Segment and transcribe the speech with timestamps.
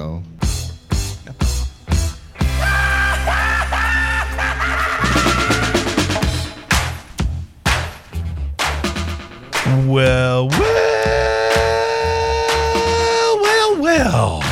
[0.00, 0.22] Well,
[9.86, 10.48] well,
[13.42, 14.42] well, well.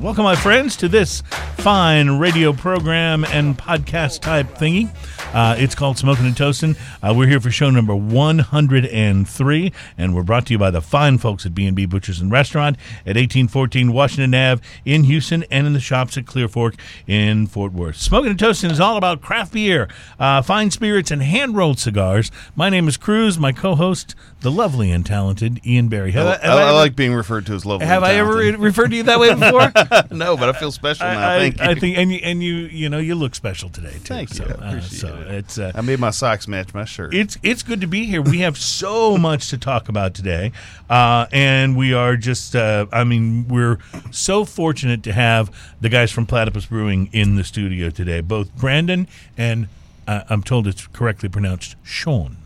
[0.00, 1.22] Welcome, my friends, to this
[1.56, 4.94] fine radio program and podcast type thingy.
[5.34, 6.76] Uh, it's called Smoking and Toasting.
[7.02, 11.18] Uh, we're here for show number 103, and we're brought to you by the fine
[11.18, 15.80] folks at B&B Butchers and Restaurant at 1814 Washington Ave in Houston and in the
[15.80, 16.76] shops at Clear Fork
[17.08, 17.96] in Fort Worth.
[17.96, 19.88] Smoking and Toasting is all about craft beer,
[20.20, 22.30] uh, fine spirits, and hand-rolled cigars.
[22.54, 23.36] My name is Cruz.
[23.36, 26.12] My co-host, the lovely and talented Ian Barry.
[26.12, 27.86] Have I, I- have I I ever- like being referred to as lovely.
[27.86, 29.72] have I ever referred to you that way before?
[30.16, 31.28] no, but I feel special now.
[31.28, 31.64] I, Thank you.
[31.64, 33.98] I, I think, and you, and you, you know, you look special today too.
[34.14, 34.50] Thank so, you.
[34.50, 35.23] I uh, appreciate so it.
[35.26, 37.14] It's uh, I made my socks match my shirt.
[37.14, 38.22] it's it's good to be here.
[38.22, 40.52] We have so much to talk about today,
[40.88, 42.54] uh, and we are just.
[42.56, 43.78] Uh, I mean, we're
[44.10, 48.20] so fortunate to have the guys from Platypus Brewing in the studio today.
[48.20, 49.68] Both Brandon and
[50.06, 52.36] uh, I'm told it's correctly pronounced Sean.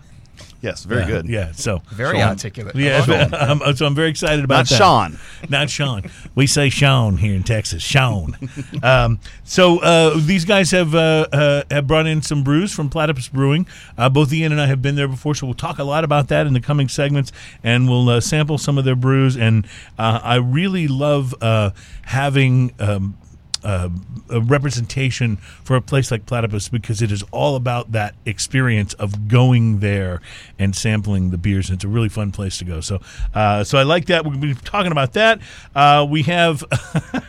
[0.60, 1.28] Yes, very Yeah, good.
[1.28, 1.52] Yeah.
[1.52, 2.28] So Very Sean.
[2.28, 2.76] articulate.
[2.76, 3.04] Yeah.
[3.04, 3.34] Sean.
[3.62, 4.74] um, so I'm very excited about Not that.
[4.76, 5.18] Sean.
[5.48, 6.02] Not Sean.
[6.34, 7.82] We say Sean here in Texas.
[7.82, 8.36] Sean.
[8.82, 13.28] um, so uh, these guys have uh, uh, have brought in some brews from Platypus
[13.28, 13.66] Brewing.
[13.96, 16.28] Uh, both Ian and I have been there before, so we'll talk a lot about
[16.28, 19.36] that in the coming segments, and we'll uh, sample some of their brews.
[19.36, 19.66] And
[19.98, 21.70] uh, I really love uh,
[22.02, 22.72] having.
[22.78, 23.16] Um,
[23.64, 23.88] uh,
[24.30, 29.28] a representation for a place like Platypus because it is all about that experience of
[29.28, 30.20] going there
[30.58, 31.68] and sampling the beers.
[31.68, 32.80] And it's a really fun place to go.
[32.80, 33.00] So,
[33.34, 34.24] uh, so I like that.
[34.24, 35.40] We're going to be talking about that.
[35.74, 36.64] Uh, we have.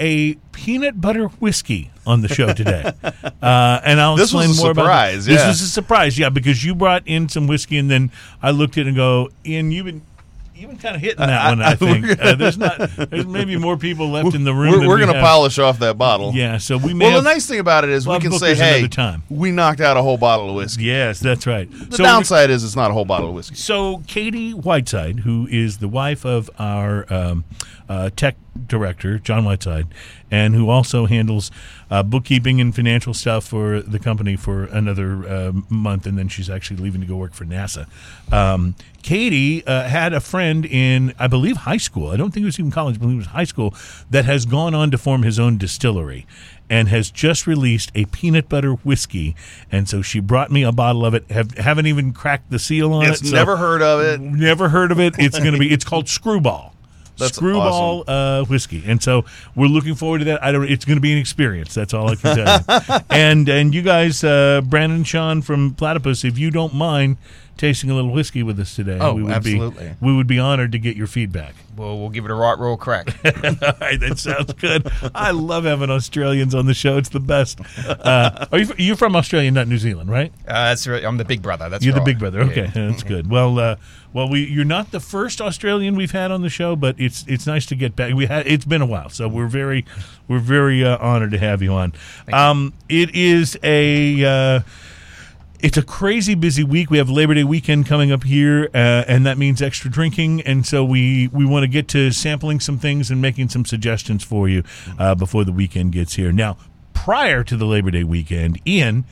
[0.00, 4.70] A peanut butter whiskey on the show today, uh, and I'll This explain a more
[4.72, 5.46] about surprise, This yeah.
[5.46, 8.10] was a surprise, yeah, because you brought in some whiskey, and then
[8.42, 10.02] I looked at it and go, Ian, you've been
[10.62, 11.60] you've been kind of hitting that one.
[11.60, 14.72] I think uh, there's not there's maybe more people left in the room.
[14.72, 16.32] We're, we're we going to polish off that bottle.
[16.32, 18.54] Yeah, so we may Well, have, the nice thing about it is we can say,
[18.54, 18.88] "Hey,
[19.28, 21.68] we knocked out a whole bottle of whiskey." Yes, that's right.
[21.70, 23.56] The so, downside is it's not a whole bottle of whiskey.
[23.56, 27.44] So Katie Whiteside, who is the wife of our um,
[27.88, 28.36] uh, tech
[28.66, 29.88] director John Whiteside,
[30.32, 31.52] and who also handles
[31.90, 36.50] uh, bookkeeping and financial stuff for the company for another uh, month, and then she's
[36.50, 37.86] actually leaving to go work for NASA.
[38.32, 42.08] Um, Katie uh, had a friend in, I believe, high school.
[42.10, 43.74] I don't think it was even college, but believe it was high school,
[44.10, 46.26] that has gone on to form his own distillery
[46.70, 49.36] and has just released a peanut butter whiskey.
[49.70, 51.30] And so she brought me a bottle of it.
[51.30, 53.26] Have, haven't even cracked the seal on It's it.
[53.26, 54.20] so- never heard of it.
[54.20, 55.14] Never heard of it.
[55.18, 55.70] It's going to be.
[55.70, 56.74] It's called Screwball.
[57.22, 59.24] That's Screwball uh, whiskey, and so
[59.54, 60.42] we're looking forward to that.
[60.42, 60.70] I don't.
[60.70, 61.74] It's going to be an experience.
[61.74, 62.98] That's all I can tell you.
[63.10, 67.16] and and you guys, uh, Brandon, Sean from Platypus, if you don't mind
[67.62, 69.90] tasting a little whiskey with us today, Oh, we would absolutely.
[69.90, 71.54] be we would be honored to get your feedback.
[71.76, 73.08] Well, we'll give it a right roll crack.
[73.24, 73.32] all
[73.80, 74.90] right, that sounds good.
[75.14, 76.98] I love having Australians on the show.
[76.98, 77.60] It's the best.
[77.88, 80.32] Uh, are you you're from Australia, not New Zealand, right?
[80.46, 81.04] Uh, that's right.
[81.04, 81.68] I'm the big brother.
[81.68, 82.40] That's You're the big brother.
[82.40, 82.88] Okay, Yeah.
[82.88, 83.30] that's good.
[83.30, 83.76] Well, uh,
[84.12, 87.46] well, we you're not the first Australian we've had on the show, but it's it's
[87.46, 88.12] nice to get back.
[88.12, 89.86] We had it's been a while, so we're very
[90.26, 91.92] we're very uh, honored to have you on.
[92.32, 94.62] Um, it is a.
[95.62, 96.90] It's a crazy busy week.
[96.90, 100.40] We have Labor Day weekend coming up here, uh, and that means extra drinking.
[100.40, 104.24] And so we, we want to get to sampling some things and making some suggestions
[104.24, 104.64] for you
[104.98, 106.32] uh, before the weekend gets here.
[106.32, 106.56] Now,
[106.94, 109.04] prior to the Labor Day weekend, Ian,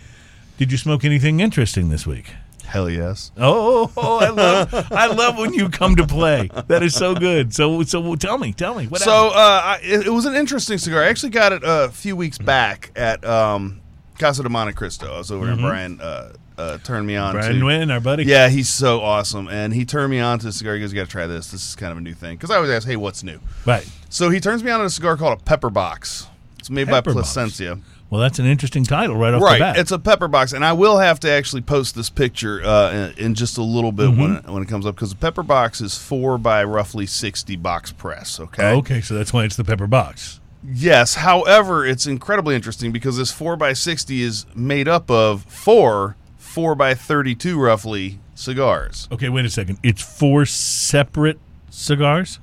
[0.59, 2.33] did you smoke anything interesting this week?
[2.65, 3.31] Hell yes.
[3.37, 6.50] Oh, oh, I love I love when you come to play.
[6.66, 7.55] That is so good.
[7.55, 9.00] So so tell me, tell me what.
[9.00, 11.05] So uh, I, it, it was an interesting cigar.
[11.05, 13.81] I actually got it a few weeks back at um,
[14.21, 15.15] Casa de Monte Cristo.
[15.15, 15.57] I was over there.
[15.57, 17.39] Brian uh, uh, turned me on Mm-hmm.
[17.61, 17.87] Brian to.
[17.89, 18.25] Nguyen, our buddy.
[18.25, 20.75] Yeah, he's so awesome, and he turned me on to a cigar.
[20.75, 21.51] He goes, "You got to try this.
[21.51, 23.89] This is kind of a new thing." Because I always ask, "Hey, what's new?" Right.
[24.09, 26.27] So he turns me on to a cigar called a Pepper Box.
[26.59, 27.33] It's made by Pepper Box.
[27.33, 27.78] Plasencia.
[28.11, 29.77] Well, that's an interesting title right off the Right, bat.
[29.78, 33.27] it's a pepper box, and I will have to actually post this picture uh, in,
[33.27, 34.49] in just a little bit when Mm-hmm.
[34.49, 37.93] it, when it comes up because the pepper box is four by roughly sixty box
[37.93, 38.41] press.
[38.41, 38.73] Okay.
[38.73, 40.40] okay, so that's why it's the pepper box.
[40.62, 41.15] Yes.
[41.15, 46.74] However, it's incredibly interesting because this four by sixty is made up of four four
[46.74, 49.09] by thirty-two roughly cigars.
[49.10, 49.78] Okay, wait a second.
[49.83, 51.39] It's four separate
[51.71, 52.41] cigars.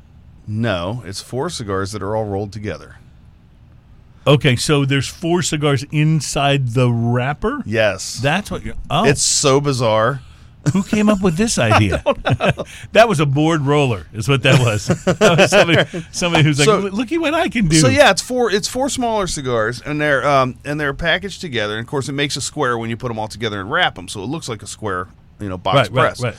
[0.47, 2.97] No, it's four cigars that are all rolled together.
[4.25, 7.63] Okay, so there's four cigars inside the wrapper.
[7.65, 8.19] Yes.
[8.19, 8.75] That's what you're.
[8.89, 10.21] Oh, it's so bizarre.
[10.73, 12.01] Who came up with this idea?
[12.91, 14.87] that was a board roller, is what that was.
[15.17, 18.11] That was somebody, somebody who's like, So- "Look at what I can do." So yeah,
[18.11, 18.51] it's four.
[18.51, 21.77] It's four smaller cigars, and they're um, and they're packaged together.
[21.77, 23.95] And of course, it makes a square when you put them all together and wrap
[23.95, 25.07] them, so it looks like a square,
[25.39, 26.21] you know, box right, right, press.
[26.23, 26.35] right.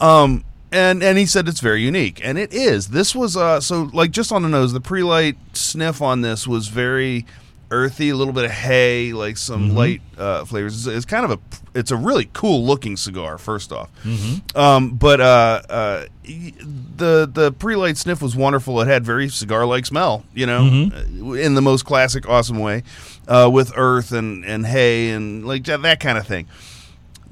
[0.00, 2.88] Um, and and he said it's very unique, and it is.
[2.88, 6.68] This was uh so like just on the nose, the pre-light sniff on this was
[6.68, 7.26] very
[7.72, 9.76] earthy, a little bit of hay, like some Mm-hmm.
[9.76, 10.86] light uh, flavors.
[10.86, 11.38] It's, it's kind of a
[11.78, 13.38] it's a really cool looking cigar.
[13.38, 14.56] First off, Mm-hmm.
[14.56, 18.80] um, but uh, uh, the the pre-light sniff was wonderful.
[18.80, 21.36] It had very cigar like smell, you know, Mm-hmm.
[21.36, 22.82] in the most classic, awesome way,
[23.28, 26.46] uh, with earth and and hay and like that, that kind of thing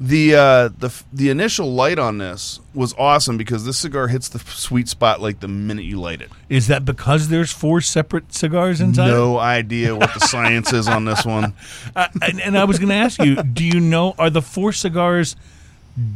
[0.03, 4.39] the uh, the the initial light on this was awesome because this cigar hits the
[4.39, 6.31] sweet spot like the minute you light it.
[6.49, 9.09] Is that because there's four separate cigars inside?
[9.09, 11.53] No idea what the science is on this one.
[11.97, 14.73] Uh, and, and I was going to ask you, do you know are the four
[14.73, 15.35] cigars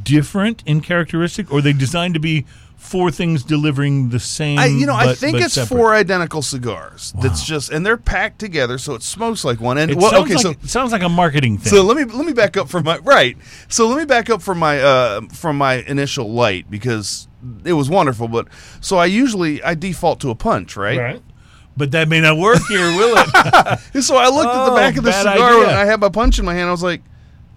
[0.02, 2.46] different in characteristic, or are they designed to be
[2.84, 4.58] four things delivering the same?
[4.58, 5.76] I, you know, I think it's separate?
[5.76, 7.12] four identical cigars.
[7.20, 9.78] That's just and they're packed together, so it smokes like one.
[9.78, 11.72] And It well, sounds okay, like, so it sounds like a marketing thing.
[11.72, 13.36] So let me let me back up from my right.
[13.69, 17.26] So let me back up from my uh, from my initial light because
[17.64, 18.28] it was wonderful.
[18.28, 18.48] But
[18.81, 20.98] so I usually I default to a punch, right?
[20.98, 21.22] Right.
[21.76, 23.80] But that may not work here, will it?
[24.04, 25.62] So I looked at the Oh, back of the cigar idea.
[25.69, 26.69] and I had my punch in my hand.
[26.69, 27.02] I was like,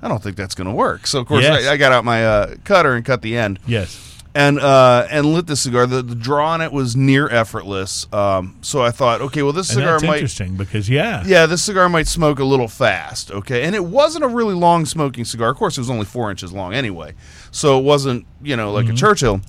[0.01, 1.05] I don't think that's going to work.
[1.05, 1.67] So of course Yes.
[1.67, 4.16] I, I got out my uh, cutter and cut the end yes.
[4.37, 5.87] And uh, and lit the cigar.
[5.87, 8.07] The, the draw on it was near effortless.
[8.13, 10.13] Um, so I thought, okay, well this And cigar that's might.
[10.17, 13.63] interesting because yeah, Yeah, this cigar might smoke a little fast, okay?
[13.63, 15.49] And it wasn't a really long smoking cigar.
[15.49, 17.13] Of course, it was only four inches long anyway.
[17.51, 19.41] So it wasn't, you know, like a Churchill.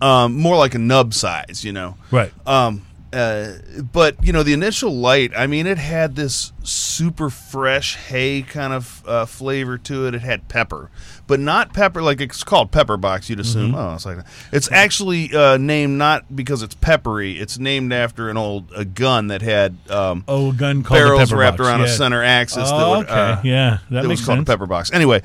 [0.00, 1.96] Um, more like a nub size, you know.
[2.12, 2.32] right.
[2.46, 3.52] Um, uh,
[3.92, 8.72] but you know, the initial light, I mean, it had this super fresh hay kind
[8.72, 10.14] of uh, flavor to it.
[10.14, 10.90] It had pepper,
[11.26, 13.30] but not pepper like it's called pepper box.
[13.30, 13.74] You'd assume.
[13.74, 14.26] Oh, it's like that.
[14.52, 17.38] It's actually uh, named not because it's peppery.
[17.38, 21.32] It's named after an old a gun that had um, Oh, a gun called barrels
[21.32, 21.86] wrapped box, around yeah.
[21.86, 22.68] a center axis.
[22.70, 24.48] that Oh, would, okay, uh, yeah, that, that makes was called sense.
[24.48, 24.92] a pepper box.
[24.92, 25.22] Anyway,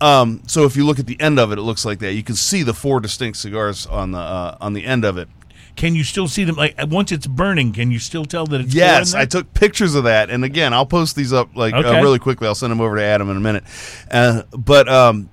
[0.00, 2.12] um, so if you look at the end of it, it looks like that.
[2.12, 5.28] You can see the four distinct cigars on the uh, on the end of it.
[5.74, 6.56] Can you still see them?
[6.56, 10.04] Like once it's burning, can you still tell that it's Yes, I took pictures of
[10.04, 11.88] that, and again, I'll post these up like Okay.
[11.98, 12.46] uh, really quickly.
[12.46, 13.64] I'll send them over to Adam in a minute.
[14.10, 15.30] Uh, but um,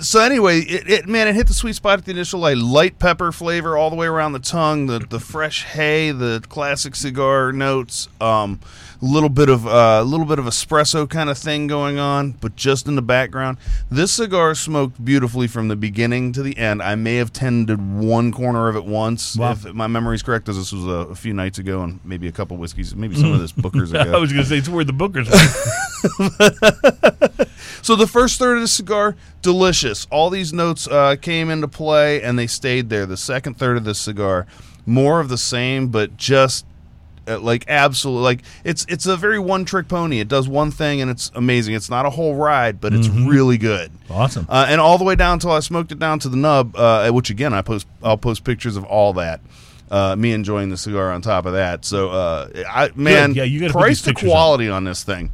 [0.00, 2.56] so anyway, it, it man, it hit the sweet spot at the initial light.
[2.56, 6.96] Light pepper flavor all the way around the tongue, the the fresh hay, the classic
[6.96, 8.08] cigar notes.
[8.20, 8.60] Um,
[9.04, 12.86] little bit of a little bit of espresso kind of thing going on, but just
[12.88, 13.58] in the background.
[13.90, 16.82] This cigar smoked beautifully from the beginning to the end.
[16.82, 19.52] I may have tended one corner of it once, Wow.
[19.52, 22.32] if my memory's correct, as this was a, a few nights ago, and maybe a
[22.32, 24.12] couple whiskeys, maybe some of this Booker's ago.
[24.14, 25.28] I was going to say it's where the bookers.
[27.82, 30.06] So the first third of the cigar, delicious.
[30.10, 33.04] All these notes uh, came into play, and they stayed there.
[33.04, 34.46] The second third of the cigar,
[34.86, 36.64] more of the same, but just
[37.28, 40.20] uh, like absolutely like it's it's a very one trick pony.
[40.20, 41.74] It does one thing and it's amazing.
[41.74, 43.90] It's not a whole ride, but it's really good.
[44.10, 44.46] awesome.
[44.48, 47.10] Uh, and all the way down until I smoked it down to the nub, uh,
[47.10, 49.40] which again I post I'll post pictures of all that.
[49.90, 51.84] Uh, me enjoying the cigar on top of that.
[51.84, 54.32] So uh, I man, Yeah, you gotta price these to pictures up.
[54.32, 55.30] quality on this thing.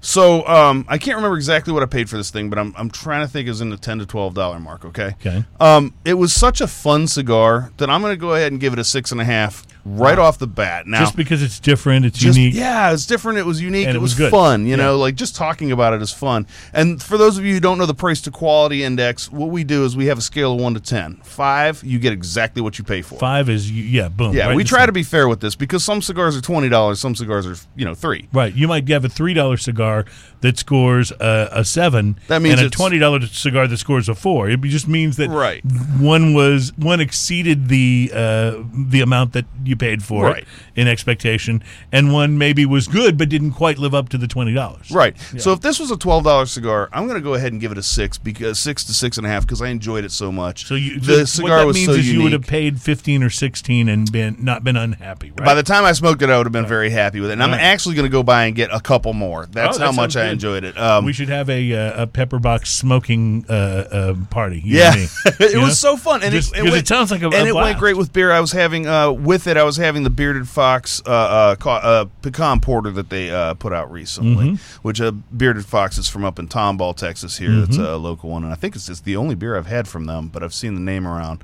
[0.00, 2.90] So um, I can't remember exactly what I paid for this thing, but I'm I'm
[2.90, 4.84] trying to think it was in the ten to twelve dollar mark.
[4.84, 5.14] Okay.
[5.20, 5.44] Okay.
[5.58, 8.74] Um, it was such a fun cigar that I'm going to go ahead and give
[8.74, 10.86] it a six and a half right off the bat.
[10.86, 12.54] Now, Just because it's different, it's just- unique.
[12.54, 13.38] Yeah, it's different.
[13.38, 13.86] It was unique.
[13.86, 14.64] And it, it was, was fun.
[14.64, 14.76] You Yeah.
[14.76, 16.46] know, like just talking about it is fun.
[16.72, 19.62] And for those of you who don't know the price to quality index, what we
[19.64, 21.16] do is we have a scale of one to ten.
[21.22, 23.18] Five, you get exactly what you pay for.
[23.18, 24.34] Five is yeah, boom.
[24.34, 26.98] Yeah, right we try to be fair with this because some cigars are twenty dollars,
[27.00, 28.28] some cigars are you know three.
[28.32, 30.06] Right, you might have a three dollar cigar
[30.44, 32.18] that scores a, a seven.
[32.28, 34.50] That means and a twenty dollar cigar that scores a four.
[34.50, 35.64] It just means that Right.
[35.98, 38.56] one was one exceeded the uh,
[38.90, 40.42] the amount that you paid for Right.
[40.42, 40.46] it
[40.76, 44.52] in expectation, and one maybe was good but didn't quite live up to the twenty
[44.52, 44.90] dollars.
[44.90, 45.16] Right.
[45.38, 47.72] So if this was a twelve dollar cigar, I'm going to go ahead and give
[47.72, 50.30] it a six because six to six and a half because I enjoyed it so
[50.30, 50.66] much.
[50.66, 52.82] So you the so cigar what that was means so is you would have paid
[52.82, 55.30] fifteen or sixteen and been not been unhappy.
[55.30, 55.46] Right.
[55.46, 57.34] By the time I smoked it, I would have been very happy with it.
[57.34, 57.60] And I'm Right.
[57.60, 59.46] actually going to go buy and get a couple more.
[59.50, 60.33] That's Oh, that how much I.
[60.34, 60.78] enjoyed it.
[60.78, 64.60] Um, we should have a uh, a pepper box smoking uh, uh, party.
[64.64, 64.94] you Yeah,
[65.40, 67.46] it was so fun, and Just- it, it, went, it sounds like a- and a
[67.46, 68.30] it went great with beer.
[68.30, 69.56] I was having uh, with it.
[69.56, 73.54] I was having the bearded fox uh, uh, ca- uh, pecan porter that they uh,
[73.54, 74.78] put out recently, Mm-hmm.
[74.82, 77.38] which uh, bearded fox is from up in Tomball, Texas.
[77.38, 77.86] Here, that's Mm-hmm.
[77.86, 80.28] a local one, and I think it's just the only beer I've had from them.
[80.28, 81.42] But I've seen the name around,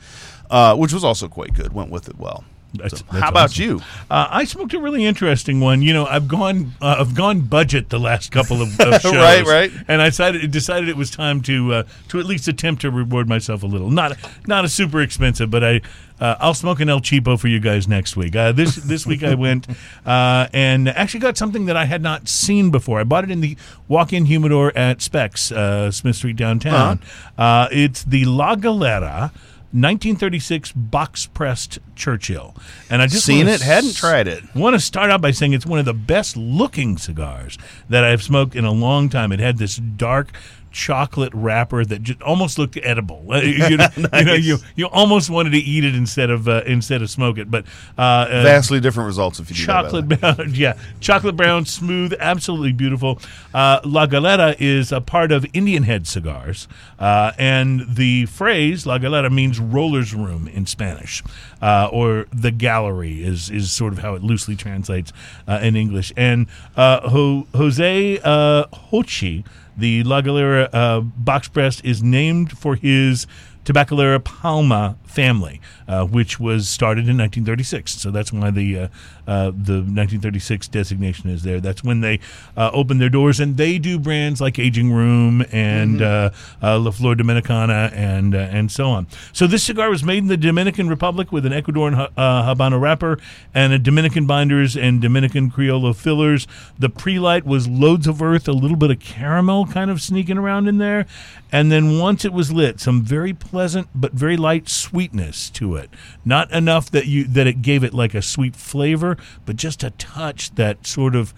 [0.51, 1.73] uh, which was also quite good.
[1.73, 2.45] Went with it well.
[2.75, 3.65] That's- So, that's how about awesome.
[3.65, 3.81] you?
[4.11, 5.83] Uh, I smoked a really interesting one.
[5.83, 9.45] You know, I've gone uh, I've gone budget the last couple of, of shows, Right,
[9.45, 9.73] right.
[9.89, 13.29] And I decided decided it was time to uh, to at least attempt to reward
[13.29, 13.91] myself a little.
[13.91, 15.81] Not not a super expensive, but I
[16.21, 18.37] uh, I'll smoke an El Cheapo for you guys next week.
[18.37, 19.67] Uh, this this week I went
[20.07, 23.01] uh, and actually got something that I had not seen before.
[23.01, 23.57] I bought it in the
[23.89, 27.01] walk-in humidor at Specs, uh, Smith Street downtown.
[27.37, 27.43] Uh-huh.
[27.43, 29.33] Uh, it's the La Galera
[29.73, 32.57] 1936 box pressed Churchill,
[32.89, 34.43] and I just Seen it, hadn't tried it.
[34.53, 37.57] Want to start out by saying it's one of the best looking cigars
[37.89, 39.31] that I've smoked in a long time.
[39.31, 40.33] It had this dark
[40.71, 43.27] chocolate wrapper that just almost looked edible.
[43.71, 47.03] You, know, you, know, you you almost wanted to eat it instead of uh, instead
[47.03, 47.51] of smoke it.
[47.51, 47.67] But
[47.99, 48.01] uh,
[48.31, 53.21] uh, Vastly different results if you chocolate brown, yeah, chocolate brown, smooth, absolutely beautiful.
[53.53, 58.99] Uh, La Galera is a part of Indian Head cigars, uh, and the phrase La
[58.99, 61.23] Galera means roller's room in Spanish,
[61.61, 65.13] uh, or the gallery is is sort of how it loosely translates
[65.47, 66.13] uh, in English.
[66.17, 66.47] And
[66.77, 69.45] uh, Ho- Jose uh, Jochi,
[69.77, 73.27] the La Galera uh, box press, is named for his
[73.71, 77.93] Tabacalera Palma family, uh, which was started in 1936.
[77.93, 78.89] So that's why the uh,
[79.27, 81.61] uh, the 1936 designation is there.
[81.61, 82.21] That's when they
[82.57, 86.31] uh, opened their doors, and they do brands like Aging Room and uh,
[86.63, 89.07] uh, La Flor Dominicana and uh, and so on.
[89.33, 92.81] So this cigar was made in the Dominican Republic with an Ecuadorian ha- uh, Habano
[92.81, 93.19] wrapper
[93.55, 96.47] and a Dominican binders and Dominican Criollo fillers.
[96.79, 100.69] The pre-light was loads of earth, a little bit of caramel kind of sneaking around
[100.69, 101.07] in there,
[101.53, 103.60] and then once it was lit, some very pleasant
[103.95, 105.91] but very light sweetness to it.
[106.25, 109.91] Not enough that you that it gave it like a sweet flavor, but just a
[109.91, 111.35] touch that sort of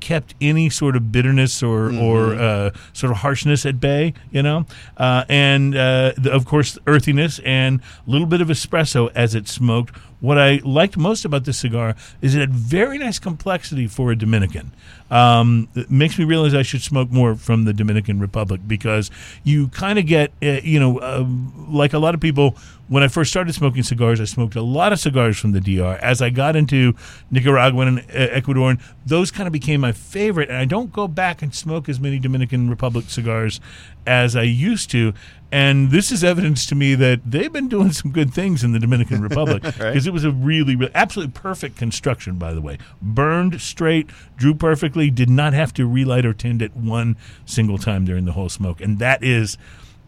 [0.00, 4.66] kept any sort of bitterness or or uh, sort of harshness at bay, you know,
[4.96, 9.48] uh, and uh, the, of course earthiness and a little bit of espresso as it
[9.48, 9.96] smoked.
[10.26, 14.16] What I liked most about this cigar is it had very nice complexity for a
[14.16, 14.72] Dominican.
[15.08, 19.08] Um, it makes me realize I should smoke more from the Dominican Republic because
[19.44, 21.24] you kind of get, uh, you know, uh,
[21.68, 22.56] like a lot of people.
[22.88, 25.96] When I first started smoking cigars, I smoked a lot of cigars from the DR.
[26.02, 26.94] As I got into
[27.30, 30.48] Nicaraguan and uh, Ecuadorian, those kind of became my favorite.
[30.48, 33.60] And I don't go back and smoke as many Dominican Republic cigars
[34.06, 35.14] as I used to.
[35.52, 38.78] And this is evidence to me that they've been doing some good things in the
[38.80, 42.78] Dominican Republic because it was a really, really, absolutely perfect construction, by the way.
[43.00, 48.04] Burned straight, drew perfectly, did not have to relight or tend it one single time
[48.04, 48.80] during the whole smoke.
[48.80, 49.56] And that is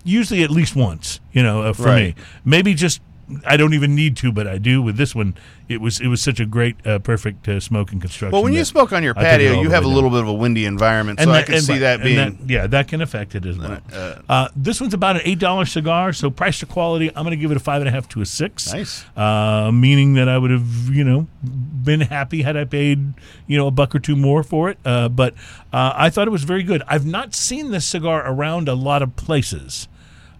[0.05, 2.17] usually at least once, you know, uh, for Right.
[2.17, 2.23] me.
[2.45, 3.01] Maybe just
[3.45, 5.35] I don't even need to, but I do with this one.
[5.69, 8.33] It was it was such a great, uh, perfect uh, smoking construction.
[8.33, 10.21] Well, when you smoke on your I took it patio, you have a little bit
[10.21, 12.17] of a windy environment, so I can see that and being.
[12.17, 13.81] that- yeah, that can affect it as well.
[13.93, 17.31] Uh, Uh, this one's about an eight dollar cigar, so price to quality, I'm going
[17.33, 18.73] to give it a five and a half to a six.
[18.73, 19.05] Nice.
[19.15, 23.13] uh, meaning that I would have you know been happy had I paid
[23.47, 24.79] you know a buck or two more for it.
[24.87, 25.35] Uh, but
[25.71, 26.83] uh, I thought it was very good.
[26.89, 29.87] I've not seen this cigar around a lot of places.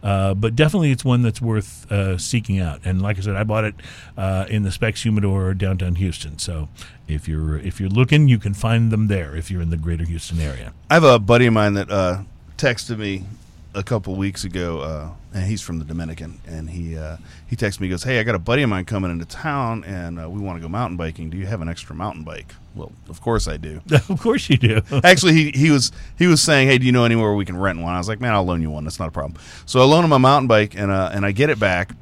[0.03, 2.81] Uh, but definitely, it's one that's worth uh, seeking out.
[2.85, 3.75] And like I said, I bought it
[4.17, 6.39] uh, in the Specs Humidor downtown Houston.
[6.39, 6.69] So
[7.09, 9.35] if you're if you're looking, you can find them there.
[9.35, 10.73] If you're in the Greater Houston area.
[10.91, 12.23] I have a buddy of mine that uh,
[12.57, 13.25] texted me
[13.79, 17.17] a couple weeks ago, uh, and he's from the Dominican, and he uh,
[17.47, 19.85] he texted me, he goes, "Hey, I got a buddy of mine coming into town,
[19.85, 21.31] and uh, we want to go mountain biking.
[21.31, 23.81] Do you have an extra mountain bike?" Well, of course I do.
[24.09, 24.83] of course you do.
[25.05, 27.81] Actually, he, he was he was saying, "Hey, do you know anywhere we can rent
[27.81, 28.83] one?" I was like, "Man, I'll loan you one.
[28.83, 31.31] That's not a problem." So I loan him a mountain bike, and uh, and I
[31.31, 31.93] get it back,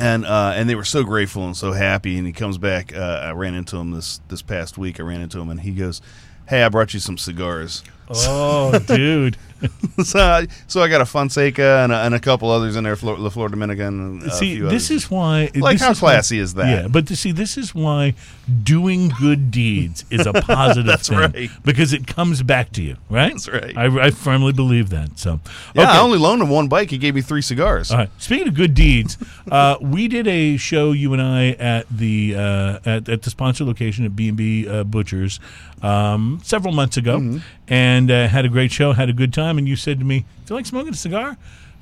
[0.00, 2.16] and uh, and they were so grateful and so happy.
[2.16, 2.96] And he comes back.
[2.96, 4.98] Uh, I ran into him this this past week.
[4.98, 6.00] I ran into him, and he goes,
[6.48, 9.36] "Hey, I brought you some cigars." Oh, dude.
[10.04, 12.96] so, I- so I got a Fonseca and a, and a couple others in there,
[12.96, 14.28] Flor, La Flor Dominican.
[14.30, 15.04] See, few this others.
[15.04, 15.50] is why.
[15.54, 16.66] like how is why- classy is that?
[16.68, 18.14] Yeah, but to see, this is why
[18.62, 21.50] doing good deeds is a positive That's thing right.
[21.64, 23.32] because it comes back to you, right?
[23.32, 23.74] That's right.
[23.76, 25.18] I, I firmly believe that.
[25.18, 25.40] So,
[25.74, 25.90] Yeah, okay.
[25.92, 26.90] I only loaned him one bike.
[26.90, 27.90] He gave me three cigars.
[27.90, 28.10] All right.
[28.18, 29.16] Speaking of good deeds,
[29.50, 33.64] uh, we did a show you and I at the uh, at, at the sponsor
[33.64, 35.40] location at B and B uh, Butchers
[35.80, 37.38] um, several months ago, Mm-hmm.
[37.68, 39.58] and uh, had a great show, had a good time.
[39.58, 41.36] And you said to me, "Do you like smoking a cigar?"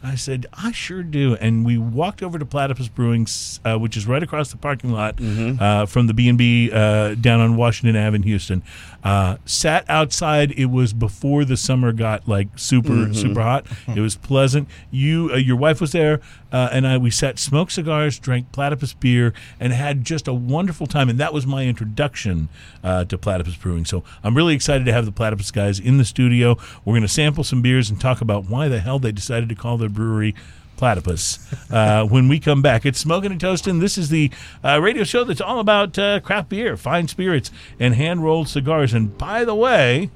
[0.05, 3.27] I said, "I sure do." And we walked over to Platypus Brewing,
[3.65, 5.63] uh, which is right across the parking lot Mm-hmm.
[5.63, 8.65] uh, from the B and B uh, down on Washington Ave in Houston.
[9.05, 10.51] Uh, sat outside.
[10.53, 13.13] It was before the summer got like super Mm-hmm.
[13.15, 13.67] super hot.
[13.95, 14.67] It was pleasant.
[14.91, 16.21] You, uh, your wife was there,
[16.53, 16.99] uh, and I.
[16.99, 21.09] We sat, smoked cigars, drank Platypus beer, and had just a wonderful time.
[21.09, 22.49] And that was my introduction
[22.85, 23.85] uh, to Platypus Brewing.
[23.85, 26.57] So I'm really excited to have the Platypus guys in the studio.
[26.85, 29.55] We're going to sample some beers and talk about why the hell they decided to
[29.55, 30.35] call their brewery.
[30.77, 31.39] Platypus.
[31.71, 33.79] Uh, when we come back, it's Smoking and Toasting.
[33.79, 34.33] This is the
[34.65, 38.93] uh, radio show that's all about uh, craft beer, fine spirits, and hand rolled cigars.
[38.93, 40.11] And by the way,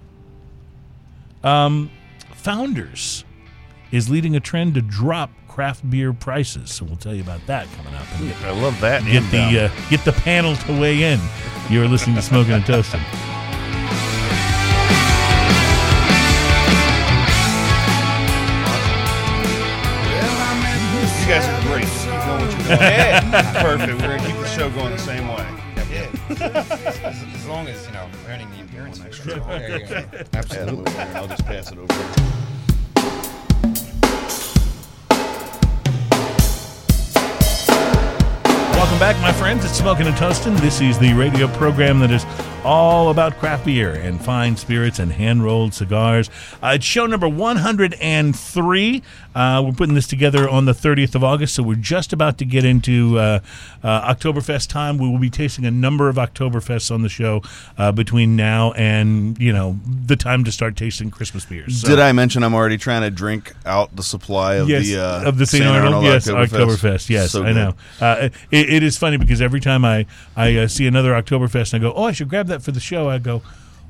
[1.45, 1.89] um,
[2.33, 3.25] Founders
[3.93, 6.71] is leading a trend to drop craft beer prices.
[6.71, 8.05] So we'll tell you about that coming up.
[8.17, 9.03] And get, I love that.
[9.05, 9.55] get inbound.
[9.57, 11.19] the uh, get the panel to weigh in.
[11.71, 13.01] You're listening to Smoking and Toasting.
[21.23, 21.87] You guys are great.
[21.87, 22.77] Keep going with your.
[22.79, 23.63] Yeah.
[23.63, 23.95] Perfect.
[24.03, 25.47] We're gonna keep the show going the same way.
[25.91, 26.11] Yeah.
[27.03, 28.99] as, as long as, you know, earning the appearance.
[28.99, 29.31] fee.
[29.37, 30.23] Yeah, yeah.
[30.35, 30.87] Absolutely.
[30.87, 30.93] Absolutely.
[31.15, 32.56] I'll just pass it over.
[38.87, 39.65] Welcome back, my friends.
[39.65, 40.55] It's Smoking and Toasting.
[40.59, 42.25] This is the radio program that is
[42.65, 46.31] all about craft beer and fine spirits and hand rolled cigars.
[46.63, 49.03] Uh, it's show number 103.
[49.37, 52.45] Uh, we're putting this together on the 30th of August, so we're just about to
[52.47, 53.39] get into uh,
[53.85, 54.97] uh, Oktoberfest time.
[54.97, 57.43] We will be tasting a number of Oktoberfests on the show
[57.77, 61.83] uh, between now and, you know, the time to start tasting Christmas beers.
[61.83, 65.01] So- Did I mention I'm already trying to drink out the supply of yes, the
[65.05, 65.67] uh, of the St.
[65.67, 66.49] Arnold, yes, Oktoberfest?
[66.49, 67.75] Oktoberfest, yes, So I know.
[68.01, 71.85] Uh, it, it is funny because every time I I uh, see another Oktoberfest and
[71.85, 73.11] I go, oh, I should grab that for the show.
[73.11, 73.43] I go,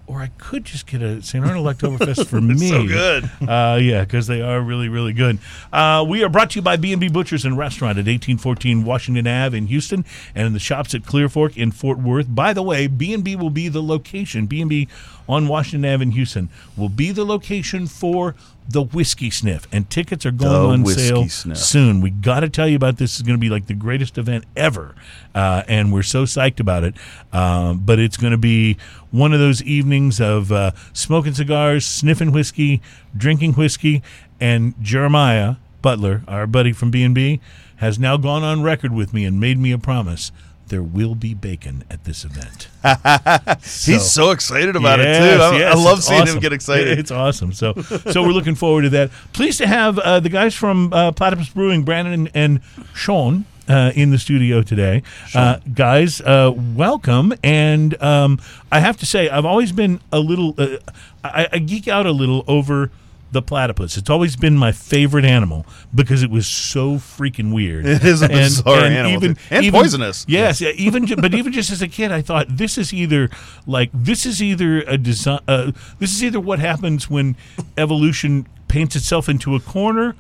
[0.07, 1.45] or I could just get a St.
[1.45, 2.57] Arnold Oktoberfest for me.
[2.69, 3.25] so good.
[3.41, 5.39] Uh, yeah, because they are really, really good.
[5.73, 9.57] Uh, we are brought to you by B&B Butchers and Restaurant at 1814 Washington Ave
[9.57, 12.27] in Houston and in the shops at Clear Fork in Fort Worth.
[12.35, 14.47] By the way, B&B will be the location.
[14.47, 14.89] B&B
[15.29, 18.35] on Washington Ave in Houston will be the location for
[18.69, 21.57] the Whiskey Sniff, and tickets are going The on sale Sniff.
[21.59, 22.01] soon.
[22.01, 23.15] We got to tell you about this.
[23.19, 24.95] It's going to be like the greatest event ever,
[25.35, 26.95] uh, and we're so psyched about it.
[27.33, 28.77] Um, but it's going to be
[29.11, 32.83] one of those evenings of uh, smoking cigars, sniffing whiskey,
[33.17, 34.03] drinking whiskey,
[34.41, 37.41] and Jeremiah Butler, our buddy from B and B,
[37.77, 40.33] has now gone on record with me and made me a promise.
[40.69, 42.69] There will be bacon at this event.
[43.63, 45.43] He's so excited about Yes, it too.
[45.43, 46.37] I, yes, I love seeing awesome.
[46.37, 46.99] him get excited.
[46.99, 47.53] It's awesome.
[47.53, 49.11] So, so we're looking forward to that.
[49.33, 52.61] Pleased to have uh, the guys from uh, Platypus Brewing, Brandon and, and
[52.95, 53.45] Sean.
[53.69, 55.03] Uh, in the studio today,
[55.35, 57.35] uh, guys, uh, welcome.
[57.43, 58.39] And um,
[58.71, 60.77] I have to say, I've always been a little, uh,
[61.25, 62.93] I, I geek out a little over
[63.37, 63.97] the platypus.
[63.97, 67.87] It's always been my favorite animal because it was so freaking weird.
[67.97, 69.35] It is a bizarre animal, too.
[69.51, 70.25] And poisonous.
[70.29, 73.31] Yes, yeah, even but even just as a kid, I thought this is either
[73.67, 75.41] like this is either a design.
[75.47, 77.37] Uh, this is either what happens when
[77.77, 80.17] evolution paints itself into a corner,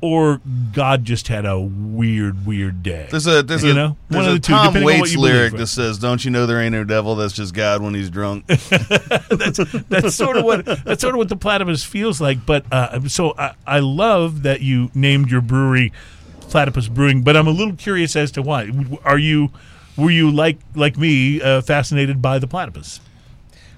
[0.00, 0.40] or
[0.72, 3.06] God just had a weird, weird day.
[3.10, 3.96] There's a there's You a know?
[4.08, 6.60] there's One of a the two, Tom Waits lyric that says, "Don't you know there
[6.60, 7.14] ain't no devil?
[7.16, 11.36] That's just God when he's drunk." that's sort of what that's sort of what the
[11.36, 12.46] platypus feels like.
[12.46, 15.92] But uh, so I, I love that you named your brewery
[16.40, 18.70] Platypus Brewing, but I'm a little curious as to why.
[19.04, 19.50] Are you
[19.96, 23.00] were you like like me uh, fascinated by the platypus?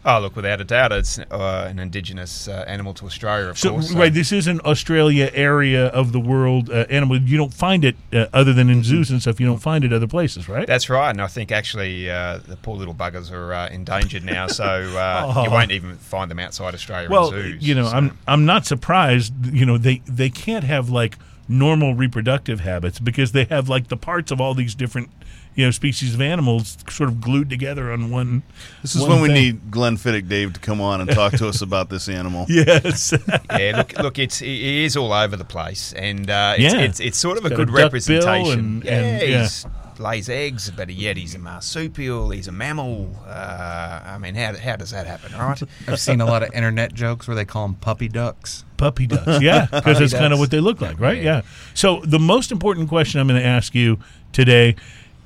[0.05, 3.71] Oh, look, without a doubt, it's uh, an indigenous uh, animal to Australia, of So
[3.71, 3.93] course.
[3.93, 7.19] right, this is an Australia area of the world uh, animal.
[7.21, 9.38] You don't find it uh, other than in zoos and stuff.
[9.38, 10.67] You don't find it other places, right?
[10.67, 14.49] That's right, and I think actually uh, the poor little buggers are uh, endangered now,
[14.49, 15.45] so uh, Oh.
[15.45, 17.62] you won't even find them outside Australia well, in zoos.
[17.69, 19.33] you know, so- I'm I'm not surprised.
[19.55, 21.17] You know, they they can't have like
[21.49, 25.11] normal reproductive habits because they have like the parts of all these different
[25.55, 28.43] you know species of animals sort of glued together on one.
[28.83, 29.35] This is one when we thing.
[29.35, 32.47] need Glenn Fiddick Dave to come on and talk to us about this animal.
[32.49, 33.12] Yes.
[33.51, 36.81] yeah, look, look, it's it is all over the place, and uh, it's, Yeah.
[36.81, 38.59] it's it's sort of a good a duck bill representation.
[38.59, 39.43] and- yeah, and- yeah.
[39.43, 39.67] he's
[39.99, 42.31] lays eggs, but yet he's a marsupial.
[42.31, 43.15] He's a mammal.
[43.27, 45.62] Uh, I mean, how how does that happen, right?
[45.87, 48.65] I've seen a lot of internet jokes where they call them puppy ducks.
[48.79, 51.19] Puppy ducks, yeah, because that's kind of what they look like, right?
[51.19, 51.37] Yeah.
[51.37, 51.43] Yeah.
[51.75, 53.99] So the most important question I'm going to ask you
[54.33, 54.75] today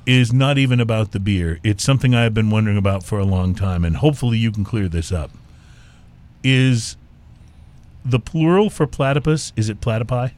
[0.07, 1.59] is not even about the beer.
[1.65, 4.89] It's something I've been wondering about for a long time, and hopefully you can clear
[4.89, 5.31] this up.
[6.45, 6.97] Is
[8.05, 9.53] the plural for platypus?
[9.57, 10.33] Is it platypi?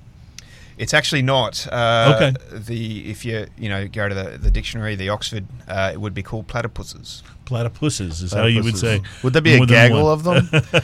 [0.79, 1.67] It's actually not.
[1.71, 2.35] Uh, Okay.
[2.53, 6.15] The if you you know go to the, the dictionary, the Oxford, uh, it would
[6.15, 7.23] be called platypuses.
[7.45, 9.03] Platypuses is how you would say.
[9.23, 10.13] Would there be a gaggle one.
[10.13, 10.49] of them?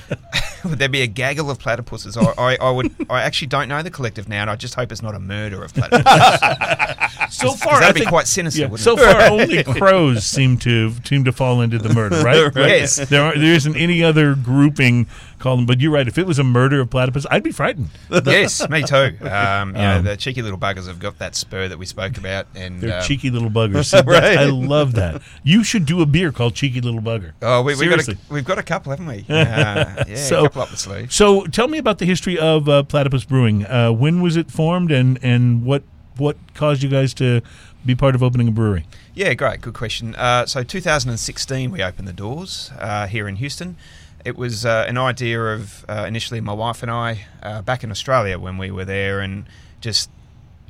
[0.71, 2.17] would there be a gaggle of platypuses?
[2.17, 2.95] I, I, I would.
[3.11, 5.63] I actually don't know the collective now, and I just hope it's not a murder
[5.65, 7.01] of platypuses.
[7.31, 8.61] So 'Cause far, that'd be think- quite sinister.
[8.61, 9.01] Yeah, wouldn't so it?
[9.01, 12.55] far only crows seem to seem to fall into the murder, right?
[12.55, 12.69] Right.
[12.69, 12.97] Yes.
[12.97, 15.07] There are, there isn't any other grouping
[15.45, 16.09] called them, but you're right.
[16.09, 17.91] If it was a murder of platypus, I'd be frightened.
[18.11, 18.95] yes, me too.
[19.25, 22.17] Um, you know, Um, the cheeky little buggers have got that spur that we spoke
[22.17, 23.85] about, and They're uh, cheeky little buggers.
[23.91, 24.39] See, Right.
[24.39, 25.23] I love that.
[25.45, 27.33] You should do a beer called Cheeky Little Bugger.
[27.43, 29.19] Oh, we, we've got a, we've got a couple, haven't we?
[29.29, 31.13] Uh, yeah, So- a couple up the sleeve.
[31.13, 33.67] So tell me about the history of uh, Platypus Brewing.
[33.67, 35.83] Uh, when was it formed, and and what
[36.17, 37.43] what caused you guys to
[37.85, 38.87] be part of opening a brewery?
[39.15, 40.15] Yeah, great, good question.
[40.17, 43.77] Uh, so 2016, we opened the doors uh, here in Houston.
[44.25, 47.91] It was uh, an idea of uh, initially my wife and I uh, back in
[47.91, 49.45] Australia when we were there, and
[49.81, 50.11] just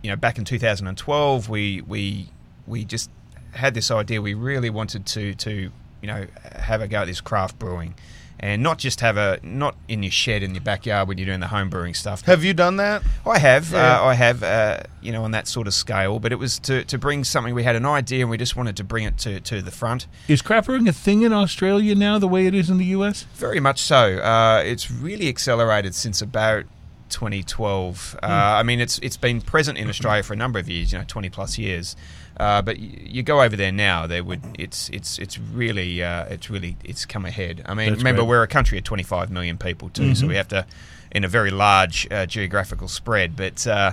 [0.02, 2.30] you know back in 2012, we we
[2.66, 3.10] we just
[3.52, 4.20] had this idea.
[4.20, 7.94] We really wanted to to you know have a go at this craft brewing,
[8.44, 11.40] and not just have a not in your shed in your backyard when you're doing
[11.40, 12.20] the home brewing stuff.
[12.26, 13.02] Have you done that?
[13.24, 14.00] I have, Yeah.
[14.00, 16.18] uh, I have, uh, you know, on that sort of scale.
[16.18, 17.54] But it was to, to bring something.
[17.54, 20.06] We had an idea, and we just wanted to bring it to, to the front.
[20.28, 23.24] Is craft brewing a thing in Australia now, the way it is in the U.S.?
[23.34, 24.18] Very much so.
[24.18, 26.64] Uh, it's really accelerated since about
[27.08, 28.18] 2012.
[28.22, 30.98] Uh, I mean, it's it's been present in Australia for a number of years, you
[30.98, 31.96] know, 20 plus years.
[32.36, 36.24] Uh, but y- you go over there now, there would it's it's it's really uh,
[36.24, 37.62] it's really it's come ahead.
[37.66, 38.28] I mean, That's remember great.
[38.28, 40.66] we're a country of 25 million people too, so we have to
[41.12, 43.36] in a very large uh, geographical spread.
[43.36, 43.92] But uh,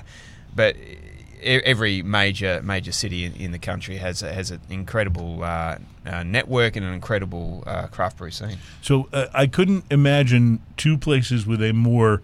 [0.55, 0.75] but
[1.43, 6.23] every major major city in, in the country has a, has an incredible uh, uh,
[6.23, 8.57] network and an incredible uh, craft brew scene.
[8.81, 12.21] So uh, I couldn't imagine two places with a more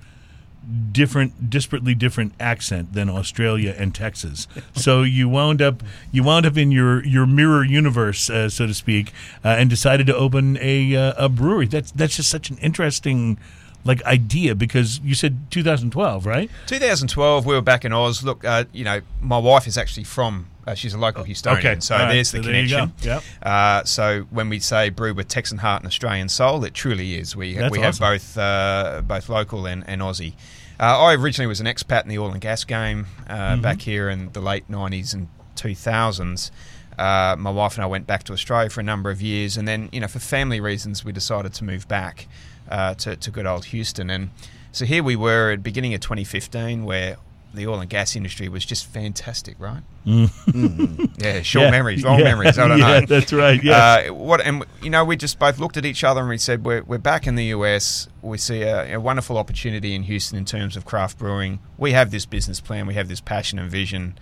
[0.91, 4.47] different, disparately different accent than Australia and Texas.
[4.75, 8.73] so you wound up, you wound up in your your mirror universe, uh, so to
[8.73, 9.11] speak,
[9.43, 11.67] uh, and decided to open a uh, a brewery.
[11.67, 13.37] That's that's just such an interesting.
[13.83, 16.51] Like idea because you said 2012, right?
[16.65, 18.21] 2012, we were back in Oz.
[18.21, 20.47] Look, uh, you know, my wife is actually from.
[20.67, 21.79] Uh, she's a local Houstonian, okay.
[21.79, 22.11] so right.
[22.11, 22.93] there's the So connection.
[23.01, 23.09] go.
[23.09, 23.23] Yep.
[23.41, 27.35] Uh, so when we say brew with Texan heart and Australian soul, it truly is.
[27.35, 30.33] We That's we have both uh, both local and, and Aussie.
[30.79, 33.61] Uh, I originally was an expat in the oil and gas game uh, Mm-hmm.
[33.61, 36.51] back here in the late 90s and 2000s.
[36.97, 39.67] Uh, my wife and I went back to Australia for a number of years, and
[39.67, 42.27] then you know for family reasons we decided to move back
[42.69, 44.09] uh, to, to good old Houston.
[44.09, 44.31] And
[44.71, 47.17] so here we were at the beginning of 2015, where
[47.53, 49.81] the oil and gas industry was just fantastic, right?
[50.05, 51.71] Yeah, short Yeah.
[51.71, 52.25] memories, long Yeah.
[52.25, 52.57] memories.
[52.59, 53.05] I don't yeah, know.
[53.05, 53.61] That's right.
[53.63, 54.07] Yes.
[54.09, 56.63] Uh, what and you know, we just both looked at each other and we said,
[56.65, 58.07] "We're, we're back in the US.
[58.21, 61.59] We see a, a wonderful opportunity in Houston in terms of craft brewing.
[61.77, 62.85] We have this business plan.
[62.87, 64.17] We have this passion and vision.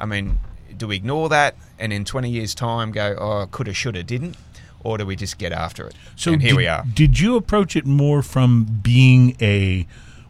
[0.00, 0.38] I mean,
[0.76, 4.36] do we ignore that and in 20 years' time go, oh, coulda, shoulda, didn't,
[4.82, 5.94] or do we just get after it?
[6.16, 6.84] So and here did, we are.
[6.94, 9.86] Did you approach it more from being a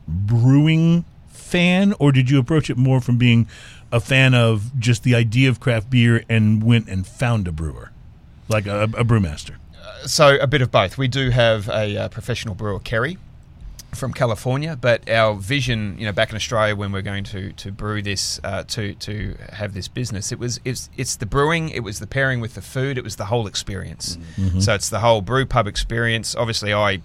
[0.08, 1.04] brewing
[1.50, 3.48] fan, or did you approach it more from being
[3.92, 7.90] a fan of just the idea of craft beer and went and found a brewer,
[8.48, 9.56] like a, a brewmaster?
[10.06, 10.96] So a bit of both.
[10.96, 13.18] We do have a uh, professional brewer, Kerry,
[13.94, 17.72] from California, but our vision, you know, back in Australia when we're going to to
[17.72, 21.80] brew this, uh, to to have this business, it was it's it's the brewing, it
[21.80, 24.16] was the pairing with the food, it was the whole experience.
[24.60, 26.36] So it's the whole brew pub experience.
[26.36, 27.00] Obviously, I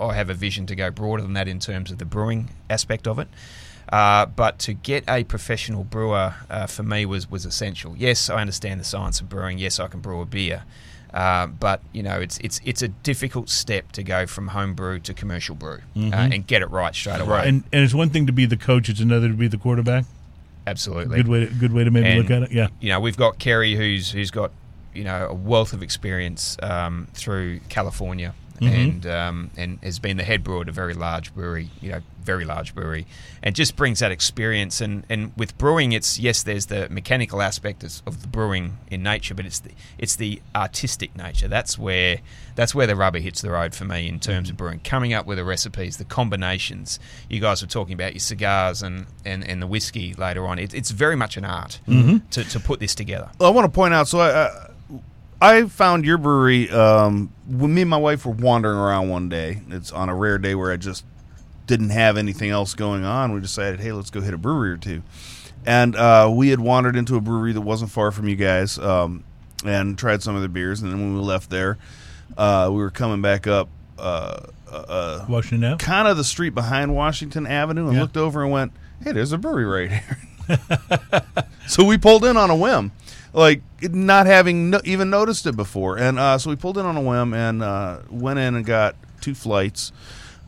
[0.00, 3.06] I have a vision to go broader than that in terms of the brewing aspect
[3.06, 3.28] of it.
[3.92, 7.94] Uh, but to get a professional brewer uh, for me was was essential.
[7.96, 9.58] Yes, I understand the science of brewing.
[9.58, 10.64] Yes, I can brew a beer.
[11.12, 14.98] Uh, but you know, it's it's it's a difficult step to go from home brew
[15.00, 17.46] to commercial brew uh, and get it right straight away.
[17.46, 20.06] And and it's one thing to be the coach; it's another to be the quarterback.
[20.66, 21.16] Absolutely.
[21.16, 22.52] Good way, to, good way to maybe And, look at it.
[22.52, 22.68] Yeah.
[22.80, 24.52] You know, we've got Kerry, who's who's got
[24.94, 28.74] you know a wealth of experience um, through California, Mm-hmm.
[28.74, 31.70] and um, and has been the head brewer at a very large brewery.
[31.80, 33.06] You know, very large brewery,
[33.42, 34.80] and just brings that experience.
[34.80, 39.34] And, and with brewing, it's yes, there's the mechanical aspect of the brewing in nature,
[39.34, 41.48] but it's the it's the artistic nature.
[41.48, 42.18] That's where
[42.54, 44.54] that's where the rubber hits the road for me in terms mm-hmm.
[44.54, 44.80] of brewing.
[44.80, 46.98] Coming up with the recipes, the combinations.
[47.28, 50.58] You guys were talking about your cigars and, and, and the whiskey later on.
[50.58, 52.18] It, it's very much an art mm-hmm.
[52.30, 53.30] to, to put this together.
[53.38, 54.08] Well, I want to point out.
[54.08, 54.68] So I, I,
[55.42, 59.60] I found your brewery um, when me and my wife were wandering around one day.
[59.70, 61.04] It's on a rare day where I just
[61.66, 63.32] didn't have anything else going on.
[63.32, 65.02] We decided, hey, let's go hit a brewery or two.
[65.66, 69.24] And uh, we had wandered into a brewery that wasn't far from you guys um,
[69.64, 70.80] and tried some of the beers.
[70.82, 71.76] And then when we left there,
[72.36, 73.68] uh, we were coming back up.
[73.98, 75.76] Uh, uh, Washington now.
[75.76, 78.00] kind of the street behind Washington Avenue and Yeah.
[78.02, 78.72] looked over and went,
[79.04, 80.18] "Hey, there's a brewery right here."
[81.68, 82.90] so we pulled in on a whim,
[83.32, 86.96] like not having no, even noticed it before, and uh, so we pulled in on
[86.96, 89.92] a whim and uh, went in and got two flights,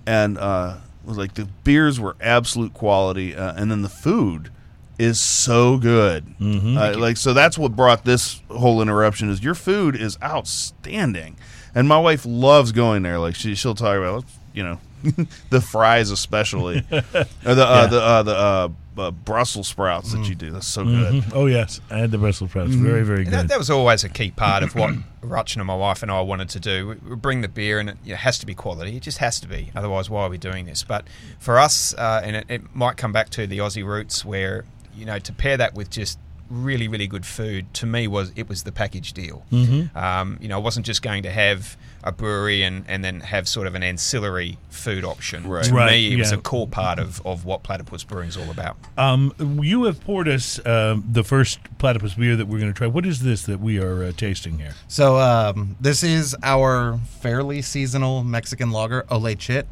[0.06, 4.50] and uh, was like the beers were absolute quality, uh, and then the food
[4.98, 6.26] is so good.
[6.40, 6.76] Mm-hmm.
[6.76, 9.30] Uh, like so, that's what brought this whole interruption.
[9.30, 11.36] Is your food is outstanding,
[11.74, 13.18] and my wife loves going there.
[13.18, 14.78] Like she she'll talk about you know
[15.50, 20.34] the fries especially, or the uh, the uh, the uh, uh, Brussels sprouts that you
[20.34, 20.50] do.
[20.50, 21.22] That's so good.
[21.24, 21.32] Mhm.
[21.34, 22.74] Oh yes, I had the Brussels sprouts.
[22.74, 23.32] Very very good.
[23.32, 26.20] that, that was always a key part of what Rutchen and my wife and I
[26.20, 26.88] wanted to do.
[26.88, 28.96] We, we bring the beer, and it you know, has to be quality.
[28.96, 29.70] It just has to be.
[29.74, 30.82] Otherwise, why are we doing this?
[30.84, 31.06] But
[31.38, 34.64] for us, uh, and it, it might come back to the Aussie roots, where
[34.96, 36.18] you know to pair that with just
[36.50, 39.44] really, really good food, to me was it was the package deal.
[39.52, 39.96] Mm-hmm.
[39.96, 43.48] Um, you know, I wasn't just going to have a brewery and, and then have
[43.48, 45.48] sort of an ancillary food option.
[45.48, 45.64] Right.
[45.64, 48.50] To Right, me, it was a core part of, of what Platypus Brewing is all
[48.50, 48.76] about.
[48.98, 52.86] Um, you have poured us um, the first platypus beer that we're going to try.
[52.86, 54.74] What is this that we are uh, tasting here?
[54.86, 59.66] So um, this is our fairly seasonal Mexican lager, Ole Chit.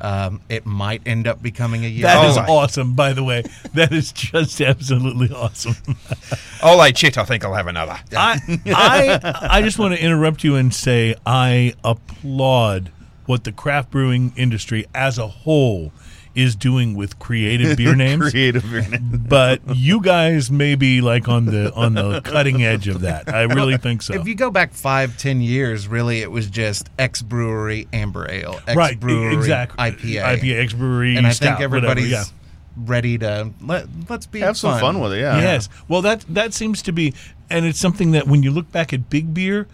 [0.00, 2.02] Um, it might end up becoming a year.
[2.02, 3.42] That is Oh, awesome, by the way.
[3.74, 5.74] That is just absolutely awesome.
[6.62, 7.98] Ole Chit, I think I'll have another.
[8.14, 12.90] I, I, I just want to interrupt you and say I applaud
[13.24, 15.92] what the craft brewing industry as a whole
[16.36, 18.30] is doing with creative beer names.
[18.30, 19.24] Creative beer name.
[19.28, 23.28] but you guys may be like on the on the cutting edge of that.
[23.28, 24.14] I really think so.
[24.14, 28.60] If you go back five, ten years, really, it was just X Brewery Amber Ale,
[28.66, 29.78] X right, Brewery exactly.
[29.78, 32.84] IPA, IPA, ex brewery, and I stout, think everybody's whatever, yeah.
[32.84, 35.20] ready to let let's be Have some fun with it.
[35.20, 35.38] Yeah.
[35.38, 35.70] Yes.
[35.88, 37.14] Well, that that seems to be,
[37.48, 39.66] and it's something that when you look back at big beer,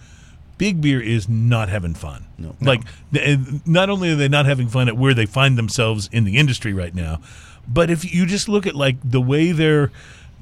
[0.62, 2.25] big beer is not having fun.
[2.38, 2.55] No.
[2.61, 2.83] Like,
[3.66, 6.72] not only are they not having fun at where they find themselves in the industry
[6.72, 7.20] right now,
[7.66, 9.90] but if you just look at like the way they're,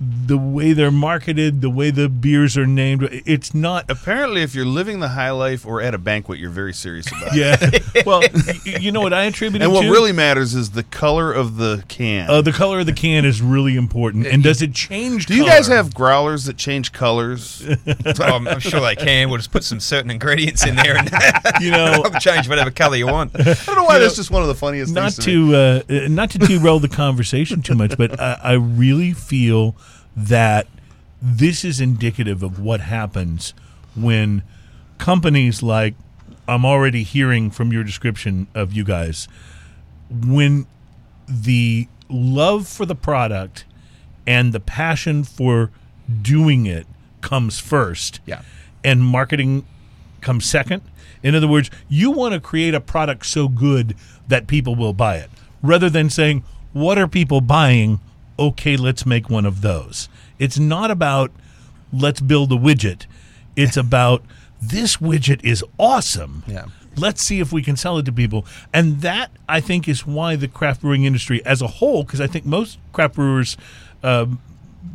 [0.01, 3.91] the way they're marketed, the way the beers are named, it's not.
[3.91, 7.37] Apparently, if you're living the high life or at a banquet, you're very serious about
[7.37, 7.83] it.
[7.95, 8.03] Yeah.
[8.07, 8.23] well,
[8.65, 9.91] you know what I attribute it And what to?
[9.91, 12.31] really matters is the color of the can.
[12.31, 15.27] Uh, the color of the can is really important, and does it change?
[15.27, 17.63] Do you guys have growlers that change colors?
[18.21, 19.29] Oh, I'm, I'm sure they can.
[19.29, 21.11] We'll just put some certain ingredients in there and
[21.61, 23.33] You know, I'll change whatever colour you want.
[23.35, 25.51] I don't know why that's just one of the funniest not things to, me.
[25.51, 29.75] to uh, uh, not to derail the conversation too much, but I, I really feel
[30.29, 30.67] that
[31.23, 33.55] this is indicative of what happens
[33.95, 34.43] when
[34.99, 35.95] companies like
[36.49, 39.29] I'm already hearing from your description of you guys
[40.11, 40.67] when
[41.29, 43.65] the love for the product
[44.27, 45.71] and the passion for
[46.23, 46.87] doing it
[47.21, 48.43] comes first Yeah.
[48.83, 49.65] and marketing
[50.21, 50.83] comes second.
[51.23, 53.95] In other words, you want to create a product so good
[54.29, 55.31] that people will buy it
[55.63, 58.01] rather than saying, What are people buying?
[58.41, 60.09] Okay, let's make one of those.
[60.39, 61.31] It's not about
[61.93, 63.07] let's build a widget,
[63.55, 64.25] it's about
[64.61, 66.43] this widget is awesome.
[66.47, 66.67] Yeah.
[66.97, 68.45] Let's see if we can sell it to people.
[68.75, 72.27] And that, I think, is why the craft brewing industry as a whole, because I
[72.27, 73.57] think most craft brewers
[74.03, 74.41] um,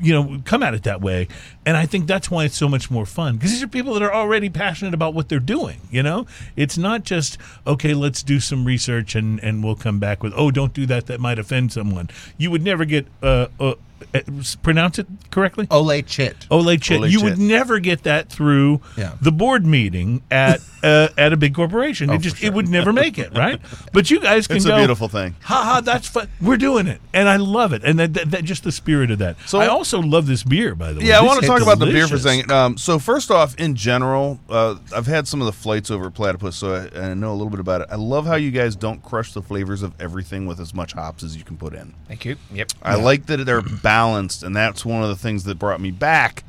[0.02, 1.28] you know come at it that way
[1.66, 4.04] and i think that's why it's so much more fun because these are people that
[4.04, 6.26] are already passionate about what they're doing you know
[6.56, 10.52] it's not just okay let's do some research and and we'll come back with oh
[10.52, 13.74] don't do that that might offend someone you would never get uh, uh
[14.14, 14.20] uh,
[14.62, 16.48] pronounce it correctly Ole Chit.
[16.52, 17.00] Ole Chit.
[17.00, 17.24] Ole you Chit.
[17.24, 19.14] would never get that through Yeah.
[19.22, 22.10] the board meeting at uh, at a big corporation.
[22.10, 23.60] it just it would never make it, right?
[23.92, 24.76] But you guys can It's go.
[24.76, 25.36] a beautiful thing.
[25.44, 25.82] Ha ha!
[25.82, 26.30] That's fun.
[26.40, 29.20] We're doing it, and I love it, and that, that, that just the spirit of
[29.20, 29.38] that.
[29.48, 31.08] So- I also love this beer, by the way.
[31.08, 32.52] Yeah, I want to is talk about the beer for a second.
[32.52, 36.14] Um, so first off, in general, uh, I've had some of the flights over at
[36.14, 37.88] Platypus, so I, I know a little bit about it.
[37.92, 41.24] I love how you guys don't crush the flavors of everything with as much hops
[41.24, 41.94] as you can put in.
[42.08, 42.36] Thank you.
[42.54, 42.72] Yep.
[42.84, 46.44] I like that they're balanced, and that's one of the things that brought me back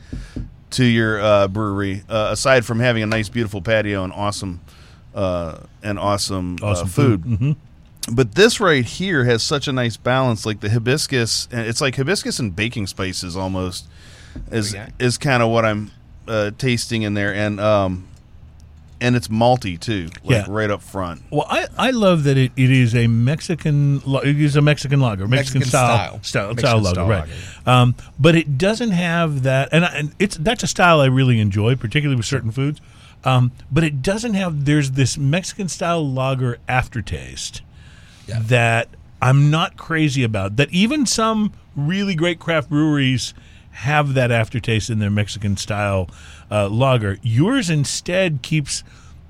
[0.71, 2.03] to your uh, brewery.
[2.09, 4.61] Uh, aside from having a nice, beautiful patio and awesome,
[5.14, 7.23] uh, and awesome, uh, Awesome food.
[7.25, 7.38] food.
[7.40, 7.57] Mhm.
[8.12, 11.97] But this right here has such a nice balance, like the hibiscus, and it's like
[11.97, 13.88] hibiscus and baking spices almost.
[14.51, 14.88] Is Okay.
[14.99, 15.90] is kind of what I'm
[16.29, 18.07] uh, tasting in there, and um,
[19.01, 20.46] and it's malty too, like Yeah.
[20.49, 21.22] right up front.
[21.31, 25.29] Well, I, I love that it, it is a Mexican it is a Mexican lager,
[25.29, 26.22] Mexican, Mexican style style.
[26.22, 27.20] style, Mexican style lager, right?
[27.29, 27.35] lager.
[27.70, 31.38] Um, but it doesn't have that, and, I, and it's that's a style I really
[31.40, 32.81] enjoy, particularly with certain foods.
[33.25, 34.64] Um, but it doesn't have.
[34.66, 37.62] There's this Mexican style lager aftertaste
[38.29, 38.38] Yeah.
[38.42, 38.88] that
[39.20, 40.57] I'm not crazy about.
[40.57, 43.35] That even some really great craft breweries
[43.77, 46.09] have that aftertaste in their Mexican style
[46.51, 47.19] uh, lager.
[47.23, 48.83] Yours instead keeps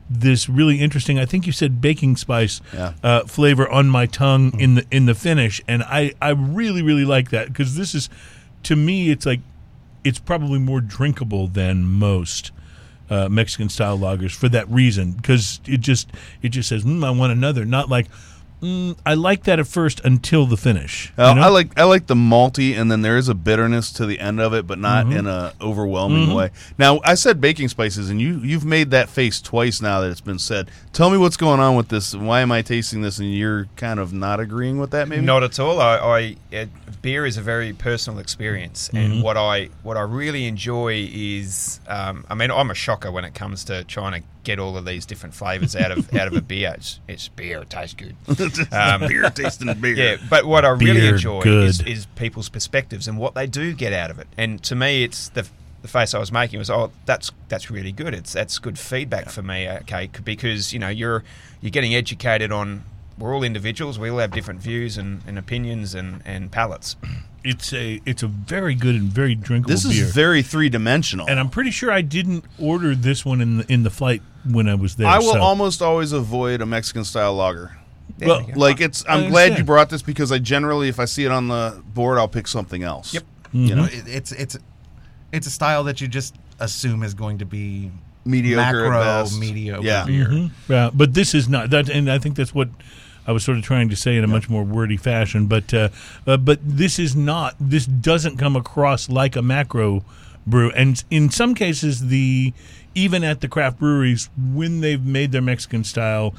[0.09, 1.19] this really interesting.
[1.19, 2.93] I think you said baking spice Yeah.
[3.03, 7.05] uh, flavor on my tongue in the in the finish, and I I really really
[7.05, 8.09] like that because this is
[8.63, 9.41] to me it's like
[10.05, 12.53] it's probably more drinkable than most
[13.11, 16.09] uh, Mexican style lagers for that reason because it just
[16.43, 18.07] it just says mm, I want another, not like
[18.67, 21.13] mm, I like that at first until the finish.
[21.17, 21.47] Uh, you know?
[21.47, 24.41] I like I like the malty, and then there is a bitterness to the end
[24.41, 25.19] of it, but not Mm-hmm.
[25.19, 26.51] in a overwhelming way.
[26.79, 30.21] Now, I said baking spices, and you you've made that face twice now that it's
[30.21, 30.71] been said.
[30.93, 32.15] Tell me what's going on with this.
[32.15, 35.09] Why am I tasting this, and you're kind of not agreeing with that?
[35.09, 35.81] Maybe Not at all.
[35.81, 36.69] I, I it,
[37.03, 42.25] beer is a very personal experience, and what I what I really enjoy is, um,
[42.31, 45.05] I mean, I'm a shocker when it comes to trying to get all of these
[45.05, 46.73] different flavors out of out of a beer.
[46.77, 47.61] It's, it's beer.
[47.61, 48.17] It tastes good.
[48.73, 49.95] Um, beer tasting beer.
[49.95, 53.75] yeah, but what I really Beer, enjoy is, is people's perspectives and what they do
[53.75, 54.29] get out of it.
[54.39, 55.47] And to me, it's the
[55.83, 58.15] the face I was making was, oh, that's that's really good.
[58.15, 61.23] It's that's good feedback for me, okay, because you know you're
[61.61, 62.85] you're getting educated on.
[63.19, 63.99] We're all individuals.
[63.99, 66.97] We all have different views and, and opinions and, and palates.
[67.49, 70.07] It's a it's a very good and very drinkable This is beer.
[70.07, 71.29] very three dimensional.
[71.29, 74.69] and I'm pretty sure I didn't order this one in the in the flight when
[74.69, 75.07] I was there.
[75.07, 77.77] I will so- almost always avoid a Mexican style lager.
[78.19, 78.53] There Well, we.
[78.55, 81.31] Like it's, I I'm glad you brought this because I generally, if I see it
[81.31, 83.15] on the board, I'll pick something else.
[83.15, 83.23] Yep.
[83.53, 84.59] You know, It, it's it's
[85.31, 87.93] it's a style that you just assume is going to be
[88.25, 89.39] mediocre macro, at best.
[89.39, 90.05] mediocre Yeah.
[90.05, 90.27] beer.
[90.27, 90.51] Mhm.
[90.69, 92.71] Yeah, but this is not that, and I think that's what
[93.27, 95.47] I was sort of trying to say in a much more wordy fashion.
[95.47, 95.89] But uh,
[96.27, 97.55] uh, but this is not.
[97.61, 100.05] This doesn't come across like a macro
[100.47, 102.53] brew, and in some cases, the
[102.95, 106.35] even at the craft breweries when they've made their Mexican style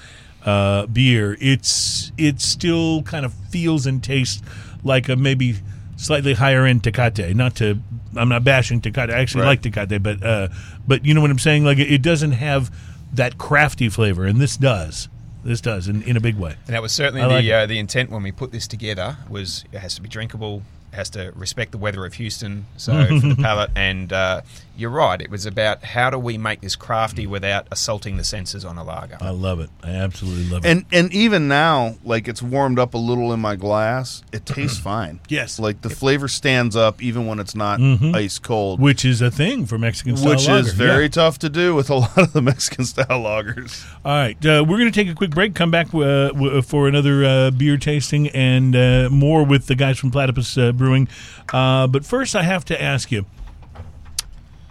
[0.45, 4.41] uh, beer, it's it still kind of feels and tastes
[4.83, 5.55] like a maybe
[5.97, 7.35] slightly higher end Tecate.
[7.35, 7.79] Not to,
[8.15, 9.09] I'm not bashing Tecate.
[9.11, 9.49] I actually Right.
[9.49, 10.47] like Tecate, but uh,
[10.87, 11.65] but you know what I'm saying.
[11.65, 12.71] Like it, it doesn't have
[13.13, 15.09] that crafty flavor, and this does.
[15.47, 16.57] This does in, in a big way.
[16.67, 17.53] And that was certainly I the it.
[17.53, 20.95] uh, the intent when we put this together was it has to be drinkable, it
[20.97, 23.71] has to respect the weather of Houston, so for the palate.
[23.73, 24.41] And uh,
[24.77, 28.63] you're right, it was about how do we make this crafty without assaulting the senses
[28.63, 29.17] on a lager.
[29.21, 29.69] I love it.
[29.83, 30.69] I absolutely love it.
[30.69, 34.77] And and even now, like it's warmed up a little in my glass, it tastes
[34.93, 35.19] fine.
[35.29, 35.59] Yes.
[35.59, 38.15] like the flavor stands up even when it's not Mhm.
[38.15, 40.67] ice cold, Which is a thing for Mexican style which lager.
[40.67, 41.09] is very Yeah.
[41.09, 43.83] tough to do with a lot of the Mexican style lagers.
[44.05, 45.53] All right, uh, we're going to take a quick break.
[45.55, 49.97] Come back uh, w- for another uh, beer tasting and uh, more with the guys
[49.97, 51.07] from Platypus uh, Brewing.
[51.51, 53.25] Uh, but first, I have to ask you: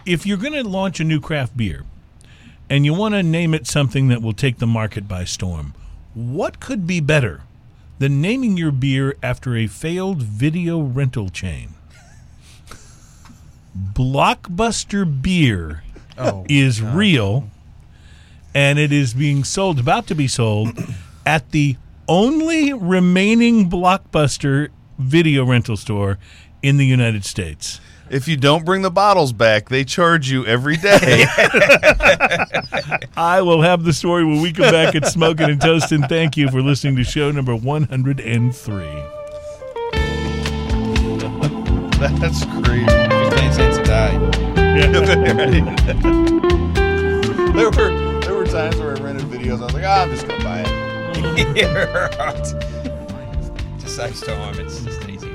[0.07, 1.83] if you're going to launch a new craft beer
[2.69, 5.73] and you want to name it something that will take the market by storm,
[6.13, 7.41] what could be better
[7.99, 11.73] than naming your beer after a failed video rental chain?
[13.93, 15.83] Blockbuster Beer
[16.17, 17.47] Oh, is real
[18.55, 20.69] and it is being sold about to be sold
[21.27, 21.75] at the
[22.07, 26.17] only remaining blockbuster video rental store
[26.63, 27.79] in the United States.
[28.09, 31.25] If you don't bring the bottles back, they charge you every day.
[33.17, 36.07] I will have the story when we come back at Smoking and Toasting.
[36.07, 38.85] Thank you for listening to show number 103.
[41.99, 42.85] That's crazy.
[42.85, 44.17] 15 cents a day.
[47.57, 49.59] there were there were times where I rented videos.
[49.59, 50.67] I was like, ah, I'm just gonna buy it.
[51.57, 52.53] yeah, right.
[53.79, 55.33] Just saves time, it's just easier.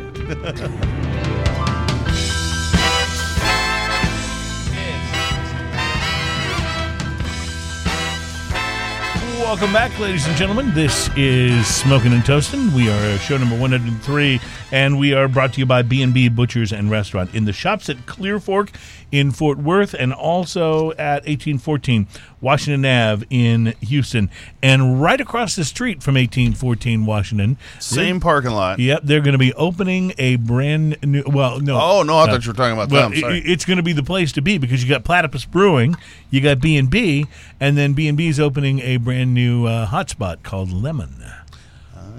[9.43, 10.73] Welcome back, ladies and gentlemen.
[10.73, 12.73] This is Smoking and Toasting.
[12.73, 16.91] We are show number 103, and we are brought to you by B&B Butchers and
[16.91, 18.71] Restaurant in the shops at Clear Fork
[19.13, 22.09] in Fort Worth and also at 1814
[22.41, 24.31] Washington Ave in Houston.
[24.63, 27.59] And right across the street from 1814 Washington.
[27.79, 28.79] Same parking lot.
[28.81, 31.23] Yep, they're going to be opening a brand new.
[31.27, 31.79] Well, no.
[31.81, 33.19] Oh no, I uh, thought you were talking about well, them.
[33.19, 33.39] Sorry.
[33.41, 35.95] it's going to be the place to be because you got Platypus Brewing,
[36.31, 37.27] you got B and B,
[37.61, 41.23] and then B and B is opening a brand new uh, hotspot called Lemon,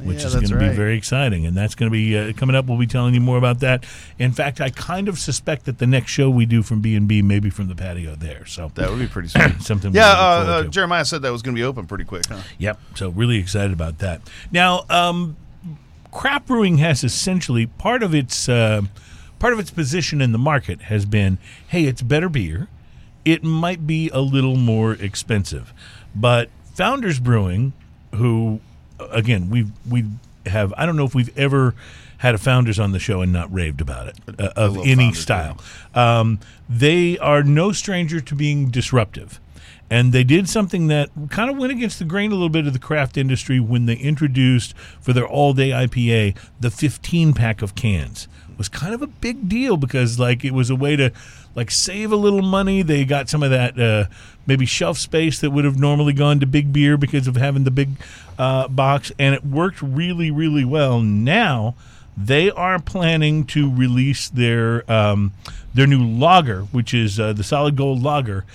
[0.03, 2.33] which yeah, is going that's to be very exciting, and that's going to be uh,
[2.33, 2.65] coming up.
[2.65, 3.85] We'll be telling you more about that.
[4.19, 7.07] In fact, I kind of suspect that the next show we do from B and
[7.07, 8.45] B may be from the patio there.
[8.45, 9.43] So that would be pretty sweet.
[9.61, 9.93] something.
[9.93, 10.63] yeah, uh, uh.
[10.63, 12.25] Jeremiah said that was going to be open pretty quick.
[12.27, 12.41] Huh?
[12.57, 12.79] Yep.
[12.95, 14.21] So really excited about that.
[14.51, 15.37] Now, um,
[16.11, 18.81] craft brewing has essentially part of its uh,
[19.39, 21.37] part of its position in the market has been,
[21.67, 22.67] hey, it's better beer.
[23.25, 25.73] It might be a little more expensive,
[26.13, 27.73] but Founders Brewing,
[28.15, 28.59] who
[28.99, 30.05] again we we
[30.45, 31.75] have, I don't know if we've ever
[32.17, 35.57] had a Founders on the show and not raved about it uh, of any style.
[35.93, 39.39] Um, they are no stranger to being disruptive.
[39.89, 42.73] And they did something that kind of went against the grain a little bit of
[42.73, 47.75] the craft industry when they introduced for their all day IPA the 15 pack of
[47.75, 48.27] cans.
[48.49, 51.11] It was kind of a big deal because like it was a way to
[51.55, 52.81] like save a little money.
[52.81, 54.05] They got some of that uh,
[54.45, 57.71] maybe shelf space that would have normally gone to big beer because of having the
[57.71, 57.89] big
[58.37, 60.99] uh, box, and it worked really really well.
[61.01, 61.75] Now
[62.15, 65.33] they are planning to release their um,
[65.73, 68.45] their new lager, which is uh, the solid gold lager,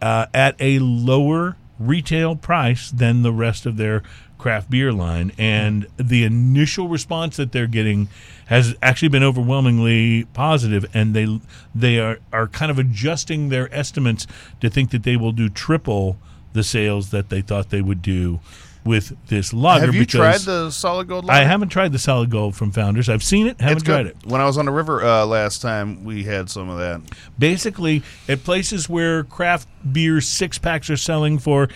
[0.00, 4.02] uh, at a lower retail price than the rest of their
[4.42, 5.30] craft beer line.
[5.38, 8.08] And the initial response that they're getting
[8.46, 11.40] has actually been overwhelmingly positive, and they
[11.74, 14.26] they are are kind of adjusting their estimates
[14.60, 16.18] to think that they will do triple
[16.52, 18.40] the sales that they thought they would do
[18.84, 19.86] with this lager.
[19.86, 21.30] Have you tried the solid gold?
[21.30, 23.08] I haven't tried the solid gold from Founders.
[23.08, 24.16] I've seen it, haven't tried it.
[24.24, 27.00] When I was on the river uh, last time, we had some of that.
[27.38, 31.68] Basically, at places where craft beer six packs are selling for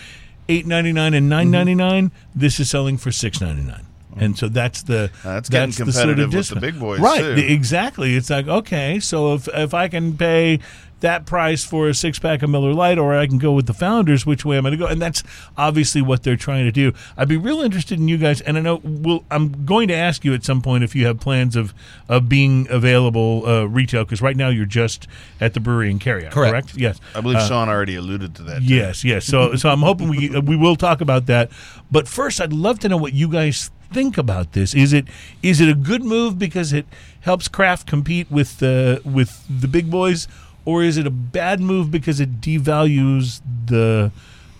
[0.49, 3.86] eight ninety nine and nine ninety nine, this is selling for six ninety nine.
[4.19, 6.99] And so that's the Uh, that's getting the sort of competitive with the big boys,
[6.99, 7.19] right?
[7.21, 7.45] too.
[7.47, 8.15] exactly.
[8.15, 10.59] It's like okay, so if if I can pay
[10.99, 13.73] that price for a six pack of Miller Lite, or I can go with the
[13.75, 14.91] Founders, which way am I going to go?
[14.91, 15.21] And that's
[15.55, 16.91] obviously what they're trying to do.
[17.15, 20.25] I'd be real interested in you guys, and I know we'll, I'm going to ask
[20.25, 21.71] you at some point if you have plans of
[22.09, 25.07] of being available uh, retail, because right now you're just
[25.39, 26.51] at the brewery in carryout, Correct.
[26.51, 26.73] correct?
[26.75, 26.99] Yes.
[27.13, 28.57] I believe Uh, Sean already alluded to that.
[28.59, 28.73] too.
[28.73, 29.23] Yes, yes.
[29.25, 31.51] So, so I'm hoping we we will talk about that.
[31.91, 34.73] But first, I'd love to know what you guys think about this.
[34.73, 35.05] Is it
[35.41, 36.85] is it a good move because it
[37.21, 40.27] helps craft compete with the with the big boys,
[40.65, 44.11] or is it a bad move because it devalues the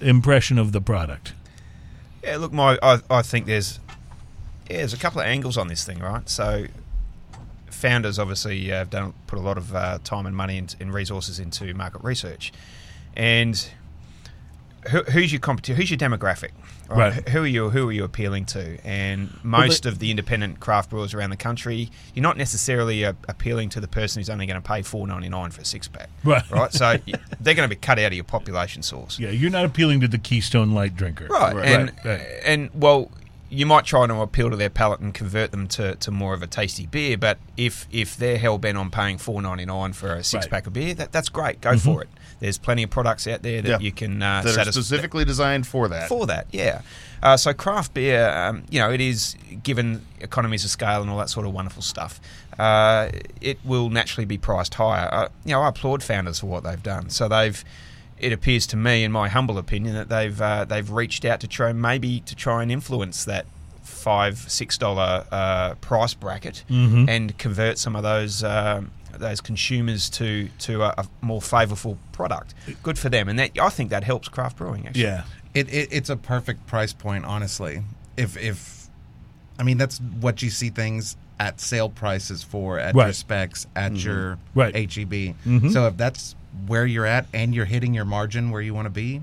[0.01, 1.33] impression of the product?
[2.23, 3.79] Yeah, look, my I, I think there's
[4.69, 6.27] yeah, there's a couple of angles on this thing, right?
[6.27, 6.67] So,
[7.69, 10.93] founders obviously uh, have done put a lot of uh, time and money and, and
[10.93, 12.51] resources into market research,
[13.15, 13.69] and
[14.89, 15.75] who, who's your competition?
[15.75, 16.51] Who's your demographic?
[16.89, 17.27] Right.
[17.29, 17.69] Who are you?
[17.69, 18.77] Who are you appealing to?
[18.85, 23.69] And most of the independent craft brewers around the country, you're not necessarily uh, appealing
[23.69, 26.09] to the person who's only going to pay four ninety nine for a six pack,
[26.23, 26.49] Right.
[26.49, 26.71] Right.
[26.73, 26.97] So
[27.39, 29.19] they're going to be cut out of your population source.
[29.19, 31.55] Yeah, you're not appealing to the Keystone Light drinker, Right.
[31.55, 31.65] Right.
[31.67, 32.27] And Right, right.
[32.45, 33.11] and well,
[33.49, 36.43] you might try to appeal to their palate and convert them to, to more of
[36.43, 40.13] a tasty beer, but if if they're hell bent on paying four ninety nine for
[40.15, 41.61] a six pack of beer, that, that's great.
[41.61, 42.09] Go for it.
[42.39, 43.79] There's plenty of products out there that Yeah.
[43.79, 46.07] you can uh, that are specifically designed for that.
[46.07, 46.47] for that.
[46.51, 46.81] Yeah.
[47.23, 51.17] Uh, so craft beer, um, you know, it is given economies of scale and all
[51.17, 52.19] that sort of wonderful stuff.
[52.59, 53.09] Uh,
[53.41, 55.09] it will naturally be priced higher.
[55.11, 57.09] Uh, you know, I applaud founders for what they've done.
[57.09, 57.63] So they've.
[58.19, 61.47] It appears to me, in my humble opinion, that they've uh, they've reached out to
[61.47, 63.45] try maybe to try and influence that
[63.83, 67.07] five six dollar uh, price bracket Mhm.
[67.09, 72.53] and convert some of those um, those consumers to to a, a more favourable product.
[72.83, 74.87] Good for them, and that I think that helps craft brewing.
[74.87, 77.83] Actually, Yeah, It, it it's a perfect price point, honestly.
[78.15, 78.87] If if
[79.59, 83.05] I mean that's what you see things at sale prices for at Right.
[83.07, 84.75] your specs at your Right.
[84.75, 85.35] HEB.
[85.45, 85.71] Mhm.
[85.71, 88.89] So if that's where you're at and you're hitting your margin where you want to
[88.89, 89.21] be,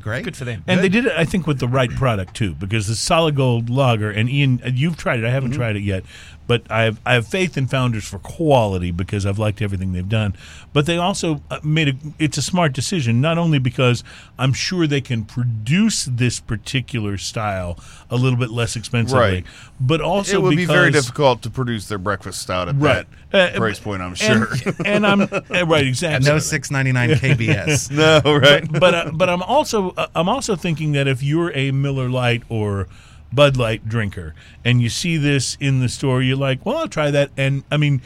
[0.00, 0.24] great.
[0.24, 0.64] good for them.
[0.66, 3.68] And they did it, I think, with the right product too, because the solid gold
[3.68, 4.10] lager.
[4.10, 5.26] And Ian, uh, you've tried it.
[5.26, 6.04] I haven't tried it yet,
[6.46, 10.08] but I have I have faith in Founders for quality because I've liked everything they've
[10.08, 10.34] done.
[10.72, 11.94] But they also uh, made a.
[12.18, 14.04] It's a smart decision, not only because
[14.38, 17.78] I'm sure they can produce this particular style
[18.10, 19.44] a little bit less expensively, Right.
[19.80, 23.06] but also it would be very difficult to produce their breakfast stout at Right.
[23.30, 24.02] that Uh, price point.
[24.02, 24.48] I'm sure.
[24.78, 26.28] And, and I'm uh, right exactly.
[26.30, 27.90] no six ninety nine KBS.
[28.24, 28.70] no, right?
[28.70, 32.42] but uh, but I'm also uh, I'm also thinking that if you're a Miller Lite
[32.48, 32.86] or
[33.32, 37.10] Bud Light drinker and you see this in the store, you're like, well, I'll try
[37.10, 37.30] that.
[37.36, 38.00] And I mean,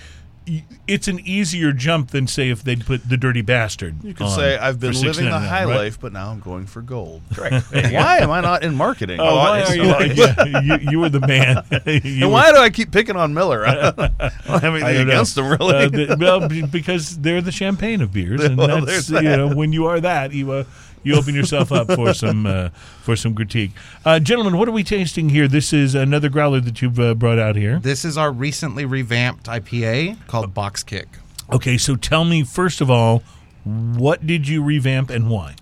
[0.88, 4.02] it's an easier jump than say if they'd put the Dirty Bastard.
[4.02, 5.76] You could say I've been living the high right?
[5.76, 7.22] life, but now I'm going for gold.
[7.34, 7.66] Correct.
[7.70, 9.20] Why am I not in marketing?
[9.30, 10.90] Oh, why are you, like, yeah, you?
[10.92, 11.62] You were the man.
[11.70, 13.64] And were- why do I keep picking on Miller?
[13.66, 15.02] I don't, have anything I know.
[15.02, 15.74] against him, really.
[15.74, 19.72] Uh, the- well, because they're the champagne of beers, and Well, that's you know when
[19.72, 20.64] you are that you uh,
[21.03, 22.70] you open yourself up for some uh,
[23.03, 23.72] for some critique.
[24.05, 25.48] Uh, gentlemen, what are we tasting here?
[25.48, 27.78] This is another growler that you've uh, brought out here.
[27.78, 31.09] This is our recently revamped IPA called Box Kick.
[31.53, 33.22] Okay, so tell me first of all,
[33.64, 35.57] what did you revamp and why?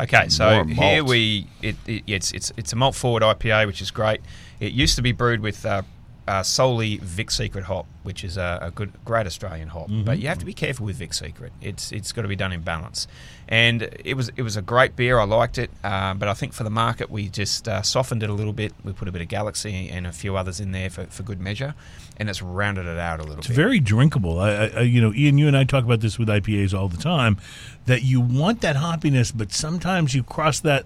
[0.00, 3.90] Okay, so here we it, it, it's it's it's a malt forward IPA, which is
[3.90, 4.20] great.
[4.58, 5.82] It used to be brewed with uh,
[6.30, 9.88] uh, solely Vic Secret hop, which is a, a good great Australian hop.
[10.08, 11.52] But you have to be careful with Vic Secret.
[11.60, 13.08] It's it's got to be done in balance.
[13.48, 15.18] And it was it was a great beer.
[15.18, 18.30] I liked it, uh, but I think for the market we just uh, softened it
[18.30, 18.72] a little bit.
[18.84, 21.40] We put a bit of Galaxy and a few others in there for, for good
[21.40, 21.74] measure,
[22.16, 23.46] and it's rounded it out a little bit.
[23.46, 23.56] It's bit.
[23.56, 24.38] very drinkable.
[24.38, 27.02] I, I- you know, Ian, you and I talk about this with IPAs all the
[27.14, 27.38] time.
[27.86, 30.84] That you want that hoppiness, but sometimes you cross that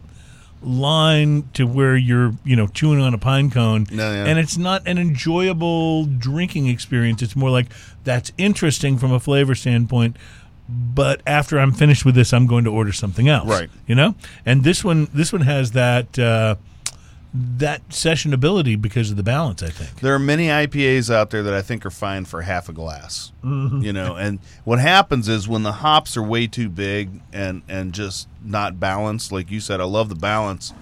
[0.64, 4.24] line to where you're, you know, chewing on a pine cone, No, yeah.
[4.24, 7.22] and it's not an enjoyable drinking experience.
[7.22, 7.66] It's more like
[8.04, 10.16] that's interesting from a flavor standpoint.
[10.68, 13.46] But after I'm finished with this, I'm going to order something else.
[13.48, 13.68] Right.
[13.86, 14.14] You know,
[14.46, 16.54] and this one, this one has that uh,
[17.36, 19.62] that sessionability because of the balance.
[19.62, 20.00] I think.
[20.00, 23.32] There are many IPAs out there that I think are fine for half a glass.
[23.42, 27.92] You know, and what happens is when the hops are way too big and and
[27.92, 30.72] just not balanced, like you said, I love the balance.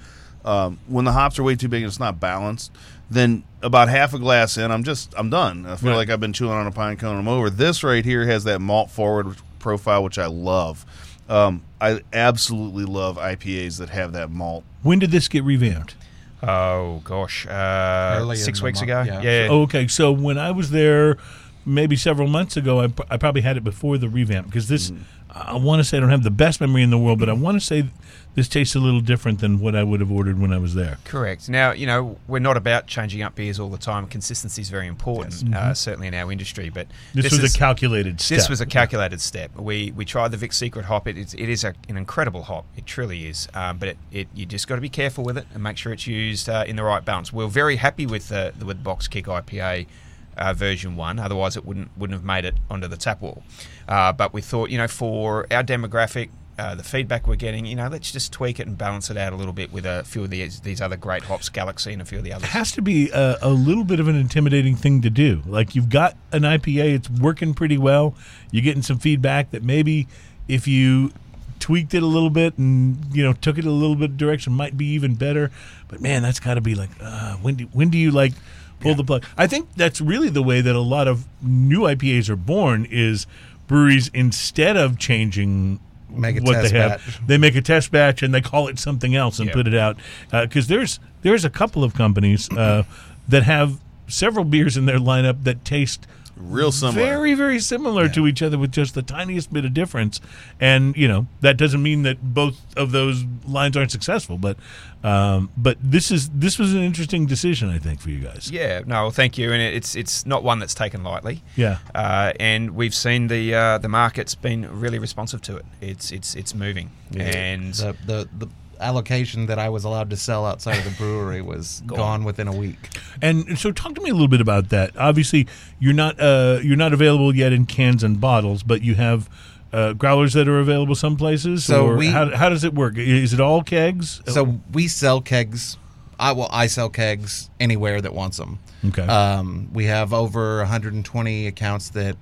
[0.44, 2.70] Um, when the hops are way too big and it's not balanced,
[3.10, 5.64] then about half a glass in, I'm just I'm done.
[5.66, 5.96] I feel Right.
[5.96, 7.16] like I've been chewing on a pine cone.
[7.18, 7.48] I'm over.
[7.48, 10.84] This right here has that malt forward profile, which I love.
[11.28, 14.64] Um, I absolutely love IPAs that have that malt.
[14.82, 15.94] When did this get revamped?
[16.42, 19.02] Oh gosh, uh, Early six weeks month, ago.
[19.06, 19.20] yeah.
[19.22, 19.48] Yeah.
[19.50, 19.86] Okay.
[19.88, 21.16] So when I was there,
[21.64, 24.92] maybe several months ago, I, I probably had it before the revamp because this.
[25.34, 27.32] I want to say I don't have the best memory in the world, but I
[27.32, 27.86] want to say
[28.34, 30.98] this tastes a little different than what I would have ordered when I was there.
[31.04, 31.48] Correct.
[31.48, 34.06] Now, you know, we're not about changing up beers all the time.
[34.06, 36.70] Consistency is very important, uh, certainly in our industry.
[36.70, 38.38] But This, was is- a calculated step.
[38.38, 39.54] This was a calculated step.
[39.56, 41.06] We we tried the Vic Secret hop.
[41.06, 42.64] It is, it is a, an incredible hop.
[42.76, 43.48] It truly is.
[43.54, 45.92] Um, but it, it you just got to be careful with it and make sure
[45.92, 47.32] it's used uh, in the right balance.
[47.32, 49.86] We're very happy with the, the with Box Kick IPA.
[50.34, 53.42] Uh, version one, otherwise it wouldn't wouldn't have made it onto the tap wall.
[53.86, 57.74] Uh, but we thought, you know, for our demographic, uh, the feedback we're getting, you
[57.74, 60.24] know, let's just tweak it and balance it out a little bit with a few
[60.24, 62.44] of these these other great hops, Galaxy and a few of the others.
[62.44, 65.42] It has to be a, a little bit of an intimidating thing to do.
[65.46, 68.14] Like you've got an IPA, it's working pretty well.
[68.50, 70.06] You're getting some feedback that maybe
[70.46, 71.12] if you
[71.58, 74.52] tweaked it a little bit and you know took it a little bit of direction
[74.52, 75.50] might be even better.
[75.88, 78.32] But man, that's got to be like uh, when do when do you like
[78.80, 79.24] pull the plug?
[79.38, 82.86] I think that's really the way that a lot of new IPAs are born.
[82.90, 83.26] Is
[83.68, 85.80] breweries instead of changing
[86.14, 87.26] Make a what test they have, batch.
[87.26, 89.96] they make a test batch and they call it something else and put it out.
[90.30, 92.84] Because there's there's a couple of companies uh,
[93.28, 96.06] that have several beers in their lineup that taste
[96.36, 97.04] Real similar.
[97.06, 100.20] very very similar to each other with just the tiniest bit of difference
[100.60, 104.56] and you know that doesn't mean that both of those lines aren't successful but
[105.04, 108.82] um, but this is this was an interesting decision I think for you guys Yeah,
[108.86, 111.42] no, thank you, and it's it's not one that's taken lightly.
[111.56, 111.78] Yeah.
[111.94, 115.64] uh, and we've seen the uh, the market's been really responsive to it.
[115.80, 118.48] It's it's it's moving, and the, the the
[118.82, 122.52] allocation that I was allowed to sell outside of the brewery was gone within a
[122.52, 122.90] week.
[123.20, 124.96] And so, talk to me a little bit about that.
[124.96, 125.46] Obviously,
[125.78, 129.28] you're not uh, you're not available yet in cans and bottles, but you have
[129.72, 131.64] uh, growlers that are available some places.
[131.64, 132.98] So or we- how, how does it work?
[132.98, 134.20] Is it all kegs?
[134.26, 135.78] So we sell kegs.
[136.18, 138.58] I well, I sell kegs anywhere that wants them.
[138.84, 139.02] Okay.
[139.02, 142.16] Um, we have over 120 accounts that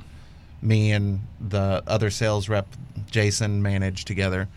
[0.62, 2.66] me and the other sales rep
[3.11, 4.48] Jason manage together.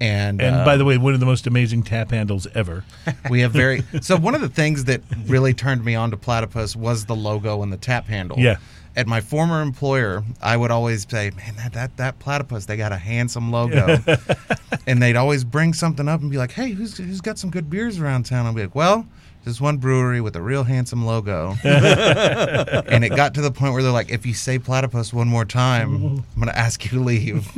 [0.00, 2.84] And and uh, by the way, one of the most amazing tap handles ever.
[3.28, 6.74] we have very so one of the things that really turned me on to platypus
[6.74, 8.56] was the logo and the tap handle Yeah.
[8.96, 12.92] at my former employer i would always say man that that, that platypus they got
[12.92, 13.98] a handsome logo
[14.86, 17.68] and they'd always bring something up and be like hey who's, who's got some good
[17.68, 19.06] beers around town i'll be like well
[19.44, 23.82] there's one brewery with a real handsome logo and it got to the point where
[23.82, 27.00] they're like if you say platypus one more time i'm going to ask you to
[27.04, 27.48] leave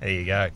[0.00, 0.48] there you go.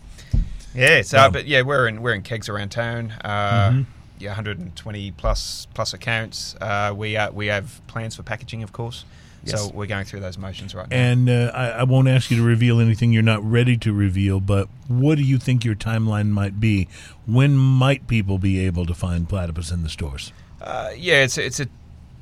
[0.76, 3.12] Yeah, so but yeah, we're in we're in kegs around town.
[3.12, 3.82] Uh,
[4.18, 6.54] Yeah, 120 plus plus accounts.
[6.60, 9.04] Uh, we are, we have plans for packaging, of course.
[9.44, 10.96] So we're going through those motions right now.
[10.96, 14.40] And uh, I, I won't ask you to reveal anything you're not ready to reveal,
[14.40, 16.88] but what do you think your timeline might be?
[17.26, 20.32] When might people be able to find platypus in the stores?
[20.60, 21.68] Uh, yeah, it's a, it's a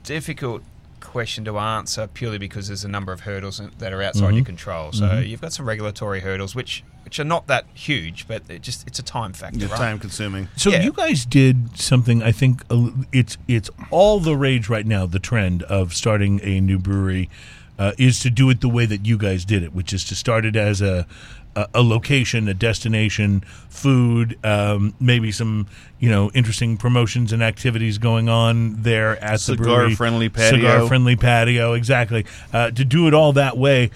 [0.02, 0.62] difficult
[1.04, 4.36] question to answer purely because there's a number of hurdles that are outside Mm-hmm.
[4.36, 4.92] your control.
[4.92, 8.86] So you've got some regulatory hurdles, which which are not that huge, but it just
[8.88, 9.58] it's a time factor.
[9.58, 9.76] Yeah, right?
[9.76, 10.48] time consuming.
[10.56, 10.82] So Yeah.
[10.82, 12.22] you guys did something.
[12.22, 12.62] I think
[13.12, 15.06] it's it's all the rage right now.
[15.06, 17.28] The trend of starting a new brewery
[17.78, 20.14] uh, is to do it the way that you guys did it, which is to
[20.14, 21.06] start it as a
[21.56, 25.66] a, a location, a destination, food, um, maybe some
[25.98, 29.90] you know interesting promotions and activities going on there at the brewery.
[29.90, 30.58] Cigar-friendly patio.
[30.58, 32.26] Cigar friendly patio, exactly.
[32.52, 33.90] Uh, to do it all that way.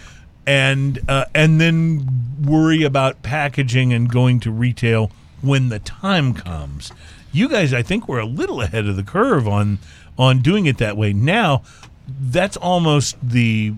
[0.46, 2.08] And uh, and then
[2.42, 5.10] worry about packaging and going to retail
[5.42, 6.90] when the time comes.
[7.32, 9.78] You guys, I think, were a little ahead of the curve on
[10.18, 11.12] on doing it that way.
[11.12, 11.62] Now,
[12.08, 13.74] that's almost the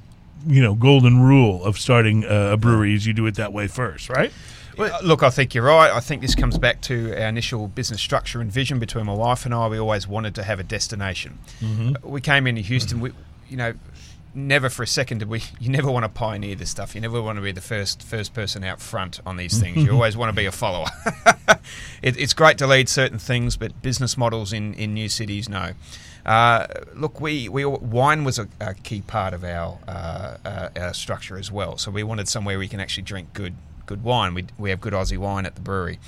[0.46, 3.66] you know golden rule of starting a, a brewery is you do it that way
[3.66, 4.32] first, right?
[4.78, 5.90] Uh, Look, I think you're right.
[5.90, 9.44] I think this comes back to our initial business structure and vision between my wife
[9.44, 9.68] and I.
[9.68, 11.38] We always wanted to have a destination.
[11.60, 12.08] Mm-hmm.
[12.08, 13.00] We came into Houston.
[13.00, 13.12] We,
[13.48, 13.74] you know,
[14.34, 15.42] never for a second did we.
[15.60, 16.94] You never want to pioneer this stuff.
[16.94, 19.84] You never want to be the first first person out front on these things.
[19.84, 20.86] You always want to be a follower.
[22.02, 25.72] it, it's great to lead certain things, but business models in, in new cities, no.
[26.24, 30.94] Uh, look, we, we wine was a, a key part of our, uh, uh, our
[30.94, 31.78] structure as well.
[31.78, 33.54] So we wanted somewhere we can actually drink good
[33.86, 34.34] good wine.
[34.34, 35.98] We, we have good Aussie wine at the brewery.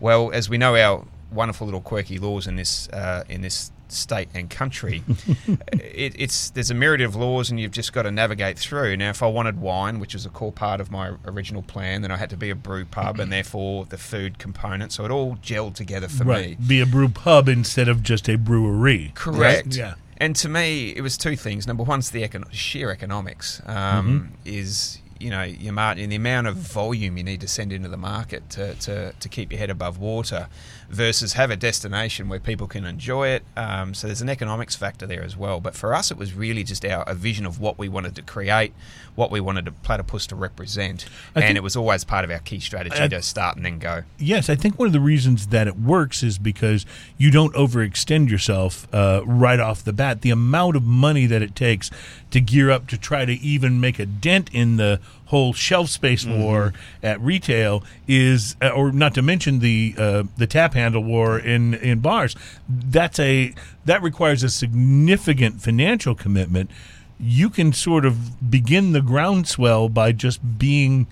[0.00, 4.28] Well, as we know, our wonderful little quirky laws in this uh, in this state
[4.34, 5.02] and country,
[5.72, 8.96] it, it's there's a myriad of laws, and you've just got to navigate through.
[8.96, 12.10] Now, if I wanted wine, which was a core part of my original plan, then
[12.10, 14.92] I had to be a brew pub, and therefore the food component.
[14.92, 16.56] So it all gelled together for me.
[16.66, 19.12] Be a brew pub instead of just a brewery.
[19.14, 19.76] Correct.
[19.76, 19.94] Yeah.
[20.18, 21.66] And to me, it was two things.
[21.66, 23.60] Number one's the econ- sheer economics.
[23.66, 27.88] Um, Is you know your margin, the amount of volume you need to send into
[27.88, 30.48] the market to, to, to keep your head above water,
[30.88, 33.42] versus have a destination where people can enjoy it.
[33.56, 35.60] Um, so there's an economics factor there as well.
[35.60, 38.22] But for us, it was really just our a vision of what we wanted to
[38.22, 38.72] create,
[39.14, 42.38] what we wanted to Platypus to represent, I and it was always part of our
[42.38, 44.02] key strategy I- to start and then go.
[44.18, 46.86] Yes, I think one of the reasons that it works is because
[47.18, 50.22] you don't overextend yourself uh, right off the bat.
[50.22, 51.90] The amount of money that it takes
[52.30, 56.24] to gear up to try to even make a dent in the whole shelf space
[56.24, 56.72] war
[57.02, 61.74] at retail is, uh, or not to mention the uh, the tap handle war in
[61.74, 62.34] in bars.
[62.68, 63.54] That's a
[63.84, 66.70] that requires a significant financial commitment.
[67.18, 71.06] You can sort of begin the groundswell by just being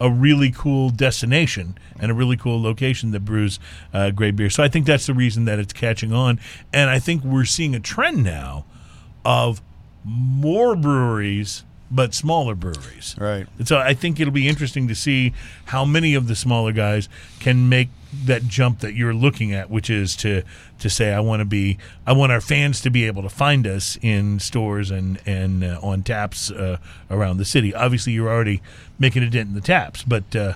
[0.00, 3.58] a really cool destination and a really cool location that brews
[3.92, 4.48] uh, great beer.
[4.48, 6.38] So I think that's the reason that it's catching on,
[6.72, 8.64] and I think we're seeing a trend now
[9.24, 9.60] of
[10.04, 13.14] more breweries but smaller breweries.
[13.18, 13.46] Right.
[13.58, 15.32] And so I think it'll be interesting to see
[15.66, 17.08] how many of the smaller guys
[17.40, 17.88] can make
[18.24, 20.42] that jump that you're looking at, which is to
[20.78, 23.66] to say I want to be I want our fans to be able to find
[23.66, 26.78] us in stores and and uh, on taps uh,
[27.10, 27.74] around the city.
[27.74, 28.62] Obviously, you're already
[28.98, 30.54] making a dent in the taps, but uh,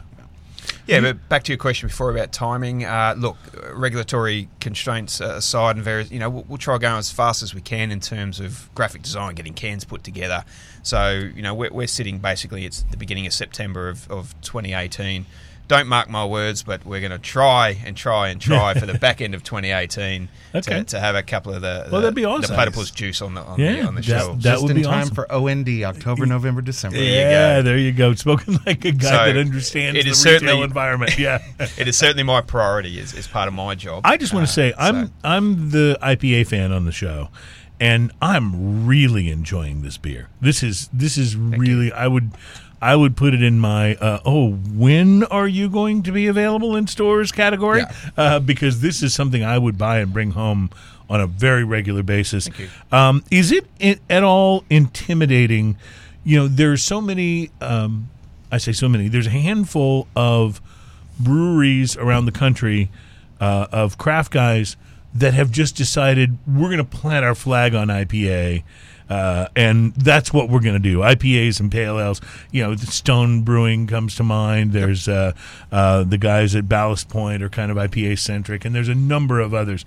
[0.86, 2.84] Yeah, but back to your question before about timing.
[2.84, 3.36] Uh, look,
[3.72, 7.60] regulatory constraints aside, and various, you know, we'll, we'll try going as fast as we
[7.60, 10.44] can in terms of graphic design, getting cans put together.
[10.82, 15.26] So, you know, we're, we're sitting basically it's the beginning of September of, of 2018.
[15.72, 18.92] Don't mark my words, but we're going to try and try and try for the
[18.98, 20.78] back end of 2018 Okay.
[20.80, 22.42] to, to have a couple of the, Well, the, that'd be awesome.
[22.42, 24.44] the platypus juice on the on Yeah, the, on the that- shelves.
[24.44, 25.14] that Just would in be time awesome.
[25.14, 26.98] for OND, October, November, December.
[26.98, 27.62] you yeah, go.
[27.62, 28.12] there you go.
[28.14, 31.18] Spoken like a guy So, that understands it the retail environment.
[31.18, 31.42] Yeah.
[31.78, 34.02] it is certainly my priority as, as part of my job.
[34.04, 37.30] I just want Uh, to say I'm so- I'm the IPA fan on the show,
[37.80, 40.28] and I'm really enjoying this beer.
[40.40, 42.32] This is this is really I would
[42.82, 46.74] I would put it in my uh, oh when are you going to be available
[46.76, 47.92] in stores category Yeah.
[48.16, 50.68] uh, because this is something I would buy and bring home
[51.08, 52.48] on a very regular basis.
[52.90, 53.66] Um, is it
[54.10, 55.76] at all intimidating?
[56.24, 57.50] You know, there's so many.
[57.60, 58.08] Um,
[58.50, 59.08] I say so many.
[59.08, 60.60] There's a handful of
[61.20, 62.90] breweries around the country
[63.40, 64.76] uh, of craft guys
[65.14, 68.62] that have just decided we're going to plant our flag on IPA.
[69.12, 71.00] Uh, and that's what we're going to do.
[71.00, 72.18] IPAs and pale ales.
[72.50, 74.72] You know, the Stone Brewing comes to mind.
[74.72, 75.32] There's uh,
[75.70, 79.38] uh, the guys at Ballast Point are kind of IPA centric, and there's a number
[79.38, 79.84] of others.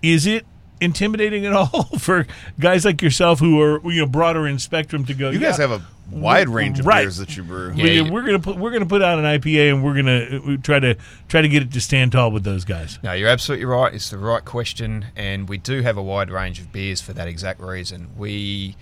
[0.00, 0.46] Is it
[0.84, 2.26] intimidating at all for
[2.60, 5.30] guys like yourself who are you know broader in spectrum to go?
[5.30, 7.02] You guys "Yeah, have a wide range of Right.
[7.02, 7.72] beers that you brew.
[7.74, 10.54] Yeah, we, you- we're gonna put we're gonna put out an IPA and we're gonna
[10.54, 10.96] uh, try to
[11.28, 12.98] try to get it to stand tall with those guys.
[13.02, 13.92] No, you're absolutely right.
[13.92, 17.26] It's the right question, and we do have a wide range of beers for that
[17.26, 18.08] exact reason.
[18.18, 18.76] We,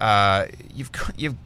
[0.00, 1.36] uh, you've got, you've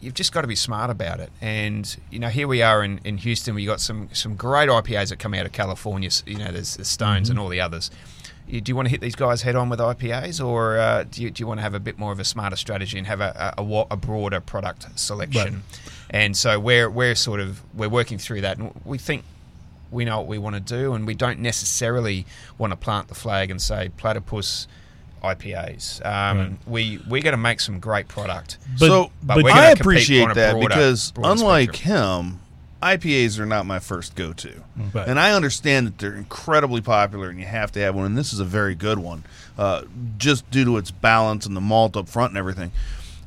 [0.00, 1.30] you've just got to be smart about it.
[1.42, 3.54] And you know, here we are in, in Houston.
[3.54, 6.08] We got some some great IPAs that come out of California.
[6.26, 7.90] You know, there's the Stones and all the others.
[8.50, 11.22] You, do you want to hit these guys head on with IPAs, or uh, do
[11.22, 13.20] you do you want to have a bit more of a smarter strategy and have
[13.20, 15.62] a a, a, broader product selection?
[16.10, 19.24] And so we're we're sort of we're working through that, and we think
[19.90, 22.26] we know what we want to do, and we don't necessarily
[22.58, 24.66] want to plant the flag and say platypus
[25.22, 26.04] IPAs.
[26.04, 26.52] Um, Right.
[26.66, 28.58] We we're going to make some great product.
[28.78, 32.24] But, so but but I gonna compete on appreciate that broader- because broader unlike spectrum.
[32.24, 32.40] him,
[32.82, 34.62] IPAs are not my first go-to,
[34.94, 35.06] Right.
[35.08, 38.06] and I understand that they're incredibly popular, and you have to have one.
[38.06, 39.24] And this is a very good one,
[39.58, 39.82] uh,
[40.16, 42.72] just due to its balance and the malt up front and everything.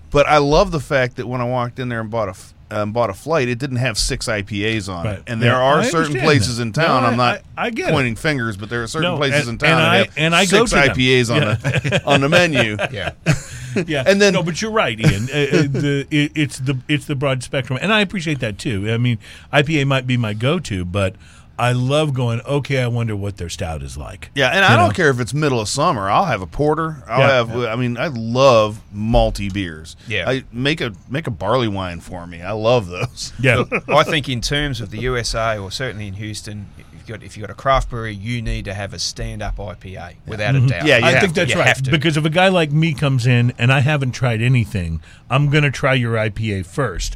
[0.10, 2.54] But I love the fact that when I walked in there and bought a f-
[2.72, 5.18] um, bought a flight, it didn't have six IPAs on Right.
[5.20, 6.64] it, and there Yeah, are I certain places that.
[6.64, 7.04] in town.
[7.04, 7.92] No, I'm not I- I get it.
[7.92, 10.10] pointing fingers, but there are certain No, places and- in town and that I- have
[10.18, 10.90] and I go six to them.
[10.90, 12.78] IPAs on the on the menu.
[12.92, 13.12] yeah,
[13.88, 15.24] yeah, And then- no, but you're right, Ian.
[15.24, 18.92] uh, uh, the it, it's the it's the broad spectrum, and I appreciate that too.
[18.92, 19.18] I mean,
[19.52, 21.16] IPA might be my go-to, but
[21.58, 22.42] I love going.
[22.42, 24.32] Okay, I wonder what their stout is like.
[24.34, 26.10] Yeah, and I You don't care if it's middle of summer.
[26.10, 27.04] I'll have a porter.
[27.08, 27.28] I'll Yeah.
[27.46, 27.56] have.
[27.56, 29.96] I mean, I love malty beers.
[30.08, 30.28] Yeah.
[30.28, 32.42] I make a make a barley wine for me.
[32.42, 33.34] I love those.
[33.40, 37.26] Yeah, I think in terms of the USA or certainly in Houston, if you've got
[37.26, 40.66] if you've got a craft brewery, you need to have a stand-up IPA without a
[40.66, 40.86] doubt.
[40.86, 41.40] Yeah, I think to.
[41.42, 41.84] that's You right.
[41.92, 45.64] Because if a guy like me comes in and I haven't tried anything, I'm going
[45.64, 47.16] to try your IPA first.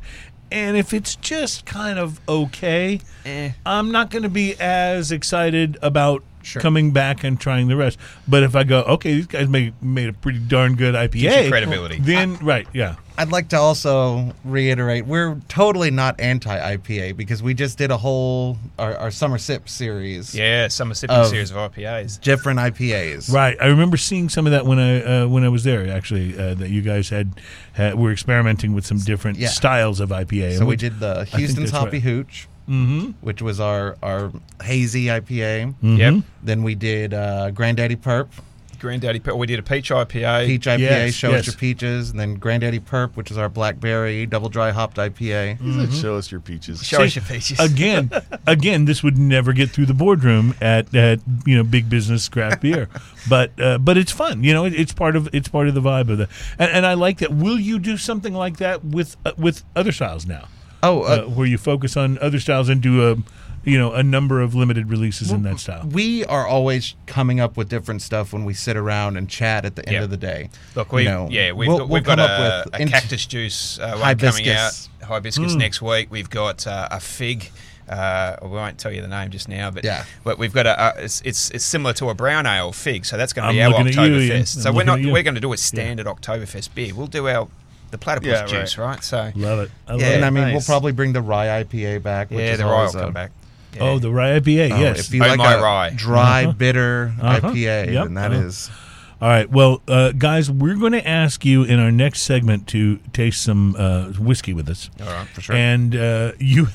[0.52, 3.52] And if it's just kind of okay, Eh.
[3.66, 6.62] I'm not going to be as excited about Sure.
[6.62, 8.00] coming back and trying the rest.
[8.26, 12.00] But if I go, okay, these guys made made a pretty darn good IPA, credibility.
[12.00, 17.54] Then right, yeah, I'd like to also reiterate we're totally not anti IPA because we
[17.54, 20.36] just did a whole our, our summer sip series.
[20.36, 22.22] Yeah, summer sipping series of IPAs.
[22.22, 23.32] Different IPAs.
[23.34, 25.88] Right, I remember seeing some of that when I uh, when I was there.
[25.92, 27.32] Actually, uh, that you guys had,
[27.74, 29.48] had were experimenting with some different Yeah.
[29.48, 30.58] styles of IPA.
[30.60, 32.02] So we did the Houston's Hoppy right.
[32.04, 33.12] Hooch, Mm-hmm.
[33.22, 34.30] which was our our
[34.62, 35.74] hazy IPA.
[35.82, 36.24] Yep.
[36.44, 38.28] Then we did uh, Granddaddy Perp,
[38.80, 39.20] Granddaddy.
[39.20, 40.46] Pe- We did a peach IPA.
[40.46, 41.40] Peach IPA, Yes, Show yes.
[41.42, 45.60] Us Your Peaches, and then Granddaddy Perp, which is our blackberry double dry hopped IPA.
[45.60, 46.84] He's like, show us your peaches.
[46.84, 47.60] Show us your peaches.
[47.62, 48.12] again,
[48.46, 52.62] again, this would never get through the boardroom at, at you know big business craft
[52.62, 52.90] beer,
[53.30, 54.44] but uh, but it's fun.
[54.44, 56.86] You know, it, it's part of it's part of the vibe of the, and, and
[56.86, 57.34] I like that.
[57.34, 60.48] Will you do something like that with uh, with other styles now,
[60.84, 63.18] Oh, uh, uh, where you focus on other styles and do a
[63.68, 65.86] you know a number of limited releases in that style?
[65.92, 69.76] we are always coming up with different stuff when we sit around and chat at
[69.76, 70.04] the end Yeah.
[70.04, 70.50] of the day.
[70.76, 72.76] Look, we You know, yeah we've we'll- got, we'll we've got come a, up with
[72.76, 74.72] a int- cactus juice uh, one coming out.
[74.74, 74.90] Hibiscus.
[75.04, 75.58] Hibiscus Mm.
[75.60, 76.08] next week.
[76.10, 77.52] We've got uh, a fig.
[77.90, 80.04] Uh, we won't tell you the name just now, but Yeah.
[80.26, 83.16] but we've got a, a it's, it's it's similar to a brown ale fig, so
[83.16, 84.42] that's going to be I'm our looking at you, Ian.
[84.44, 84.62] Oktoberfest.
[84.64, 86.94] So I'm we're not we're going to do a standard Oktoberfest beer.
[86.94, 87.48] We'll do our
[87.92, 89.02] the platypus Yeah, juice, right?
[89.02, 89.72] So Love it.
[89.88, 90.16] I love Yeah, it.
[90.16, 92.30] and I mean, we'll probably bring the rye IPA back.
[92.30, 93.32] Which yeah, is the rye will always a- come back.
[93.78, 93.84] Yeah.
[93.90, 94.72] Oh, the rye IPA.
[94.74, 95.08] oh, yes.
[95.08, 95.90] If you like my a rye.
[95.96, 96.52] dry, Uh-huh.
[96.54, 97.50] bitter Uh-huh.
[97.52, 98.04] IPA, Yep.
[98.06, 98.42] then that Uh-huh.
[98.46, 98.70] is.
[99.20, 99.50] All right.
[99.50, 103.76] Well, uh, guys, we're going to ask you in our next segment to taste some
[103.76, 104.92] uh, whiskey with us.
[105.02, 105.56] all right for sure.
[105.56, 106.66] And uh, you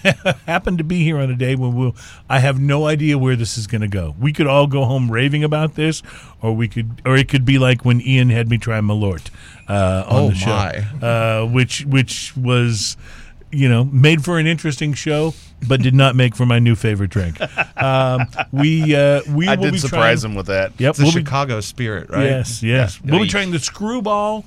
[0.45, 1.95] happen to be here on a day when we'll.
[2.29, 4.17] I have no idea where this is going to go.
[4.19, 6.03] We could all go home raving about this,
[6.41, 9.31] or we could, or it could be like when Ian had me try Malort
[9.69, 10.85] uh, on Oh, the show, my.
[11.07, 12.97] Uh, which which was.
[13.55, 15.35] You know, made for an interesting show,
[15.69, 17.39] but did not make for my new favorite drink.
[17.77, 20.73] Um, we uh, we I will did be surprise trying, him with that.
[20.79, 22.25] Yep, It's the we'll be- Chicago spirit, right?
[22.27, 23.01] Yes, yes.
[23.05, 23.11] Yeah.
[23.11, 24.45] We'll be trying the Screwball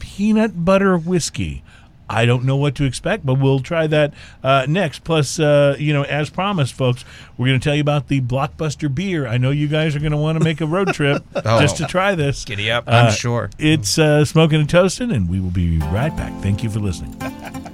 [0.00, 1.62] peanut butter whiskey.
[2.10, 5.02] I don't know what to expect, but we'll try that uh, next.
[5.04, 7.06] Plus, uh, you know, as promised, folks,
[7.38, 9.26] we're going to tell you about the Blockbuster beer.
[9.26, 11.60] I know you guys are going to want to make a road trip Oh.
[11.62, 12.44] just to try this.
[12.44, 12.84] Giddy up.
[12.86, 13.48] I'm Uh, sure.
[13.58, 16.38] It's uh, Smoking and Toasting, and we will be right back.
[16.42, 17.16] Thank you for listening.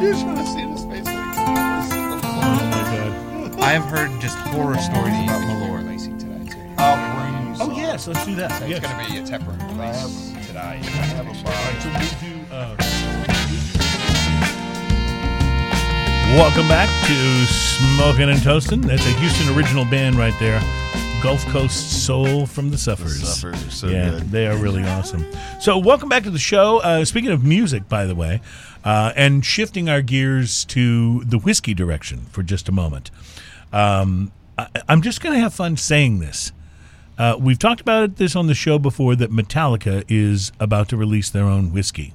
[0.00, 1.04] You should have seen his face.
[1.06, 1.14] Oh, my
[3.50, 3.60] God.
[3.60, 5.78] I have heard just horror stories about Malort.
[5.84, 6.58] releasing today too.
[6.78, 8.50] Oh, yes, let's do that.
[8.62, 8.80] It's Yes.
[8.80, 10.60] going to be a tap room release today.
[10.60, 10.66] All
[11.18, 12.76] right, so we'll do, uh,
[16.36, 18.82] Welcome back to Smoking and Toasting.
[18.82, 20.60] That's a Houston original band right there.
[21.22, 23.20] Gulf Coast Soul from the Suffers.
[23.28, 24.30] Suffers are so yeah, good.
[24.30, 25.26] they are really awesome.
[25.60, 26.78] So, welcome back to the show.
[26.78, 28.40] Uh, speaking of music, by the way,
[28.84, 33.10] uh, and shifting our gears to the whiskey direction for just a moment.
[33.72, 36.52] Um, I, I'm just going to have fun saying this.
[37.18, 41.30] Uh, we've talked about this on the show before that Metallica is about to release
[41.30, 42.14] their own whiskey.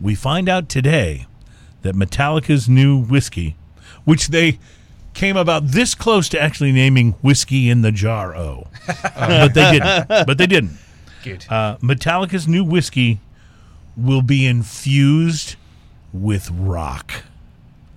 [0.00, 1.26] We find out today
[1.82, 3.56] that Metallica's new whiskey,
[4.04, 4.58] which they
[5.12, 8.68] came about this close to actually naming whiskey in the jar o,
[9.14, 10.08] but they didn't.
[10.08, 10.78] But they didn't.
[11.22, 11.44] Good.
[11.50, 13.20] Uh, Metallica's new whiskey
[13.98, 15.56] will be infused
[16.12, 17.24] with rock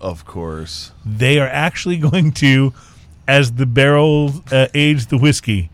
[0.01, 0.91] Of course.
[1.05, 2.73] they are actually going to,
[3.27, 5.69] as the barrel uh, age the whiskey,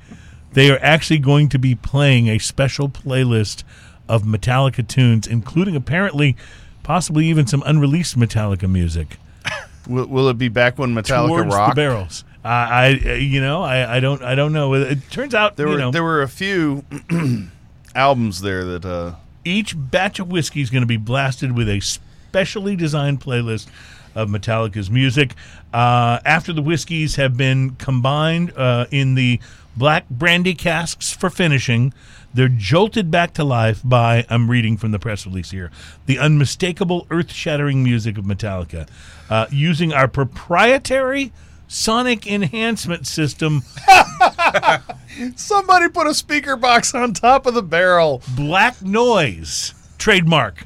[0.53, 3.63] they are actually going to be playing a special playlist
[4.09, 6.35] of Metallica tunes, including apparently,
[6.83, 9.17] possibly even some unreleased Metallica music
[9.87, 11.75] Will, will it be back when Metallica towards rocked?
[11.75, 12.23] the barrels.
[12.43, 14.73] I, I, uh, you know, I, I don't, I don't know.
[14.73, 16.83] It turns out, There were know, there were a few
[17.95, 19.15] albums there that uh,
[19.47, 23.67] each batch of whiskey is going to be blasted with a specially designed playlist
[24.15, 25.33] of Metallica's music.
[25.73, 29.39] Uh, after the whiskeys have been combined uh, in the
[29.75, 31.93] black brandy casks for finishing,
[32.33, 35.71] they're jolted back to life by, I'm reading from the press release here,
[36.07, 38.87] the unmistakable earth shattering music of Metallica.
[39.29, 41.31] Uh, using our proprietary
[41.67, 43.63] sonic enhancement system,
[45.35, 48.21] somebody put a speaker box on top of the barrel.
[48.35, 50.65] Black Noise, trademark.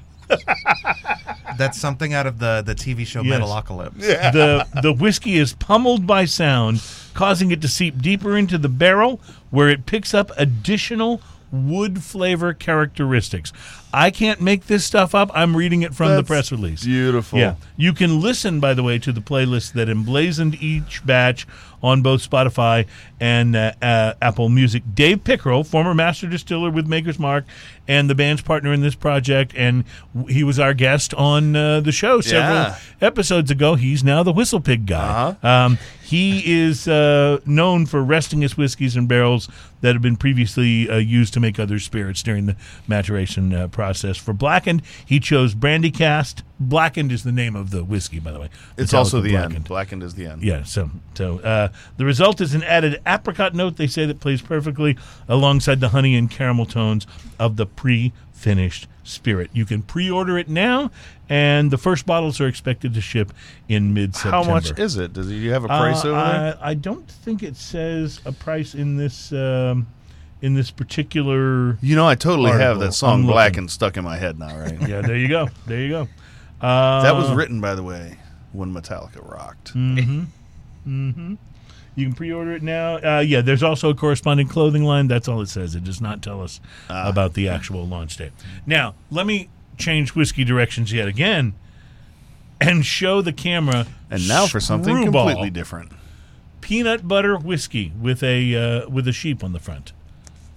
[1.58, 3.42] That's something out of the, the TV show Yes.
[3.42, 3.98] Metalocalypse.
[4.32, 6.82] the the whiskey is pummeled by sound,
[7.14, 11.22] causing it to seep deeper into the barrel, where it picks up additional
[11.52, 13.52] wood flavor characteristics.
[13.94, 15.30] I can't make this stuff up.
[15.34, 16.86] I'm reading it from the press release.
[16.86, 17.40] Beautiful.
[17.40, 17.56] Yeah.
[17.76, 21.46] You can listen, by the way, to the playlist that emblazoned each batch
[21.84, 22.88] on both Spotify
[23.22, 24.84] and uh, uh, Apple Music.
[24.94, 27.46] Dave Pickerell, former master distiller with Maker's Mark
[27.88, 31.80] and the band's partner in this project, and w- he was our guest on uh,
[31.80, 32.78] the show several Yeah.
[33.00, 33.76] episodes ago.
[33.76, 35.36] He's now the Whistle Pig guy.
[35.42, 35.48] Uh-huh.
[35.48, 39.48] Um, He is uh, known for resting his whiskeys in barrels
[39.80, 44.18] that have been previously uh, used to make other spirits during the maturation uh, process.
[44.18, 46.44] For blackened, he chose brandy casks.
[46.60, 48.50] Blackened is the name of the whiskey, by the way.
[48.78, 49.56] It's also the Blackened.
[49.56, 49.64] end.
[49.70, 50.44] Blackened is the end.
[50.44, 53.78] Yeah, so so uh, the result is an added apricot note.
[53.78, 54.98] They say that plays perfectly
[55.28, 57.08] alongside the honey and caramel tones
[57.40, 59.50] of the pre-finished spirit.
[59.54, 60.92] You can pre-order it now,
[61.30, 63.32] and the first bottles are expected to ship
[63.68, 64.38] in mid-September.
[64.46, 65.14] How much is it?
[65.14, 66.58] Does it, you have a price Uh, over there?
[66.62, 69.88] I, I don't think it says a price in this um,
[70.42, 71.78] in this particular.
[71.82, 74.80] You know, I totally have that song "Black" and stuck in my head now, right?
[74.90, 75.50] Yeah, there you go.
[75.68, 76.08] There you go.
[76.62, 78.18] Uh, that was written, by the way,
[78.52, 79.74] when Metallica rocked.
[79.74, 80.24] Mm-hmm.
[80.88, 81.36] Mm-hmm.
[81.96, 82.96] You can pre-order it now.
[82.96, 85.08] Uh, yeah, there's also a corresponding clothing line.
[85.08, 85.76] That's all it says.
[85.76, 87.10] It does not tell us Ah.
[87.10, 88.32] about the actual launch date.
[88.66, 91.54] Now, let me change whiskey directions yet again,
[92.62, 93.88] and show the camera.
[94.10, 95.92] And now for something Screwball completely different.
[96.62, 99.92] Peanut butter whiskey with a uh, with a sheep on the front.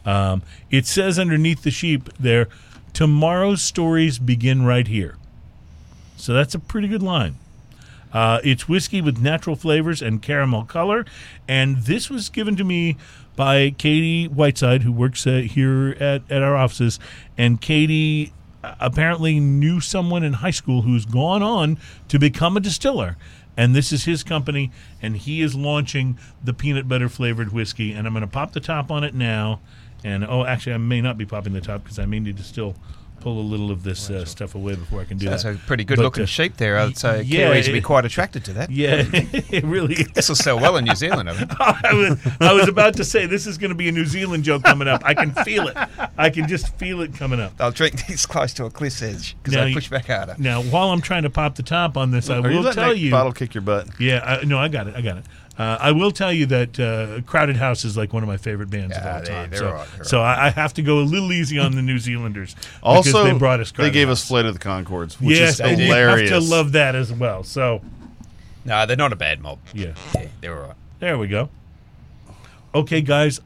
[0.07, 2.49] Um, it says underneath the sheep there,
[2.93, 5.17] "Tomorrow's stories begin right here."
[6.17, 7.37] So that's a pretty good line.
[8.15, 11.05] Uh, it's whiskey with natural flavors and caramel color,
[11.49, 12.97] and this was given to me
[13.37, 17.01] by Katie Whiteside, who works uh, here at, at our offices.
[17.37, 22.61] And Katie uh, apparently knew someone in high school who's gone on to become a
[22.61, 23.17] distiller.
[23.57, 27.93] And this is his company, and he is launching the peanut butter flavored whiskey.
[27.93, 29.61] And I'm going to pop the top on it now.
[30.03, 32.43] And oh, actually, I may not be popping the top because I may need to
[32.43, 32.75] still
[33.25, 35.53] pull a little of this uh, stuff away before I can do That's that.
[35.55, 36.79] That's a pretty good But, looking uh, sheep there.
[36.79, 38.71] I'd say yeah, Kiwis would be quite attracted to that.
[38.71, 40.09] Yeah, it really is.
[40.09, 41.53] This will sell well in New Zealand, I think.
[41.61, 44.45] I was, I was about to say this is going to be a New Zealand
[44.45, 45.01] joke coming up.
[45.07, 45.77] I can feel it.
[46.19, 47.57] I can just feel it coming up.
[47.57, 50.37] They'll drink these close to a cliff's edge because Now they you- push back harder.
[50.39, 52.83] Now, while I'm trying to pop the top on this, I Are you will letting
[52.83, 53.11] tell that you.
[53.11, 53.89] bottle kick your butt?
[53.99, 54.95] Yeah, I, no, I got it.
[54.95, 55.25] I got it.
[55.57, 58.71] Uh, I will tell you that uh, Crowded House is like one of my favorite
[58.71, 59.55] bands Yeah, of all they- time.
[59.55, 61.99] so, all right, so I, I have to go a little easy on the New
[62.01, 62.55] Zealanders.
[62.55, 63.71] because Also, they brought us.
[63.71, 64.23] they gave House.
[64.23, 66.31] us Flight of the Conchords, which yes, is and you hilarious.
[66.31, 67.45] have to love that as well.
[67.45, 67.83] So,
[68.65, 69.61] No, they're not a bad mob.
[69.73, 70.77] yeah, Yeah, they're all right.
[70.99, 71.49] there we go.
[72.75, 73.41] Okay, guys,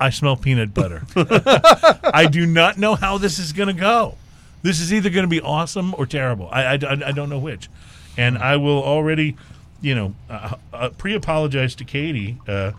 [0.00, 1.02] I smell peanut butter.
[1.16, 4.16] I do not know how this is going to go.
[4.62, 6.48] This is either going to be awesome or terrible.
[6.50, 7.68] I, I, I- I don't know which.
[8.16, 9.36] And I will already,
[9.82, 12.72] you know, uh, uh, pre apologize to Katie uh,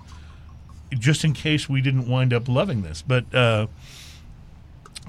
[0.97, 3.04] just in case we didn't wind up loving this.
[3.06, 3.68] But uh,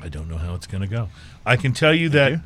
[0.03, 1.09] I don't know how it's going to go.
[1.47, 2.41] I can tell you that.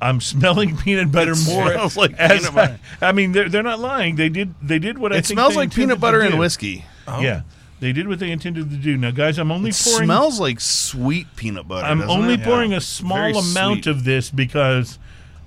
[0.00, 1.70] I'm smelling peanut butter more.
[1.70, 2.80] smells like as peanut butter.
[3.00, 4.16] I, I mean, they're, they're not lying.
[4.16, 6.38] They did they did what I It think smells they like peanut butter and do.
[6.38, 6.84] whiskey.
[7.06, 7.42] Yeah,
[7.78, 8.96] they did what they intended to do.
[8.96, 10.06] Now, guys, I'm only It pouring.
[10.06, 11.86] smells like sweet peanut butter.
[11.86, 12.42] I'm only it?
[12.42, 12.78] pouring Yeah.
[12.78, 13.86] a small Very amount sweet.
[13.86, 14.98] of this because,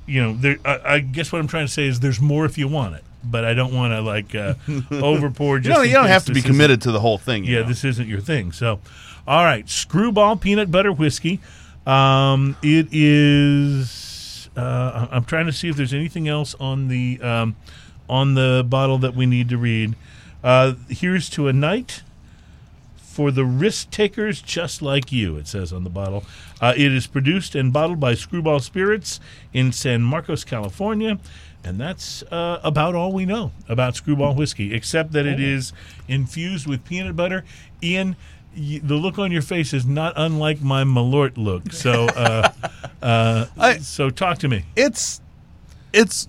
[0.06, 0.58] you know, there.
[0.64, 3.04] I, I guess what I'm trying to say is there's more if you want it,
[3.30, 4.54] but I don't want to like uh,
[4.92, 5.58] over pour.
[5.58, 7.44] You Just don't, you don't have to be committed to the whole thing.
[7.44, 7.68] you Yeah, know.
[7.70, 8.52] this isn't your thing.
[8.52, 8.80] So,
[9.28, 11.40] all right, screwball peanut butter whiskey.
[11.86, 14.50] Um, it is.
[14.56, 17.56] Uh, I'm trying to see if there's anything else on the um,
[18.10, 19.96] on the bottle that we need to read.
[20.44, 22.04] Uh, here's to a night
[22.98, 25.38] for the risk takers just like you.
[25.38, 26.24] It says on the bottle.
[26.62, 29.20] Uh, it is produced and bottled by Screwball Spirits
[29.54, 31.18] in San Marcos, California.
[31.66, 35.74] And that's uh, about all we know about Screwball whiskey, except that it is
[36.08, 37.44] infused with peanut butter.
[37.82, 38.16] Ian,
[38.56, 41.72] y- the look on your face is not unlike my Malort look.
[41.74, 42.50] So, uh,
[43.02, 44.66] uh, I- so talk to me.
[44.76, 45.22] It's
[45.94, 46.28] it's.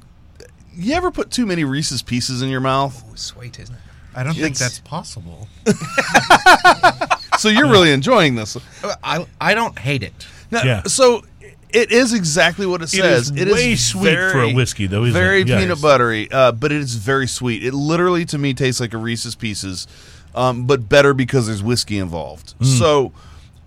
[0.75, 3.03] You ever put too many Reese's Pieces in your mouth?
[3.11, 3.81] Oh, sweet, isn't it?
[4.15, 5.49] I don't think It's- that's possible.
[7.39, 8.57] So you're really enjoying this.
[9.05, 10.27] I I don't hate it.
[10.51, 10.83] Now, Yeah.
[10.85, 11.23] So
[11.77, 13.31] it is exactly what it It says.
[13.31, 15.49] is way sweet for a whiskey, though, isn't very it?
[15.49, 15.61] Yes.
[15.61, 17.65] peanut buttery, uh, but it is very sweet.
[17.65, 19.87] It literally, to me, tastes like a Reese's Pieces,
[20.35, 22.53] um, but better because there's whiskey involved.
[22.59, 22.65] Hmm.
[22.65, 23.13] So.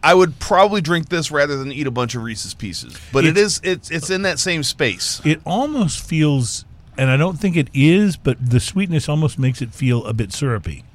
[0.01, 3.31] I would probably drink this rather than eat a bunch of Reese's Pieces, but it
[3.31, 5.19] It's- it's it's in that same space.
[5.25, 6.63] It almost feels,
[6.97, 10.31] and I don't think it is, but the sweetness almost makes it feel a bit
[10.31, 10.85] syrupy.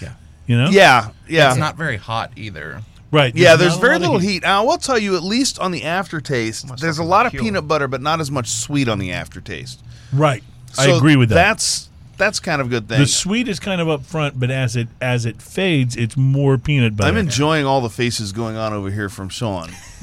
[0.00, 0.10] Yeah.
[0.46, 0.70] You know?
[0.70, 2.82] Yeah, yeah, It's not very hot either.
[3.12, 3.36] Right.
[3.36, 4.42] Yeah, there's not very little heat.
[4.42, 7.32] Now, I will tell you, at least on the aftertaste, Almost there's a lot of
[7.32, 9.80] peanut butter, but not as much sweet on the aftertaste.
[10.12, 10.42] Right.
[10.78, 11.34] I agree with that.
[11.34, 11.88] That's
[12.18, 13.00] that's kind of a good thing.
[13.00, 16.56] the sweet is kind of up front, but as it as it fades, it's more
[16.56, 17.08] peanut butter.
[17.10, 19.70] I'm enjoying all the faces going on over here from Sean.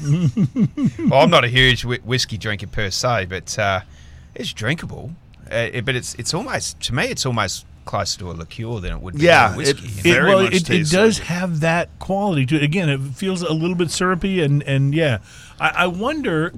[1.08, 3.80] Well, I'm not a huge whi- whiskey drinker per se, but uh,
[4.34, 5.10] it's drinkable.
[5.50, 8.92] Uh, it- but it's it's almost to me, it's almost closer to a liqueur than
[8.92, 9.78] it would be Yeah, a whiskey.
[9.78, 9.98] it- you know?
[9.98, 12.62] it, very well, much it, it does like have that quality to it.
[12.62, 15.18] Again, it feels a little bit syrupy, and and yeah,
[15.60, 16.52] I, I wonder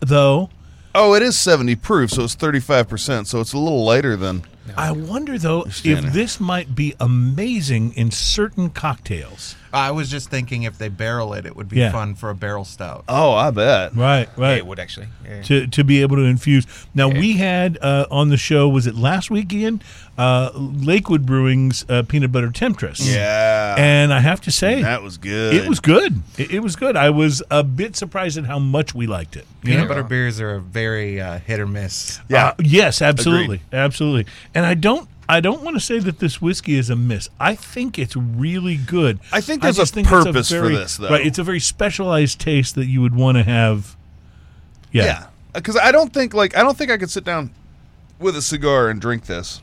[0.00, 0.50] though.
[0.94, 4.42] Oh, it is 70 proof, so it's 35 percent, so it's a little lighter than
[4.76, 9.54] I wonder though if this might be amazing in certain cocktails.
[9.72, 11.92] I was just thinking if they barrel it, it would be Yeah.
[11.92, 13.04] fun for a barrel stout.
[13.08, 13.94] Oh, I bet.
[13.94, 14.58] Right, Yeah, right.
[14.58, 15.08] it would actually.
[15.24, 15.42] Yeah.
[15.42, 16.66] to, to be able to infuse.
[16.94, 19.82] Now we had uh, on the show was it last week Ian
[20.16, 23.00] uh, Lakewood Brewing's uh, peanut butter temptress.
[23.06, 23.74] Yeah.
[23.78, 25.54] and I have to say that was good.
[25.54, 26.22] it was good.
[26.36, 26.96] It, it was good.
[26.96, 29.46] I was a bit surprised at how much we liked it.
[29.62, 29.88] you Peanut know?
[29.88, 32.20] butter beers are a very uh, hit or miss.
[32.28, 32.48] Yeah.
[32.48, 34.26] Uh, yes, absolutely, absolutely.
[34.54, 35.08] And I don't.
[35.28, 37.28] I don't want to say that this whiskey is a miss.
[37.38, 39.18] I think it's really good.
[39.32, 41.10] I think there's just a think purpose for very- this, though.
[41.10, 43.96] Right, it's a very specialized taste that you would want to have.
[44.90, 45.04] Yeah.
[45.04, 47.50] Yeah, because I don't think like I don't think I could sit down
[48.18, 49.60] with a cigar and drink this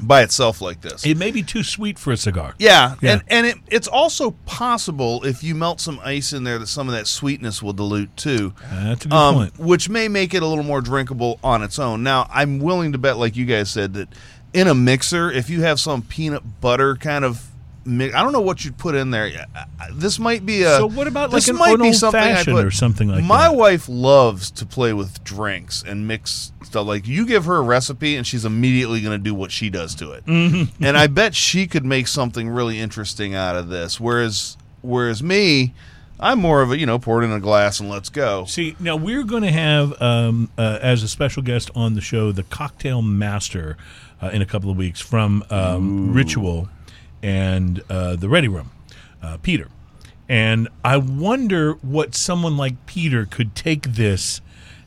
[0.00, 1.04] by itself like this.
[1.04, 2.54] It may be too sweet for a cigar.
[2.60, 3.14] yeah, Yeah.
[3.14, 6.88] and and it, it's also possible if you melt some ice in there that some
[6.88, 8.54] of that sweetness will dilute too.
[8.70, 9.58] That's a good Um, point.
[9.58, 12.04] which may make it a little more drinkable on its own.
[12.04, 14.08] Now, I'm willing to bet, like you guys said, that
[14.52, 17.46] in a mixer, if you have some peanut butter kind of
[17.84, 19.24] mix, I don't know what you'd put in there.
[19.54, 20.76] I- I- This might be a.
[20.76, 23.08] So what about, like, this an- might an be something I'd old-fashioned put- or something
[23.08, 23.56] like My that?
[23.56, 26.86] wife loves to play with drinks and mix stuff.
[26.86, 29.94] Like you give her a recipe, and she's immediately going to do what she does
[29.96, 30.24] to it.
[30.26, 30.84] Mm-hmm.
[30.84, 33.98] and I bet she could make something really interesting out of this.
[34.00, 35.74] Whereas, whereas me.
[36.22, 38.44] I'm more of a, you know, pour it in a glass and let's go.
[38.44, 42.30] See, now we're going to have um, uh, as a special guest on the show
[42.30, 43.78] the cocktail master
[44.22, 46.68] uh, in a couple of weeks from um, Ritual
[47.22, 48.70] and uh, the Ready Room,
[49.22, 49.68] uh, Peter.
[50.28, 54.40] And I wonder what someone like Peter could take this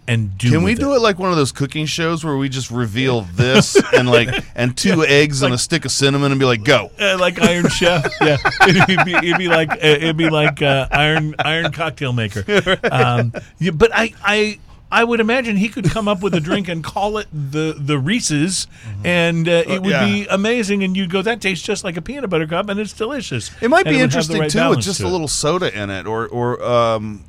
[0.08, 0.52] and do.
[0.52, 3.82] Can we do it like one of those cooking shows where we just reveal this
[3.94, 6.92] and like and two eggs and a stick of cinnamon and be like, go?
[7.04, 8.38] Uh, like Iron Chef, yeah.
[8.66, 12.80] It'd be, it'd be like uh, it'd be like uh, Iron Iron Cocktail Maker.
[12.90, 14.60] Um, yeah, but I, I
[14.94, 17.98] I would imagine he could come up with a drink and call it the the
[17.98, 18.68] Reese's,
[19.04, 20.06] and uh, it would yeah.
[20.06, 20.84] be amazing.
[20.84, 23.50] And you'd go, that tastes just like a peanut butter cup, and it's delicious.
[23.60, 25.90] It might And be the interesting right too with just to a little soda in
[25.90, 27.24] it, or or um,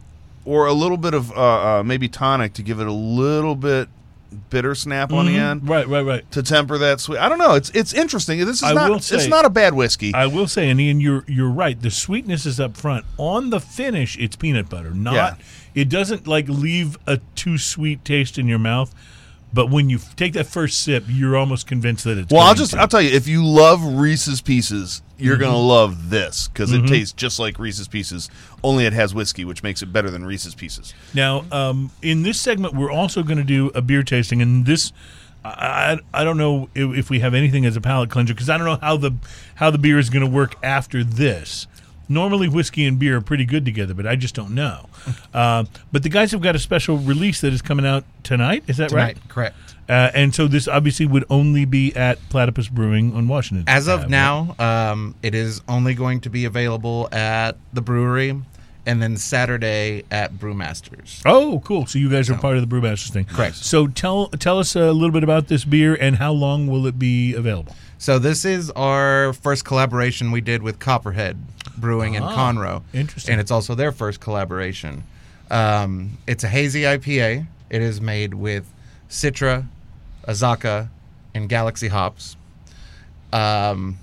[0.44, 3.88] or a little bit of uh, uh, maybe tonic to give it a little bit
[4.34, 5.40] bitter snap on the mm-hmm.
[5.40, 6.30] end Right, right, right.
[6.32, 7.18] to temper that sweet.
[7.18, 7.54] I don't know.
[7.54, 8.38] It's it's interesting.
[8.40, 10.12] This is I not will it's not a bad whiskey.
[10.14, 11.80] I will say, and Ian, you're you're right.
[11.80, 13.04] The sweetness is up front.
[13.18, 14.90] On the finish, it's peanut butter.
[14.90, 15.34] Not Yeah.
[15.74, 18.94] it doesn't like leave a too sweet taste in your mouth.
[19.54, 22.32] But when you f- take that first sip, you're almost convinced that it's.
[22.32, 22.80] well, I'll just to.
[22.80, 25.44] I'll tell you if you love Reese's Pieces, you're Mm-hmm.
[25.44, 28.28] gonna love this because it tastes just like Reese's Pieces.
[28.64, 30.92] Only it has whiskey, which makes it better than Reese's Pieces.
[31.14, 34.92] Now, um, in this segment, we're also going to do a beer tasting, and this,
[35.44, 38.50] I, I, I don't know if, if we have anything as a palate cleanser because
[38.50, 39.12] I don't know how the
[39.56, 41.66] how the beer is going to work after this.
[42.08, 44.88] Normally, whiskey and beer are pretty good together, but I just don't know.
[45.34, 48.62] Uh, but the guys have got a special release that is coming out tonight.
[48.68, 49.28] Is that Tonight, right?
[49.28, 49.56] correct.
[49.88, 53.64] Uh, and so this obviously would only be at Platypus Brewing on Washington.
[53.66, 54.08] As of Ave.
[54.10, 58.40] now, um, it is only going to be available at the brewery,
[58.86, 61.22] and then Saturday at Brewmasters.
[61.24, 61.86] Oh, cool!
[61.86, 63.56] So you guys are part of the Brewmasters thing, Correct.
[63.56, 66.98] So tell tell us a little bit about this beer and how long will it
[66.98, 67.74] be available?
[67.98, 71.38] So this is our first collaboration we did with Copperhead
[71.78, 72.82] Brewing in Ah, Conroe.
[72.92, 73.32] interesting.
[73.32, 75.04] And it's also their first collaboration.
[75.50, 77.46] Um, it's a hazy IPA.
[77.70, 78.66] It is made with
[79.08, 79.66] Citra,
[80.28, 80.88] Azacca,
[81.34, 82.36] and Galaxy hops.
[83.32, 83.98] Um,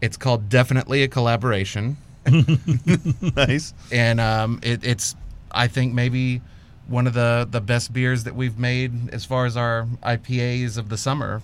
[0.00, 1.96] it's called Definitely a Collaboration.
[3.36, 3.74] nice.
[3.92, 5.14] and um, it, it's
[5.50, 6.40] I think maybe
[6.86, 10.88] one of the the best beers that we've made as far as our IPAs of
[10.88, 11.42] the summer.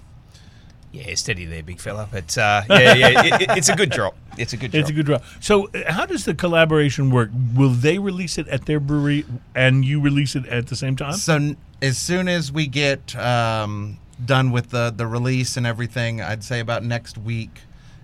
[0.93, 2.09] Yeah, steady there, big fella.
[2.11, 4.16] But uh, yeah, yeah, it, it- it's a good drop.
[4.37, 4.81] It's a good drop.
[4.81, 5.18] It's a good draw.
[5.39, 7.31] So, uh, how does the collaboration work?
[7.55, 9.24] Will they release it at their brewery
[9.55, 11.12] and you release it at the same time?
[11.12, 16.20] So n- as soon as we get um, done with the the release and everything,
[16.20, 17.61] I'd say about next week.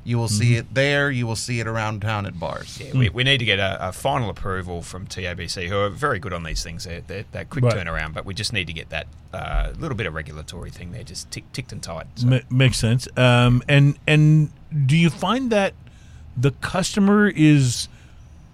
[0.07, 1.11] You will see it there.
[1.11, 2.81] You will see it around town at bars.
[2.81, 6.19] Yeah, we, we need to get a, a final approval from TABC, who are very
[6.21, 6.85] good on these things.
[6.85, 7.75] They're, they're, they're quick Right.
[7.75, 11.03] turnaround, but we just need to get that uh, little bit of regulatory thing there
[11.03, 12.07] just tick, ticked and tight.
[12.15, 12.27] So.
[12.29, 13.09] Ma- makes sense.
[13.17, 14.51] Um, and and
[14.87, 15.75] do you find that
[16.37, 17.89] the customer is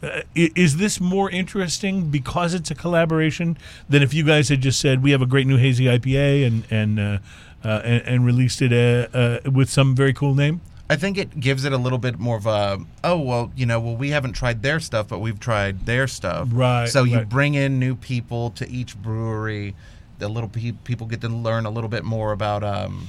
[0.03, 4.61] uh, i- is this more interesting because it's a collaboration than if you guys had
[4.63, 7.19] just said we have a great new hazy IPA and and uh,
[7.65, 10.61] uh, and, and released it uh, uh, with some very cool name?
[10.93, 13.80] I think it gives it a little bit more of a oh well you know
[13.80, 16.49] well we haven't tried their stuff but we've tried their stuff.
[16.51, 17.28] Right, so you right.
[17.28, 19.74] bring in new people to each brewery.
[20.18, 23.09] The little pe- people get to learn a little bit more about um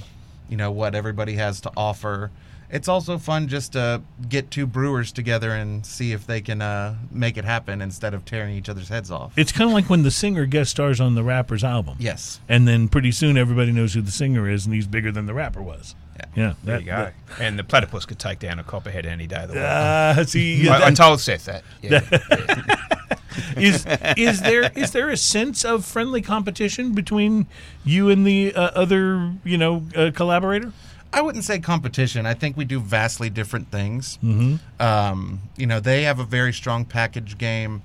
[0.49, 2.31] you know what everybody has to offer
[2.73, 6.95] it's also fun just to get two brewers together and see if they can uh,
[7.11, 10.03] make it happen instead of tearing each other's heads off It's kind of like when
[10.03, 11.95] the singer guest stars on the rapper's album.
[11.99, 15.25] yes And then pretty soon everybody knows who the singer is and he's bigger than
[15.27, 15.95] the rapper was.
[16.35, 17.11] Yeah, There that- you go.
[17.39, 19.63] And the platypus could take down a copperhead any day of the week.
[19.63, 21.63] uh, see, I, I told Seth that.
[21.81, 22.75] Yeah, yeah.
[23.57, 23.85] is
[24.17, 27.47] is there is there a sense of friendly competition between
[27.83, 30.71] you and the uh, other you know uh, collaborator?
[31.13, 32.25] I wouldn't say competition.
[32.25, 34.17] I think we do vastly different things.
[34.23, 34.55] Mm-hmm.
[34.81, 37.83] Um, you know, they have a very strong package game,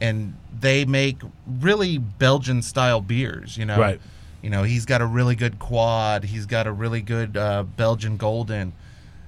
[0.00, 3.56] and they make really Belgian style beers.
[3.56, 4.00] You know, Right.
[4.42, 6.24] You know, he's got a really good quad.
[6.24, 8.72] He's got a really good uh, Belgian golden.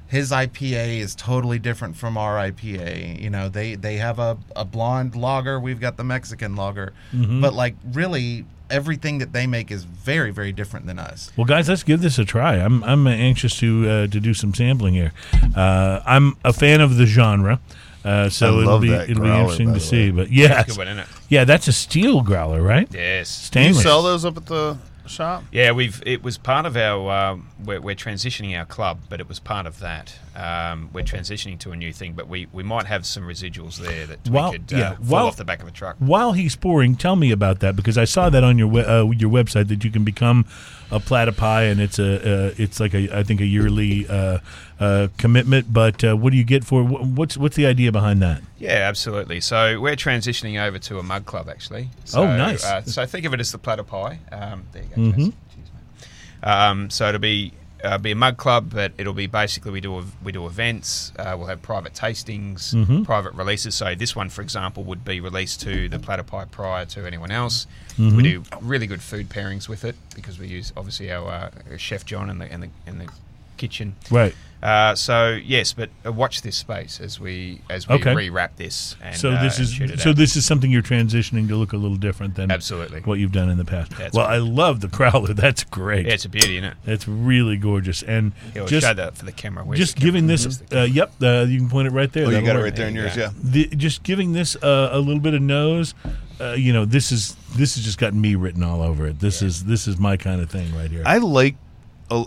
[0.06, 3.20] His IPA is totally different from our IPA.
[3.20, 5.60] You know, they they have a, a blonde lager.
[5.60, 6.94] We've got the Mexican lager.
[7.40, 11.30] But like, really, everything that they make is very very different than us.
[11.36, 12.56] Well, guys, let's give this a try.
[12.56, 15.12] I'm I'm anxious to uh, to do some sampling here.
[15.54, 17.60] Uh, I'm a fan of the genre,
[18.04, 20.10] uh, so I it'll be it'll be interesting to see.
[20.10, 20.16] way.
[20.16, 22.88] But yes, Good one, yeah, that's a steel growler, right?
[22.92, 23.50] Yes.
[23.50, 25.44] Do you sell those up at the shop?
[25.52, 26.02] Yeah, we've.
[26.04, 27.10] It was part of our.
[27.10, 30.14] Um, we're, we're transitioning our club, but it was part of that.
[30.34, 34.06] Um, we're transitioning to a new thing, but we, we might have some residuals there
[34.06, 35.96] that While- we could uh, yeah, fall while- off the back of a truck.
[35.98, 39.30] While he's pouring, tell me about that because I saw that on your uh, your
[39.30, 40.46] website that you can become
[40.90, 44.38] a platypi and it's a uh, it's like a I think a yearly uh,
[44.80, 45.72] uh, commitment.
[45.72, 48.40] But uh, what do you get for wh- what's what's the idea behind that?
[48.58, 49.40] Yeah, absolutely.
[49.42, 51.90] So we're transitioning over to a mug club, actually.
[52.04, 52.64] So, Oh, nice.
[52.64, 54.18] Uh, so think of it as the platypi.
[54.32, 54.96] Um, there you go.
[55.02, 55.14] Mhm.
[55.16, 56.48] Cheers, mate.
[56.48, 57.52] Um, so it'll be
[57.84, 61.12] uh, be a mug club, but it'll be basically we do a, we do events.
[61.18, 63.04] Uh, we'll have private tastings, Mhm.
[63.04, 63.74] private releases.
[63.74, 67.66] So this one, for example, would be released to the platypi prior to anyone else.
[67.98, 68.16] Mhm.
[68.16, 72.04] We do really good food pairings with it because we use obviously our uh, chef
[72.04, 73.08] John in the in the in the
[73.56, 73.94] kitchen.
[74.10, 74.34] Right.
[74.62, 78.14] Uh, so yes, but uh, watch this space as we as we Okay.
[78.14, 78.94] rewrap this.
[79.02, 80.16] And, so uh, this and is so out.
[80.16, 83.00] this is something you're transitioning to look a little different than Absolutely.
[83.00, 83.90] what you've done in the past.
[83.98, 84.34] That's well, right.
[84.34, 85.34] I love the crowler.
[85.42, 86.06] That's great.
[86.06, 86.76] Yeah, it's a beauty, isn't it?
[86.86, 89.64] It's really gorgeous, and Yeah, we'll just show that for the camera.
[89.64, 90.12] Where's just the camera?
[90.12, 90.62] giving this.
[90.72, 92.26] Uh, yep, uh, you can point it right there.
[92.26, 93.30] Oh, you That'll got it right there in yours, you yeah.
[93.42, 95.94] the, just giving this uh, a little bit of nose
[96.40, 99.42] uh, you know this is this has just got me written all over it this
[99.42, 101.56] is this is my kind of thing right here I like.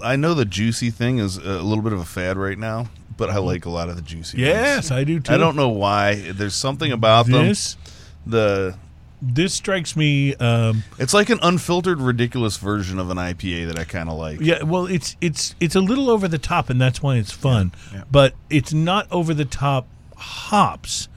[0.04, 3.30] I know the juicy thing is a little bit of a fad right now, but
[3.30, 4.40] I like a lot of the juicy.
[4.40, 4.92] yes things.
[4.92, 6.16] i do too I don't know why.
[6.32, 7.48] There's something about them.
[7.48, 7.78] this
[8.26, 8.76] The
[9.22, 13.84] this strikes me um, it's like an unfiltered, ridiculous version of an IPA that I
[13.86, 14.40] kind of like.
[14.42, 17.72] yeah well it's it's it's a little over the top and that's why it's fun
[17.94, 18.04] yeah.
[18.12, 21.08] but it's not over the top hops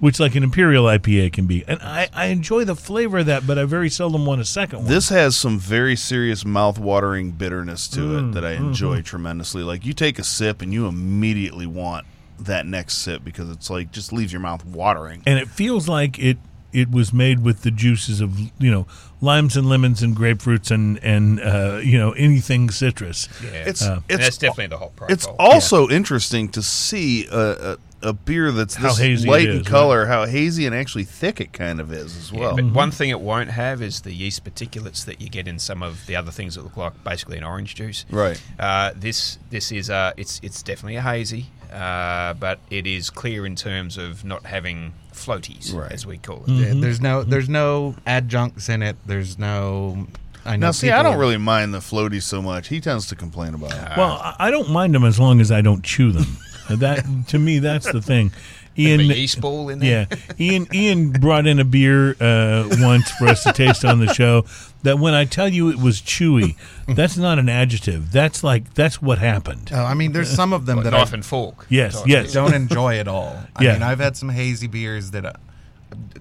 [0.00, 3.46] which like an imperial ipa can be and i i enjoy the flavor of that
[3.46, 7.88] but i very seldom want a second one This has some very serious mouth-watering bitterness
[7.88, 8.66] to Mm, it that I mm-hmm.
[8.68, 9.62] enjoy tremendously.
[9.62, 12.06] Like you take a sip and you immediately want
[12.38, 15.22] that next sip because it's like just leaves your mouth watering.
[15.26, 16.38] and it feels like it
[16.72, 18.86] it was made with the juices of you know
[19.20, 23.28] limes and lemons and grapefruits and and uh, you know anything citrus.
[23.42, 23.50] Yeah.
[23.66, 24.90] It's Uh, it's that's definitely the whole.
[24.94, 25.12] profile.
[25.14, 29.64] It's also interesting to see a, a, a beer that's this hazy light is, in
[29.64, 32.56] color, how hazy and actually thick it kind of is as Yeah, well.
[32.56, 35.82] but one thing it won't have is the yeast particulates that you get in some
[35.82, 38.04] of the other things that look like basically an orange juice.
[38.10, 38.40] Right.
[38.58, 43.44] Uh, this this is uh, it's it's definitely a hazy, uh, but it is clear
[43.46, 45.90] in terms of not having floaties, Right.
[45.90, 46.50] as we call it.
[46.52, 48.96] Yeah, there's no there's no adjuncts in it.
[49.06, 50.06] There's no.
[50.44, 52.68] I Now, see, I don't are- really mind the floaties so much.
[52.68, 53.96] He tends to complain about it.
[53.98, 56.38] Well, I- I don't mind them as long as I don't chew them.
[56.76, 58.30] that to me, that's the thing.
[58.76, 60.06] A Ian, yeast ball in there.
[60.08, 60.68] yeah, Ian.
[60.72, 64.44] Ian brought in a beer uh, once for us to taste on the show.
[64.84, 66.54] That when I tell you it was chewy,
[66.86, 68.12] that's not an adjective.
[68.12, 69.70] That's like that's what happened.
[69.74, 71.66] Oh, I mean, there's some of them Like that knife I and fork.
[71.68, 72.32] Yes, yes.
[72.32, 73.36] don't enjoy at all.
[73.56, 73.72] I Yeah.
[73.72, 75.32] mean, I've had some hazy beers that uh,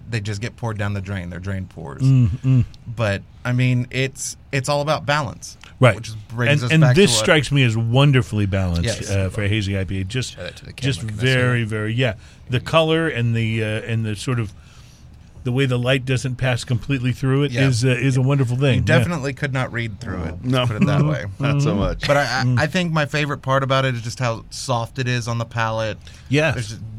[0.10, 1.30] they just get poured down the drain.
[1.30, 2.02] They're drain pours.
[2.02, 5.96] Mm, But I mean, it's it's all about balance, Right.
[5.96, 9.10] Which brings and us and back this to strikes me as wonderfully balanced Yes.
[9.12, 10.08] uh, for a hazy IPA.
[10.08, 12.16] Just Show that to the camera, just can they see very very yeah.
[12.50, 14.54] The color and the uh, and the sort of
[15.44, 17.92] the way the light doesn't pass completely through it is Yeah.
[17.92, 18.76] uh, is a wonderful thing.
[18.80, 18.98] You Yeah.
[18.98, 20.44] definitely could not read through it.
[20.44, 20.66] No.
[20.68, 21.26] put it that way.
[21.40, 22.06] Not so much.
[22.08, 25.08] But I, I, I think my favorite part about it is just how soft it
[25.08, 25.98] is on the palate.
[26.30, 26.56] Yeah.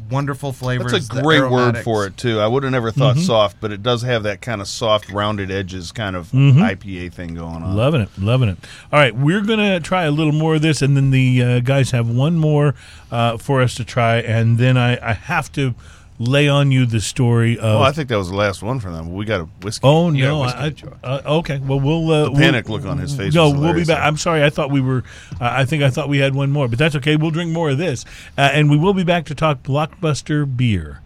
[0.09, 0.93] There's just wonderful flavors.
[0.93, 2.41] That's a great word for it too.
[2.41, 3.25] I would have never thought Mm-hmm.
[3.25, 7.35] soft, but it does have that kind of soft, rounded edges, kind of IPA thing
[7.35, 7.77] going on.
[7.77, 8.59] Loving it, loving it.
[8.93, 11.91] All right, we're gonna try a little more of this, and then the uh, guys
[11.93, 12.75] have one more
[13.11, 15.75] uh, for us to try, and then I, I have to
[16.19, 17.65] lay on you the story of.
[17.65, 19.13] Oh, I think that was the last one for them.
[19.13, 19.87] We got a whiskey.
[19.87, 20.41] Oh You got no!
[20.41, 20.93] whiskey I, to try.
[21.05, 23.61] uh, okay, well we'll uh, The we'll- panic look on his face No, was we'll
[23.63, 23.99] be hilarious back.
[23.99, 24.05] there.
[24.07, 24.43] I'm sorry.
[24.45, 25.05] I thought we were.
[25.41, 27.17] Uh, I think I thought we had one more, but that's okay.
[27.17, 28.05] We'll drink more of this,
[28.37, 31.01] uh, and we will be back to talk blockbuster beer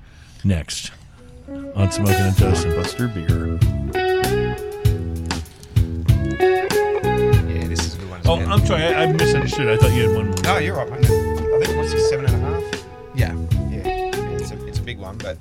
[0.44, 0.90] next
[1.74, 2.74] on Smoking and Toasting.
[2.74, 3.58] Buster beer.
[6.40, 8.20] Yeah, this is a good one.
[8.24, 8.82] Oh, I'm sorry.
[8.84, 9.68] I, I misunderstood.
[9.68, 10.36] I thought you had one more.
[10.42, 11.31] No, you're right,
[15.02, 15.36] one, but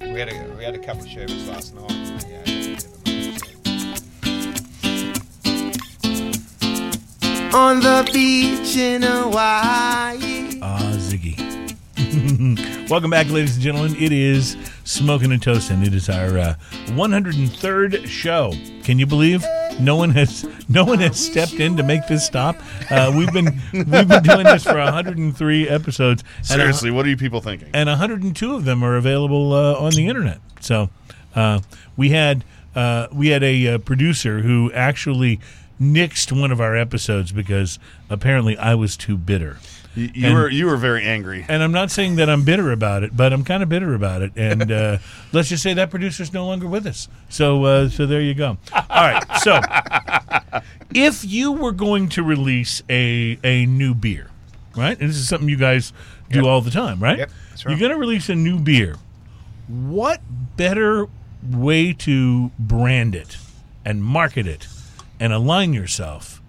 [0.00, 1.90] we had a we had a couple of sherbets last night.
[1.90, 2.86] and they, did it,
[7.54, 10.58] on the beach in Hawaii.
[10.62, 11.38] Ah, Ziggy.
[12.90, 13.94] Welcome back, ladies and gentlemen.
[13.96, 15.82] It is Smoking and Toasting.
[15.86, 16.54] It is our uh,
[16.86, 18.54] 103rd show.
[18.84, 19.44] Can you believe
[19.80, 22.56] no one has no one has stepped in to make this stop?
[22.90, 26.22] Uh, we've been we've been doing this for 103 episodes.
[26.38, 27.68] and a- Seriously, what are you people thinking?
[27.74, 30.38] and 102 of them are available uh, on the internet.
[30.60, 30.90] So
[31.34, 31.60] uh,
[31.96, 32.44] we had
[32.74, 35.40] uh, we had a uh, producer who actually
[35.80, 37.78] nixed one of our episodes because
[38.08, 39.58] apparently I was too bitter.
[39.94, 41.44] You, you and- were you were very angry.
[41.48, 44.22] And I'm not saying that I'm bitter about it, but I'm kind of bitter about
[44.22, 44.32] it.
[44.36, 44.98] And uh,
[45.32, 47.08] let's just say that producer's no longer with us.
[47.28, 48.56] So, uh, so there you go.
[48.72, 49.24] All right.
[49.42, 49.60] So,
[50.94, 54.30] if you were going to release a a new beer,
[54.76, 54.98] right?
[54.98, 55.92] And this is something you guys
[56.30, 56.46] do Yep.
[56.46, 57.18] all the time, right?
[57.18, 57.30] Yep.
[57.68, 58.96] You're going to release a new beer.
[59.68, 60.20] What
[60.56, 61.06] better
[61.48, 63.36] way to brand it
[63.84, 64.66] and market it
[65.20, 66.41] and align yourself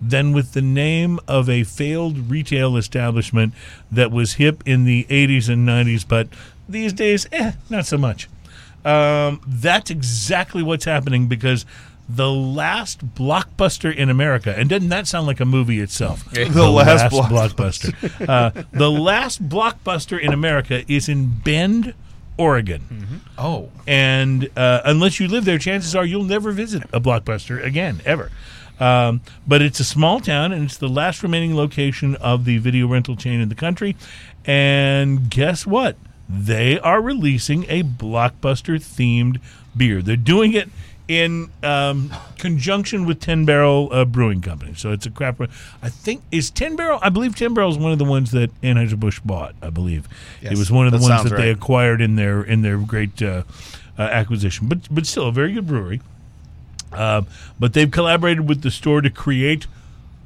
[0.00, 3.52] than with the name of a failed retail establishment
[3.90, 6.28] that was hip in the 80s and 90s, but
[6.68, 8.28] these days, eh, not so much.
[8.84, 11.66] Um, that's exactly what's happening because
[12.08, 16.24] the last blockbuster in America, and doesn't that sound like a movie itself?
[16.32, 16.48] Yeah.
[16.48, 17.92] The last blockbuster.
[17.92, 18.28] blockbuster.
[18.28, 21.94] uh, the last blockbuster in America is in Bend,
[22.36, 23.20] Oregon.
[23.36, 23.70] Oh.
[23.86, 28.30] And uh, unless you live there, chances are you'll never visit a blockbuster again, ever.
[28.80, 32.88] Um, but it's a small town, and it's the last remaining location of the video
[32.88, 33.96] rental chain in the country.
[34.46, 35.96] And guess what?
[36.28, 39.40] They are releasing a blockbuster themed
[39.76, 40.00] beer.
[40.00, 40.68] They're doing it
[41.10, 44.74] in um, conjunction with Ten Barrel uh, Brewing Company.
[44.74, 45.40] So it's a crap.
[45.82, 47.00] I think is Ten Barrel.
[47.02, 49.56] I believe Ten Barrel is one of the ones that Anheuser Busch bought.
[49.60, 50.08] I believe
[50.40, 53.20] it was one of the that ones that they acquired in their in their great
[53.20, 53.42] uh,
[53.98, 54.68] uh, acquisition.
[54.68, 56.00] But but still a very good brewery.
[56.92, 57.26] Um,
[57.58, 59.66] but they've collaborated with the store to create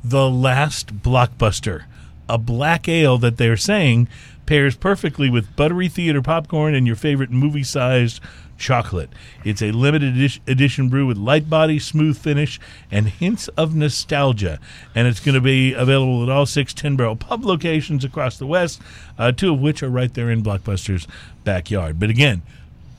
[0.02, 1.84] the last blockbuster,
[2.28, 4.08] a black ale that they're saying
[4.46, 8.20] pairs perfectly with buttery theater popcorn and your favorite movie-sized
[8.58, 9.10] chocolate.
[9.44, 12.60] It's a limited edition brew with light body, smooth finish,
[12.90, 14.58] and hints of nostalgia.
[14.94, 18.46] And it's going to be available at all six 10 barrel pub locations across the
[18.46, 18.80] West,
[19.18, 21.06] uh, two of which are right there in Blockbuster's
[21.42, 21.98] backyard.
[21.98, 22.42] But again,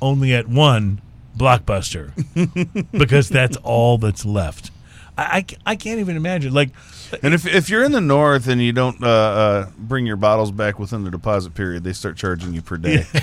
[0.02, 1.02] only at one
[1.38, 2.12] Blockbuster
[2.91, 4.72] because that's all that's left.
[5.18, 5.24] I,
[5.66, 6.53] I, I can't even imagine.
[6.53, 6.70] Like,
[7.24, 10.52] And if if you're in the north and you don't uh, uh, bring your bottles
[10.52, 13.06] back within the deposit period, they start charging you per day.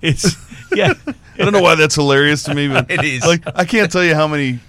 [0.00, 0.36] it's,
[0.74, 0.94] yeah.
[1.06, 3.24] I don't know why that's hilarious to me, but It is.
[3.26, 4.60] Like I can't tell you how many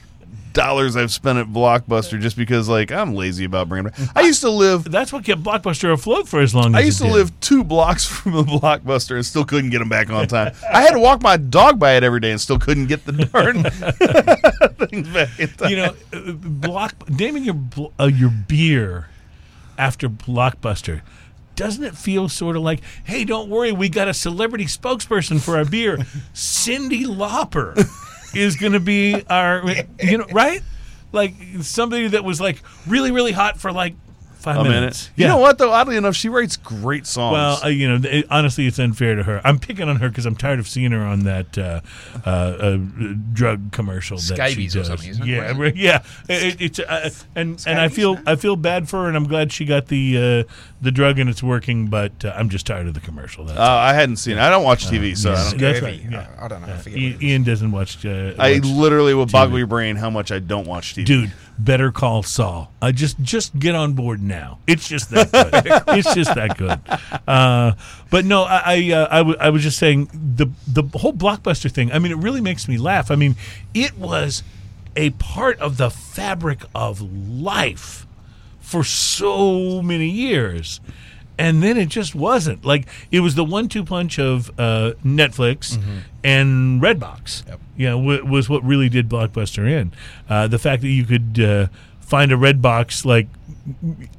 [0.56, 3.92] dollars I've spent at Blockbuster just because like I'm lazy about bringing.
[3.92, 4.10] Back.
[4.16, 4.86] I used to live.
[4.90, 7.14] That's what kept Blockbuster afloat for as long as I used to did.
[7.14, 10.56] live two blocks from a Blockbuster and still couldn't get them back on time.
[10.74, 13.12] I had to walk my dog by it every day and still couldn't get the
[13.12, 13.64] darn
[14.88, 15.70] things back in time.
[15.70, 17.58] You know, uh, block naming your
[18.00, 19.10] uh, your beer
[19.78, 21.02] after Blockbuster.
[21.56, 25.56] Doesn't it feel sort of like, hey, don't worry, we got a celebrity spokesperson for
[25.56, 25.98] our beer.
[26.34, 27.76] Cyndi Lauper
[28.36, 29.64] is going to be our,
[30.02, 30.62] you know, right?
[31.12, 33.96] Like somebody that was like really, really hot for like
[34.46, 35.10] five a minutes.
[35.10, 35.12] minute.
[35.16, 35.72] You know what though?
[35.72, 37.34] Oddly enough, she writes great songs.
[37.34, 39.42] Well, uh, you know, it, honestly, it's unfair to her.
[39.44, 41.82] I'm picking on her because I'm tired of seeing her on that uh,
[42.26, 42.78] uh, uh,
[43.34, 44.18] drug commercial.
[44.18, 44.88] that she Scabies or does.
[44.88, 45.28] something, isn't it?
[45.28, 46.04] Yeah, Wasn't yeah.
[46.30, 48.22] It, it's uh, and and I feel no?
[48.26, 50.52] I feel bad for her, and I'm glad she got the uh,
[50.82, 51.88] the drug and it's working.
[51.88, 53.46] But uh, I'm just tired of the commercial.
[53.46, 54.42] That's uh, I hadn't seen it.
[54.42, 55.60] I don't watch TV, so I don't.
[55.60, 56.28] That's right, yeah.
[56.40, 56.68] I, I don't know.
[56.68, 57.24] I Ian, what it is.
[57.24, 58.06] Ian doesn't watch.
[58.06, 61.06] Uh, I watch- literally will boggle your brain how much I don't watch TV.
[61.06, 62.72] dude better call saul.
[62.82, 64.60] I just just get on board now.
[64.68, 65.84] It's just that good.
[65.98, 66.80] It's just that good.
[67.28, 67.74] Uh,
[68.10, 71.72] but no i I, uh, I, w- I was just saying the the whole blockbuster
[71.72, 73.10] thing i mean it really makes me laugh.
[73.12, 73.36] I mean
[73.74, 74.44] it was
[74.96, 78.06] a part of the fabric of life
[78.60, 80.80] for so many years
[81.38, 85.78] and then it just wasn't like it was the one-two punch of uh, Netflix
[86.24, 87.48] and Redbox.
[87.48, 87.60] Yep.
[87.78, 89.92] You know, w- was what really did Blockbuster in.
[90.30, 91.68] Uh, the fact that you could uh,
[92.00, 93.28] find a Redbox like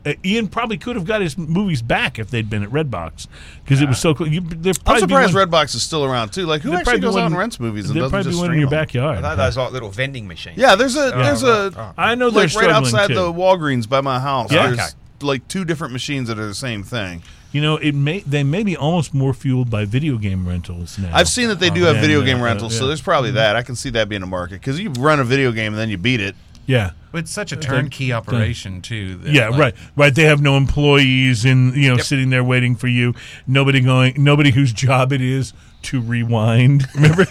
[0.05, 3.29] uh, Ian probably could have got his movies back if they'd been at Redbox
[3.65, 4.27] because it was so cool.
[4.27, 6.47] You, I'm probably surprised one- Redbox is still around too.
[6.47, 8.61] Like who actually goes out and rents movies and There'd probably just be one in
[8.61, 8.79] your them?
[8.81, 9.25] backyard.
[9.25, 10.59] They those like little vending machines?
[10.59, 11.93] Yeah, there's a Oh, there's a Oh.
[11.97, 13.15] I know like right outside too.
[13.15, 14.53] the Walgreens by my house.
[14.53, 14.71] Yeah.
[14.71, 14.83] Okay.
[15.23, 17.23] Like two different machines that are the same thing.
[17.53, 21.11] You know, it may they may be almost more fueled by video game rentals now.
[21.15, 22.89] I've seen that they do have video uh, game uh, rentals, so yeah.
[22.89, 23.57] there's probably that.
[23.57, 25.89] I can see that being a market because you run a video game and then
[25.89, 26.37] you beat it.
[26.67, 26.91] Yeah.
[27.15, 29.17] It's such a turnkey operation too.
[29.19, 30.15] that, Yeah, like, right, right.
[30.15, 32.05] They have no employees in you know Yep.
[32.05, 33.15] sitting there waiting for you.
[33.47, 34.23] Nobody going.
[34.23, 36.87] Nobody whose job it is to rewind.
[36.95, 37.27] Remember?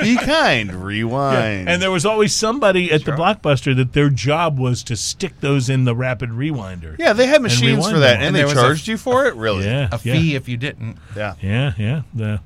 [0.00, 0.72] Be kind.
[0.84, 1.68] Rewind.
[1.68, 5.68] and there was always somebody at the blockbuster that their job was to stick those
[5.68, 6.96] in the rapid rewinder.
[6.98, 9.26] yeah, they had machines for that, and, And they there was a- charged you for
[9.26, 9.34] it.
[9.34, 9.64] Really?
[9.64, 10.14] yeah, A yeah.
[10.14, 10.96] fee if you didn't.
[11.16, 11.34] Yeah.
[11.42, 12.02] Yeah, yeah.
[12.14, 12.40] The,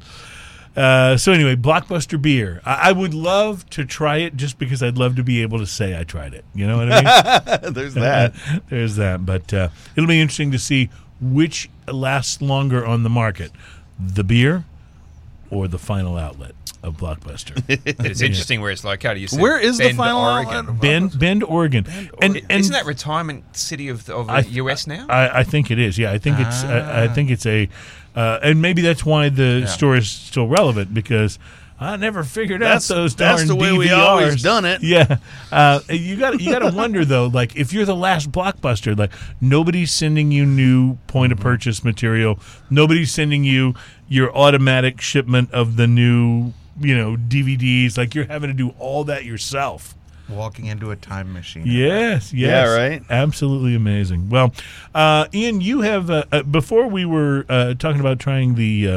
[0.74, 2.62] uh, so anyway, Blockbuster beer.
[2.64, 5.66] I, I would love to try it just because I'd love to be able to
[5.66, 6.46] say I tried it.
[6.54, 7.72] You know what I mean?
[7.74, 8.32] There's that.
[8.70, 9.26] There's that.
[9.26, 10.88] But uh, it'll be interesting to see
[11.20, 13.52] which lasts longer on the market,
[14.00, 14.64] the beer
[15.52, 16.52] or the final outlet
[16.82, 17.62] of Blockbuster.
[18.04, 19.18] It's interesting where it's located.
[19.18, 20.54] You said Where is the final Oregon.
[20.66, 20.80] outlet?
[20.80, 21.86] Bend, Bend, Oregon.
[22.20, 25.06] and, I- and Isn't that retirement city of the, of the I- US now?
[25.08, 25.98] I, I think it is.
[25.98, 26.64] Yeah, I think it's.
[26.64, 27.68] I, I think it's a,
[28.16, 31.38] uh, and maybe that's why the store is still relevant because
[31.82, 33.78] I never figured That's- out those darn that's the way DVRs.
[33.78, 34.82] we always done it.
[34.82, 35.18] Yeah,
[35.50, 37.26] uh, you got you got to wonder though.
[37.26, 42.38] Like if you're the last blockbuster, like nobody's sending you new point of purchase material.
[42.70, 43.74] Nobody's sending you
[44.08, 47.98] your automatic shipment of the new you know DVDs.
[47.98, 49.94] Like you're having to do all that yourself.
[50.28, 51.64] Walking into a time machine.
[51.66, 52.32] Yes, yes.
[52.32, 53.02] Yeah, right?
[53.10, 54.30] Absolutely amazing.
[54.30, 54.54] Well,
[54.94, 58.88] uh, Ian, you have, uh, uh, before we were uh, talking about trying the.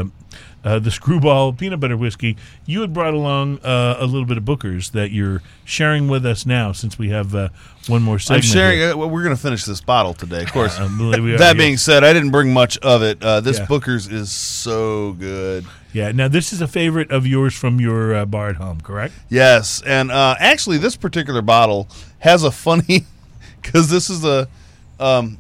[0.66, 2.36] Uh, uh, the screwball peanut butter whiskey.
[2.66, 6.46] You had brought along uh, a little bit of Booker's that you're sharing with us
[6.46, 7.50] now, since we have uh,
[7.88, 8.82] one more I'm sharing.
[8.82, 10.80] Uh, well, we're going to finish this bottle today, of course.
[10.80, 11.54] Are, that yes.
[11.54, 13.24] being said, I didn't bring much of it.
[13.24, 13.66] Uh, this Yeah.
[13.66, 15.66] Booker's is so good.
[15.94, 16.12] yeah.
[16.12, 19.14] Now this is a favorite of yours from your uh, bar at home, correct?
[19.30, 21.88] Yes, and uh, actually, this particular bottle
[22.20, 23.06] has a funny
[23.62, 24.48] because this is a
[25.00, 25.38] um,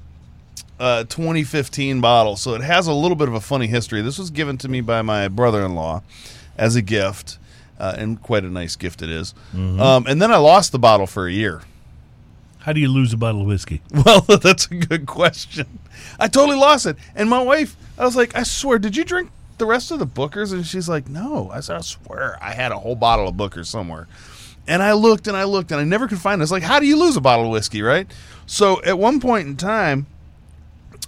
[0.80, 4.02] uh, 2015 bottle, so it has a little bit of a funny history.
[4.02, 6.02] This was given to me by my brother-in-law
[6.58, 7.38] as a gift,
[7.80, 9.34] uh, and quite a nice gift it is.
[9.54, 11.62] Um, and then I lost the bottle for a year.
[12.60, 13.82] How do you lose a bottle of whiskey?
[14.06, 15.80] Well, that's a good question.
[16.20, 16.98] I totally lost it.
[17.16, 20.08] And my wife, I was like, I swear, did you drink the rest of the
[20.08, 20.52] Bookers?
[20.52, 21.50] And she's like, no.
[21.52, 24.08] I said, I swear, I had a whole bottle of Bookers somewhere.
[24.68, 26.44] And I looked and I looked and I never could find it.
[26.44, 28.12] It's like, how do you lose a bottle of whiskey, right?
[28.48, 30.08] So at one point in time,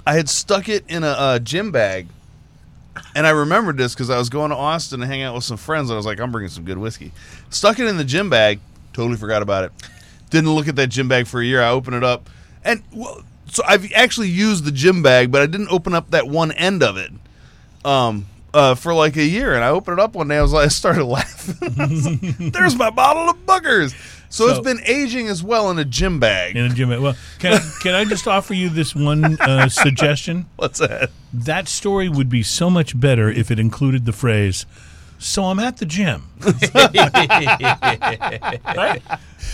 [0.08, 2.08] I had stuck it in a, gym bag.
[3.14, 5.58] And I remembered this because I was going to Austin to hang out with some
[5.58, 5.90] friends.
[5.90, 7.12] And I was like, I'm bringing some good whiskey.
[7.50, 8.62] Stuck it in the gym bag.
[8.94, 9.72] Totally forgot about it.
[10.30, 11.62] Didn't look at that gym bag for a year.
[11.62, 12.30] I opened it up,
[12.64, 16.28] and well, so I've actually used the gym bag, but I didn't open up that
[16.28, 17.12] one end of it.
[17.86, 20.38] Um, uh, for like a year, and I opened it up one day.
[20.38, 21.56] I was like, I started laughing.
[21.80, 23.94] I like, There's my bottle of boogers.
[24.30, 26.56] So, So- it's been aging as well in a gym bag.
[26.56, 26.90] In a gym.
[26.90, 27.00] Bag.
[27.00, 30.46] Well, can I, can I just offer you this one uh, suggestion?
[30.58, 31.12] What's that?
[31.34, 34.66] That story would be so much better if it included the phrase,
[35.18, 36.24] "So I'm at the gym."
[38.76, 39.02] right?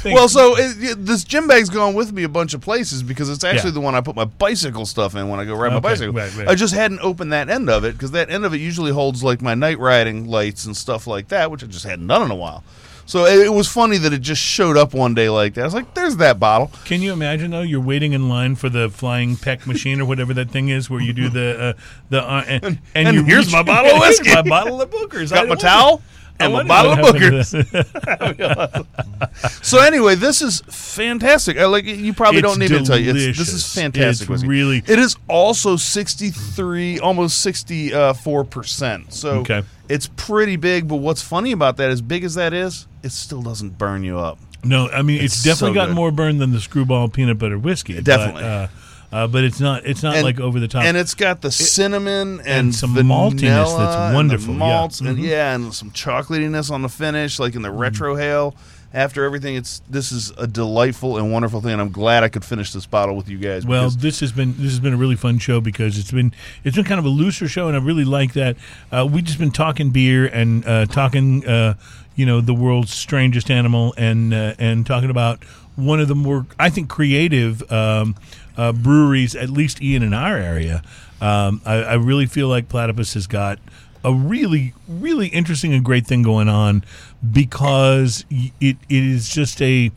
[0.06, 3.30] Well, so it, it- this gym bag's gone with me a bunch of places because
[3.30, 3.74] it's actually Yeah.
[3.76, 6.14] the one I put my bicycle stuff in when I go ride my bicycle.
[6.14, 6.48] right, right.
[6.48, 9.24] I just hadn't opened that end of it because that end of it usually holds
[9.24, 12.32] like my night riding lights and stuff like that, which I just hadn't done in
[12.32, 12.64] a while.
[13.06, 15.62] So it, was funny that it just showed up one day like that.
[15.62, 17.62] I was like, "There's that bottle." Can you imagine though?
[17.62, 21.02] You're waiting in line for the flying peck machine or whatever that thing is, where
[21.02, 21.74] you do the uh,
[22.10, 24.34] the uh, and, and you here's reach- my bottle of whiskey.
[24.34, 25.32] my bottle of Booker's.
[25.32, 26.02] I Got my towel
[26.40, 28.86] I and my wonder bottle of Bookers.
[29.62, 31.58] So anyway, this is fantastic.
[31.58, 33.12] I like you probably It's don't need me to tell you.
[33.16, 34.30] It's, this is fantastic.
[34.30, 39.14] It's really- It is also sixty three, almost sixty four percent.
[39.14, 39.64] So Okay.
[39.90, 40.88] it's pretty big.
[40.88, 44.18] But what's funny about that, as big as that is, it still doesn't burn you
[44.20, 44.40] up.
[44.64, 47.58] No, I mean it's, It's definitely so got more burn than the screwball peanut butter
[47.60, 47.96] whiskey.
[47.96, 48.44] but, Definitely.
[48.44, 48.68] uh,
[49.12, 49.86] uh, but it's not.
[49.86, 50.86] It's not And- like over the top.
[50.86, 54.60] And it's got the cinnamon and, some vanilla maltiness that's and wonderful, yeah.
[54.60, 55.22] malts and Mhm.
[55.24, 58.56] yeah, and some chocolatiness on the finish, like in the retrohale.
[58.96, 61.72] After everything, it's this is a delightful and wonderful thing.
[61.72, 63.66] And I'm glad I could finish this bottle with you guys.
[63.66, 66.32] Well, this has been this has been a really fun show because it's been
[66.64, 68.56] it's been kind of a looser show, and I really like that.
[68.92, 71.74] Uh, we just been talking beer and uh, talking, uh,
[72.16, 75.44] you know, the world's strangest animal, and uh, and talking about
[75.76, 78.16] one of the more I think creative um,
[78.58, 80.84] uh, breweries, at least Ian in our area.
[81.22, 83.60] Um, I, I really feel like Platypus has got
[84.04, 86.84] a really, really interesting and great thing going on
[87.32, 89.92] because it, it is just a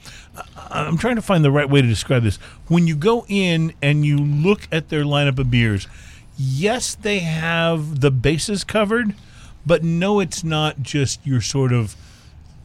[0.70, 2.36] I'm trying to find the right way to describe this.
[2.68, 5.88] When you go in and you look at their lineup of beers,
[6.36, 9.14] yes, they have the bases covered,
[9.64, 11.96] but no, it's not just your sort of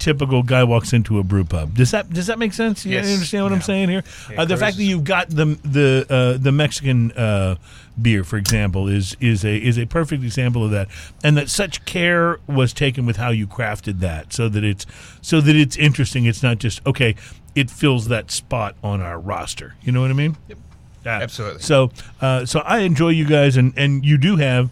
[0.01, 1.75] typical guy walks into a brew pub.
[1.75, 2.85] Does that does that make sense?
[2.85, 3.13] You Yes.
[3.13, 4.03] understand what I'm saying here?
[4.35, 7.55] Uh, the fact that you've got the the uh, the Mexican uh,
[8.01, 10.87] beer, for example, is is a is a perfect example of that,
[11.23, 14.85] and that such care was taken with how you crafted that, so that it's
[15.21, 16.25] so that it's interesting.
[16.25, 17.15] It's not just okay.
[17.53, 19.75] It fills that spot on our roster.
[19.83, 20.35] You know what I mean?
[20.47, 20.57] Yep.
[21.05, 21.61] Absolutely.
[21.61, 21.91] So
[22.21, 24.69] uh, so I enjoy you guys, and and you do have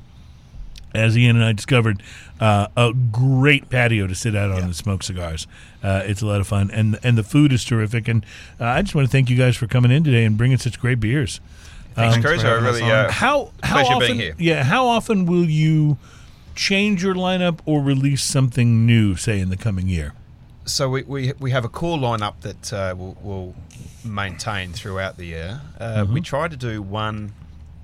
[0.94, 2.02] as Ian and I discovered,
[2.40, 5.48] uh, a great patio to sit out on and smoke cigars.
[5.84, 8.08] Uh, it's a lot of fun, and and the food is terrific.
[8.08, 8.26] And
[8.60, 10.80] uh, I just want to thank you guys for coming in today and bringing such
[10.80, 11.40] great beers.
[11.96, 12.44] Thanks, Um, Cruz.
[12.44, 12.92] I really on.
[12.92, 14.00] uh, How how often?
[14.00, 14.36] being here.
[14.38, 15.98] Yeah, how often will you
[16.56, 20.14] change your lineup or release something new, say in the coming year?
[20.66, 23.56] So we, we, we have a core lineup that uh, we'll, we'll
[24.06, 25.62] maintain throughout the year.
[25.80, 26.14] Uh, Mm-hmm.
[26.14, 27.34] We try to do one,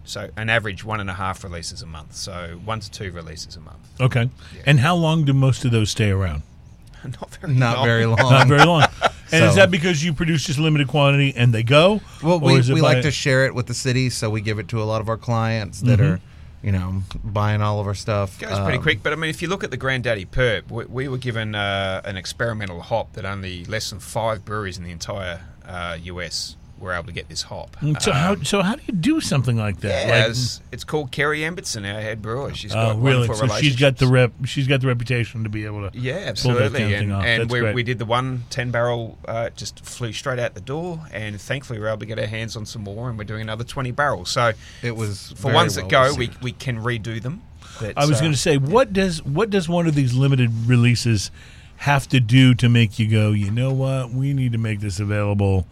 [0.05, 2.15] so an average one and a half releases a month.
[2.15, 3.77] So one to two releases a month.
[3.99, 4.29] Okay,
[4.65, 6.43] and how long do most of those stay around?
[7.03, 7.85] Not very Not long.
[7.85, 8.17] very long.
[8.17, 8.83] Not very long.
[9.31, 11.99] And is that because you produce just limited quantity and they go?
[12.21, 14.39] Well, Or we, is it we like to share it with the city, so we
[14.39, 16.13] give it to a lot of our clients that Mm-hmm.
[16.13, 16.19] are,
[16.61, 18.39] you know, buying all of our stuff.
[18.39, 20.85] Goes pretty Um, quick, but I mean, if you look at the Granddaddy Perp, we,
[20.85, 24.91] we were given uh, an experimental hop that only less than five breweries in the
[24.91, 27.77] entire uh, US were able to get this hop.
[28.01, 30.07] So how Um, so how do you do something like that?
[30.07, 32.53] yeah, Like- it's, it's called Kerry Embertson, our head brewer.
[32.53, 33.27] She's Oh, got really?
[33.33, 34.31] So she's got the rep.
[34.45, 35.97] She's got the reputation to be able to.
[35.97, 36.61] Yeah, pull that absolutely.
[36.61, 37.23] kind of thing And, off.
[37.25, 41.01] and we, we did the one 10 barrel, uh, just flew straight out the door,
[41.13, 43.41] and thankfully we were able to get our hands on some more, and we're doing
[43.41, 44.29] another 20 barrels.
[44.29, 46.43] So It was for very ones that go, we, received.
[46.43, 47.41] we can redo them.
[47.79, 50.49] That's, I was uh, going to say, what does what does one of these limited
[50.65, 51.29] releases
[51.77, 53.31] have to do to make you go?
[53.31, 54.11] You know what?
[54.11, 55.67] We need to make this available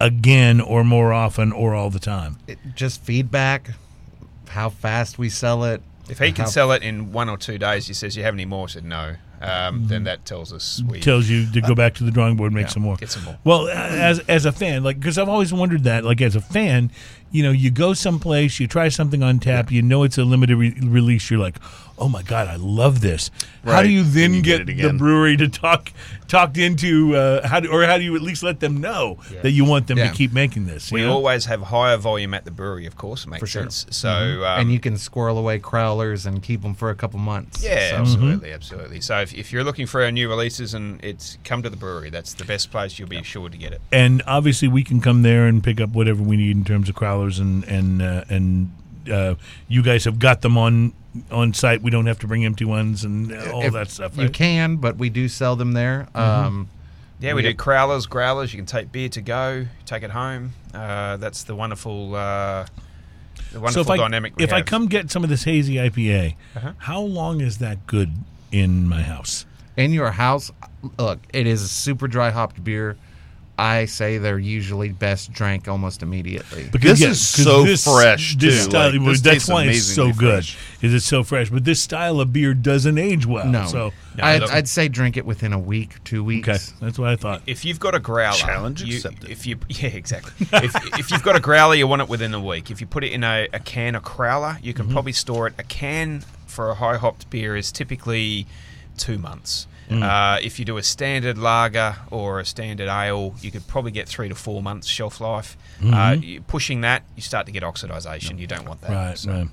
[0.00, 2.38] again, or more often, or all the time.
[2.46, 3.70] It- just feedback,
[4.48, 5.82] how fast we sell it.
[6.08, 8.34] If he can how- sell it in one or two days, he says, "You have
[8.34, 11.74] any more?" I said, "No." Um, Then that tells us we Tells you to go
[11.74, 12.96] back to the drawing board, and make Yeah, some more.
[12.96, 13.38] get some more.
[13.42, 16.90] Well, as as a fan, like because I've always wondered that, like as a fan,
[17.30, 20.56] you know, you go someplace, you try something on tap, you know it's a limited
[20.56, 21.56] re- release, you're like,
[21.98, 23.30] oh my god, I love this.
[23.64, 25.92] How do you then you get, get the brewery to talk
[26.28, 29.50] talked into uh, how do, or how do you at least let them know that
[29.50, 30.08] you want them Yeah.
[30.10, 30.90] to keep making this?
[30.90, 31.12] we know?
[31.12, 33.26] always have higher volume at the brewery, of course.
[33.26, 33.62] Makes For sure.
[33.70, 33.86] sense.
[33.90, 37.62] So um, and you can squirrel away crowlers and keep them for a couple months.
[37.62, 39.00] Yeah, So- absolutely, absolutely.
[39.02, 42.08] So if, if you're looking for our new releases and it's come to the brewery,
[42.08, 43.80] that's the best place you'll be sure to get it.
[43.92, 46.94] and obviously we can come there and pick up whatever we need in terms of
[46.94, 48.70] crowlers and and uh, and
[49.10, 49.34] uh,
[49.68, 50.92] you guys have got them on
[51.30, 51.82] on site.
[51.82, 54.16] We don't have to bring empty ones and uh, all If that stuff.
[54.16, 56.08] You can, but we do sell them there.
[56.14, 56.68] Um,
[57.20, 58.52] Yeah, we We do have- crowlers, growlers.
[58.52, 60.52] You can take beer to go, take it home.
[60.72, 62.64] Uh, that's the wonderful, uh,
[63.34, 64.36] the So wonderful if I dynamic.
[64.36, 66.72] we if I come get some of this hazy IPA, Uh-huh.
[66.78, 68.10] how long is that good
[68.52, 69.46] in my house?
[69.76, 70.50] in your house,
[70.98, 72.96] look, it is a super dry hopped beer.
[73.60, 76.68] I say they're usually best drank almost immediately.
[76.72, 78.70] Because This is so fresh, This too.
[78.70, 80.44] style, Like, this that's tastes why it's so good.
[80.46, 80.58] fresh.
[80.80, 81.50] Is it's so fresh?
[81.50, 83.46] But this style of beer doesn't age well.
[83.46, 86.48] no, So No, I'd, I'd say drink it within a week, two weeks.
[86.48, 87.42] okay, that's what I thought.
[87.46, 89.28] if you've got a growler, Challenge you, accepted.
[89.30, 90.46] If you, yeah, exactly.
[90.52, 92.70] if, if you've got a growler, you want it within a week.
[92.70, 94.84] If you put it in a, a can of crowler, you Mm-hmm.
[94.84, 95.54] can probably store it.
[95.58, 98.46] A can for a high hopped beer is typically
[98.96, 99.66] two months.
[99.90, 100.02] Mm.
[100.02, 104.08] Uh, if you do a standard lager or a standard ale, you could probably get
[104.08, 105.56] three to four months shelf life.
[105.84, 108.38] Uh, pushing that, you start to get oxidization.
[108.38, 108.90] You don't want that.
[108.90, 108.96] Mm-hmm.
[109.08, 109.48] Right, So- right.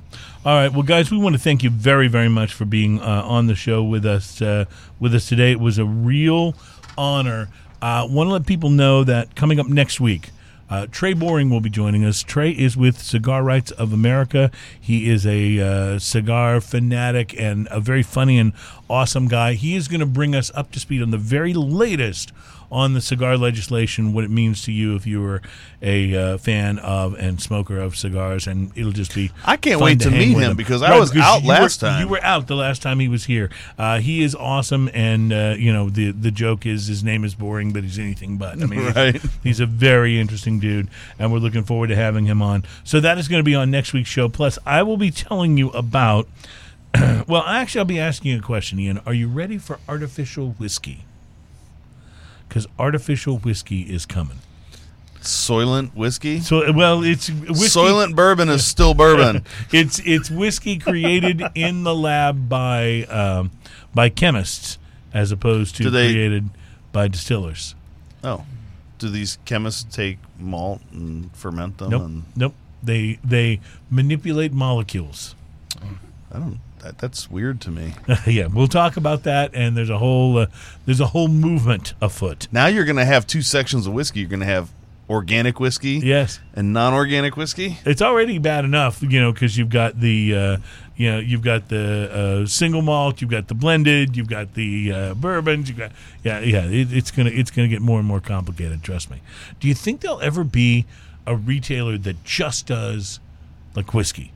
[0.46, 0.72] All right.
[0.72, 3.56] Well, guys, we want to thank you very, very much for being uh, on the
[3.56, 4.66] show with us uh,
[5.00, 5.52] with us today.
[5.52, 6.54] It was a real
[6.98, 7.50] honor.
[7.82, 10.30] Uh, want to let people know that coming up next week,
[10.70, 12.22] uh, Trey Boring will be joining us.
[12.24, 14.52] Trey is with Cigar Rights of America.
[14.80, 18.54] He is a uh, cigar fanatic and a very funny and
[18.90, 19.54] awesome guy.
[19.54, 22.32] He is going to bring us up to speed on the very latest
[22.70, 25.42] on the cigar legislation, what it means to you if you were
[25.82, 29.32] a uh, fan of and smoker of cigars, and it'll just be.
[29.46, 31.80] I can't wait to hang meet with him because I was out you were- last
[31.80, 32.02] time.
[32.02, 33.50] You were out the last time he was here.
[33.78, 37.36] Uh, he is awesome, and uh, you know the the joke is his name is
[37.36, 38.62] boring, but he's anything but.
[38.62, 40.88] I mean, he's- he's a very interesting dude,
[41.20, 42.64] and we're looking forward to having him on.
[42.84, 44.30] So that is going to be on next week's show.
[44.30, 46.28] Plus, I will be telling you about.
[47.28, 49.00] well, actually, I'll be asking you a question, Ian.
[49.06, 51.04] Are you ready for artificial whiskey?
[52.48, 54.38] Because artificial whiskey is coming.
[55.22, 56.40] Soylent whiskey.
[56.40, 57.80] So, well, it's whiskey.
[57.80, 59.44] Soylent bourbon is still bourbon.
[59.74, 63.52] it's it's whiskey created in the lab by um,
[63.94, 64.78] by chemists
[65.14, 66.50] as opposed to they- created
[66.94, 67.76] by distillers.
[68.24, 68.46] oh,
[68.98, 71.90] do these chemists take malt and ferment them?
[71.92, 72.54] Nope, And nope.
[72.84, 73.60] They they
[73.90, 75.36] manipulate molecules.
[76.32, 76.60] I don't.
[76.80, 77.94] That, that's weird to me.
[78.28, 79.52] yeah, we'll talk about that.
[79.56, 80.46] And there's a whole uh,
[80.86, 82.48] there's a whole movement afoot.
[82.52, 84.20] Now you're going to have two sections of whiskey.
[84.22, 84.72] You're going to have
[85.10, 87.78] organic whiskey Yes, and non-organic whiskey.
[87.86, 90.58] it's already bad enough, you know, because you've got the uh,
[90.98, 94.92] you know you've got the uh, single malt, you've got the blended, you've got the
[94.92, 95.92] uh, bourbons, you got
[96.24, 96.66] yeah yeah.
[96.66, 98.84] It, it's gonna it's gonna get more and more complicated.
[98.84, 99.22] Trust me.
[99.60, 100.86] Do you think there'll ever be
[101.26, 103.20] a retailer that just does
[103.76, 104.32] like whiskey,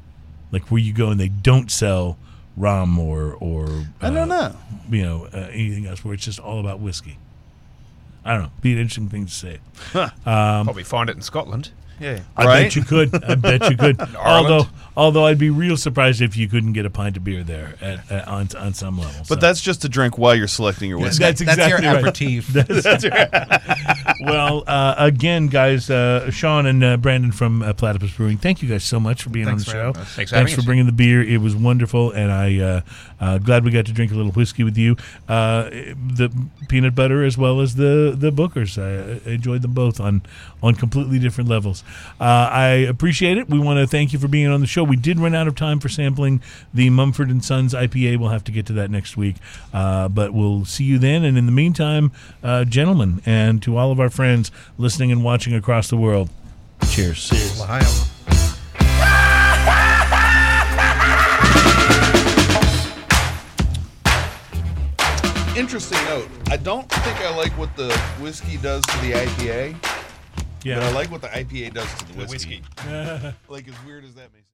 [0.51, 2.17] like where you go and they don't sell
[2.55, 4.55] rum or or I don't uh, know.
[4.89, 7.17] you know uh, anything else where it's just all about whiskey.
[8.23, 8.51] I don't know.
[8.61, 9.59] Be an interesting thing to say.
[10.23, 11.71] Probably find it in Scotland.
[12.01, 12.19] Yeah.
[12.35, 12.63] I Right?
[12.63, 13.23] bet you could.
[13.23, 14.01] I bet you could.
[14.17, 14.67] Although,
[14.97, 18.11] although I'd be real surprised if you couldn't get a pint of beer there at,
[18.11, 19.25] at, on on some level.
[19.29, 21.23] But that's just to drink while you're selecting your whiskey.
[21.23, 23.13] that's exactly That's your exactly right.
[23.13, 24.21] aperitif.
[24.21, 28.69] well, uh, again, guys, uh, Sean and uh, Brandon from uh, Platypus Brewing, thank you
[28.69, 29.85] guys so much for being Thanks on the for show.
[29.87, 30.15] having us.
[30.15, 30.65] Thanks for having us.
[30.65, 31.21] bringing the beer.
[31.23, 32.83] It was wonderful, and I
[33.21, 34.97] uh, glad we got to drink a little whiskey with you.
[35.29, 36.31] Uh, the
[36.67, 38.81] peanut butter as well as the the Bookers.
[38.81, 40.23] I uh, enjoyed them both on
[40.61, 41.83] on completely different levels.
[42.19, 43.49] Uh, I appreciate it.
[43.49, 44.83] We want to thank you for being on the show.
[44.83, 46.41] We did run out of time for sampling
[46.73, 48.19] the Mumford and Sons IPA.
[48.19, 49.35] We'll have to get to that next week,
[49.73, 51.23] uh, but we'll see you then.
[51.23, 52.11] And in the meantime,
[52.43, 56.29] uh, gentlemen, and to all of our friends listening and watching across the world,
[56.89, 57.31] cheers.
[57.61, 58.20] Ohio.
[65.55, 66.29] Interesting note.
[66.49, 67.91] I don't think I like what the
[68.21, 69.75] whiskey does to the IPA,
[70.63, 70.75] Yeah.
[70.75, 72.63] but I like what the IPA does to the whiskey.
[73.49, 74.39] like as weird as that may.
[74.39, 74.40] seem.